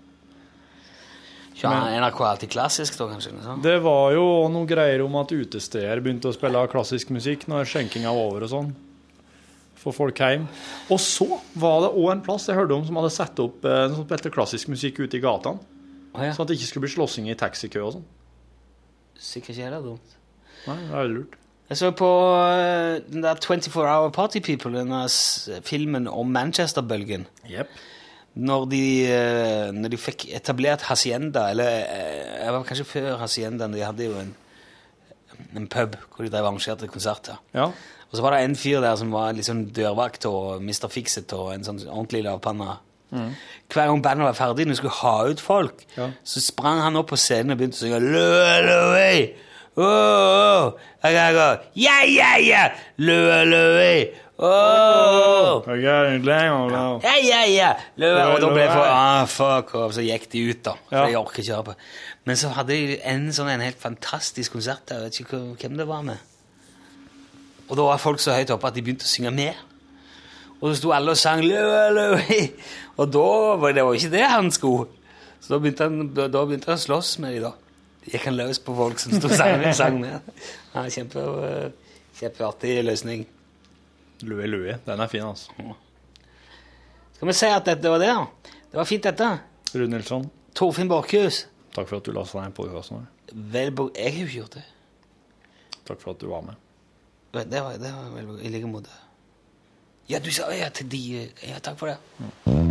Ja, 1.60 1.72
NRK 1.92 2.22
er 2.24 2.30
alltid 2.30 2.52
klassisk, 2.54 2.96
da, 2.96 3.10
kanskje? 3.12 3.34
eller 3.34 3.44
sånn? 3.44 3.64
Det 3.66 3.74
var 3.84 4.14
jo 4.16 4.28
noe 4.54 4.68
greier 4.70 5.02
om 5.04 5.18
at 5.20 5.34
utesteder 5.36 6.00
begynte 6.00 6.30
å 6.30 6.36
spille 6.36 6.62
klassisk 6.72 7.10
musikk 7.12 7.50
når 7.52 7.68
skjenkinga 7.68 8.14
var 8.16 8.30
over 8.30 8.46
og 8.48 8.52
sånn. 8.54 8.70
For 9.80 9.96
folk 9.96 10.20
hjem. 10.20 10.46
Og 10.92 11.00
så 11.00 11.28
var 11.56 11.86
det 11.86 11.94
òg 11.96 12.10
en 12.12 12.24
plass 12.26 12.50
jeg 12.50 12.58
hørte 12.58 12.76
om 12.76 12.86
som 12.88 12.98
hadde 13.00 13.12
satt 13.16 13.40
opp 13.40 13.64
eh, 13.64 13.86
som 13.94 14.04
spilte 14.04 14.32
klassisk 14.34 14.72
musikk 14.74 15.00
ute 15.06 15.20
i 15.20 15.24
gatene. 15.24 15.62
Ah, 16.12 16.26
ja. 16.26 16.34
Sånn 16.36 16.44
at 16.44 16.52
det 16.52 16.58
ikke 16.60 16.72
skulle 16.72 16.88
bli 16.88 16.96
slåssing 16.98 17.30
i 17.32 17.38
taxikø 17.40 17.84
og 17.86 17.94
sånn. 17.96 18.08
Sikkert 19.20 19.54
ikke 19.56 19.68
heller 19.68 19.86
dumt. 19.86 20.18
Nei, 20.66 20.76
det 20.90 20.98
er 21.00 21.14
lurt. 21.14 21.38
Jeg 21.70 21.78
så 21.78 21.92
på 21.94 22.10
eh, 22.50 22.98
den 23.12 23.22
der 23.22 23.38
24 23.38 23.86
Hour 23.86 24.10
Party 24.10 24.42
People, 24.42 24.74
den 24.74 24.90
der 24.90 25.62
filmen 25.66 26.08
om 26.10 26.32
Manchester-bølgen. 26.34 27.28
Yep. 27.46 27.76
Når 28.42 28.66
de, 28.72 28.84
eh, 29.06 29.70
når 29.76 29.94
de 29.94 30.00
fikk 30.02 30.26
etablert 30.34 30.88
Hacienda, 30.90 31.50
eller 31.54 31.70
eh, 31.84 32.40
jeg 32.40 32.56
var 32.56 32.66
kanskje 32.66 32.88
før 32.90 33.20
Haciendaen, 33.22 33.76
de 33.76 33.86
hadde 33.86 34.08
jo 34.08 34.18
en, 34.18 34.34
en 35.60 35.70
pub 35.70 35.94
hvor 36.10 36.26
de 36.26 36.34
drev 36.34 36.50
arrangerte 36.50 36.90
konserter. 36.90 37.38
Ja. 37.54 37.70
Og 38.10 38.18
så 38.18 38.22
var 38.26 38.32
det 38.36 38.44
en 38.46 38.56
fyr 38.58 38.82
der 38.82 38.96
som 38.98 39.12
var 39.14 39.34
sånn 39.46 39.68
dørvakt 39.76 40.26
og 40.26 40.62
Mr. 40.66 40.88
Fixit 40.90 41.34
og 41.38 41.52
en 41.54 41.64
sånn 41.68 41.82
ordentlig 41.88 42.24
lavpanna. 42.26 42.78
Hver 43.10 43.88
gang 43.90 44.02
bandet 44.06 44.26
var 44.28 44.34
ferdig, 44.38 44.66
når 44.68 44.76
de 44.76 44.78
skulle 44.78 44.98
ha 45.02 45.14
ut 45.30 45.40
folk, 45.42 45.84
Ja. 45.98 46.10
så 46.24 46.42
sprang 46.42 46.82
han 46.82 46.96
opp 46.96 47.08
på 47.10 47.18
scenen 47.18 47.52
og 47.52 47.58
begynte 47.58 47.78
å 47.78 47.84
synge 47.84 48.00
Løe, 48.06 48.56
løe, 48.66 49.30
oh, 49.78 49.84
oh. 49.86 50.72
Jeg 51.04 51.14
kan 51.16 51.34
gå, 51.34 51.48
Ja, 51.76 52.00
ja, 52.06 52.32
ja! 52.38 52.64
Løe, 52.98 53.46
løe. 53.50 54.10
oh. 54.38 55.66
Lenger 55.68 56.70
nå. 56.70 56.84
Ja, 57.04 57.16
ja, 57.24 57.42
ja! 57.50 57.72
Og 58.34 58.40
da 58.42 58.50
ble 58.54 58.62
jeg 58.64 58.72
for 58.74 58.86
ah, 58.88 59.26
fuck, 59.30 59.74
og 59.76 59.94
så 59.98 60.06
gikk 60.06 60.30
de 60.32 60.46
ut, 60.52 60.64
da. 60.66 60.74
For 60.90 60.96
Ja. 60.98 61.06
jeg 61.08 61.18
orker 61.18 61.42
ikke 61.44 61.56
høre 61.56 61.64
på. 61.72 61.76
Men 62.26 62.36
så 62.36 62.50
hadde 62.54 62.68
de 62.78 63.00
en 63.04 63.30
sånn 63.34 63.50
en 63.50 63.62
helt 63.66 63.80
fantastisk 63.82 64.52
konsert 64.54 64.86
der. 64.88 64.96
Jeg 64.96 65.04
vet 65.12 65.20
ikke 65.26 65.42
hvem 65.64 65.78
det 65.78 65.88
var 65.88 66.02
med. 66.04 66.18
Og 67.70 67.78
da 67.78 67.86
var 67.86 68.02
folk 68.02 68.22
så 68.22 68.34
høyt 68.34 68.52
oppe 68.54 68.70
at 68.70 68.78
de 68.78 68.84
begynte 68.86 69.06
å 69.06 69.10
synge 69.10 69.32
med. 69.36 69.58
Og 70.60 70.72
så 70.72 70.80
sto 70.82 70.92
alle 70.92 71.14
og 71.14 71.20
sang 71.20 71.44
lø, 71.46 71.60
lø. 71.96 72.08
Og 73.00 73.12
da 73.14 73.28
var 73.62 73.76
det 73.76 73.84
jo 73.86 73.96
ikke 73.96 74.12
det 74.12 74.26
han 74.28 74.50
skulle. 74.52 74.90
Så 75.40 75.54
da 75.54 75.60
begynte 75.62 75.86
han, 75.88 76.10
da, 76.18 76.42
begynte 76.44 76.72
han 76.72 76.80
å 76.80 76.84
slåss 76.84 77.14
med 77.24 77.38
de 77.38 77.44
da. 77.46 77.54
Gikk 78.10 78.26
han 78.28 78.36
løs 78.40 78.60
på 78.64 78.74
folk 78.76 79.00
som 79.00 79.14
sto 79.16 79.30
og 79.30 79.36
sang, 79.38 79.64
sang 79.78 80.00
med. 80.02 80.32
Ja, 80.74 80.84
kjempe, 80.92 81.24
kjempeartig 82.20 82.80
løsning. 82.88 83.24
Løe, 84.28 84.50
løe. 84.52 84.80
Den 84.88 85.06
er 85.06 85.12
fin, 85.12 85.24
altså. 85.24 85.54
Skal 87.16 87.32
vi 87.32 87.36
si 87.38 87.52
at 87.54 87.70
dette 87.70 87.94
var 87.94 88.02
det? 88.02 88.12
da? 88.16 88.56
Det 88.72 88.82
var 88.82 88.90
fint, 88.90 89.06
dette. 89.06 89.30
Rune 89.76 89.94
Nilsson, 89.94 90.26
Torfinn 90.58 90.90
Borchhus. 90.92 91.46
takk 91.76 91.88
for 91.88 92.02
at 92.02 92.08
du 92.08 92.12
lasta 92.16 92.42
ned 92.42 92.56
podkasten 92.58 92.98
vår. 93.00 93.08
Vel, 93.54 93.72
jeg 93.96 94.12
har 94.12 94.20
jo 94.20 94.28
ikke 94.28 94.40
gjort 94.42 94.58
det. 94.58 94.66
Takk 95.88 96.02
for 96.02 96.16
at 96.16 96.24
du 96.24 96.28
var 96.32 96.44
med. 96.50 96.69
Det 97.34 97.62
var, 97.62 97.72
det 97.72 97.94
var 97.94 98.10
vel 98.16 98.40
i 98.42 98.50
like 98.50 98.68
måte. 98.68 98.90
Ja, 100.10 100.20
du 100.20 100.32
sa 100.32 100.52
ja 100.52 100.70
til 100.70 100.92
de 100.92 101.30
Ja, 101.48 101.60
takk 101.60 101.80
for 101.80 101.88
det. 101.88 101.98
Mm. 102.46 102.70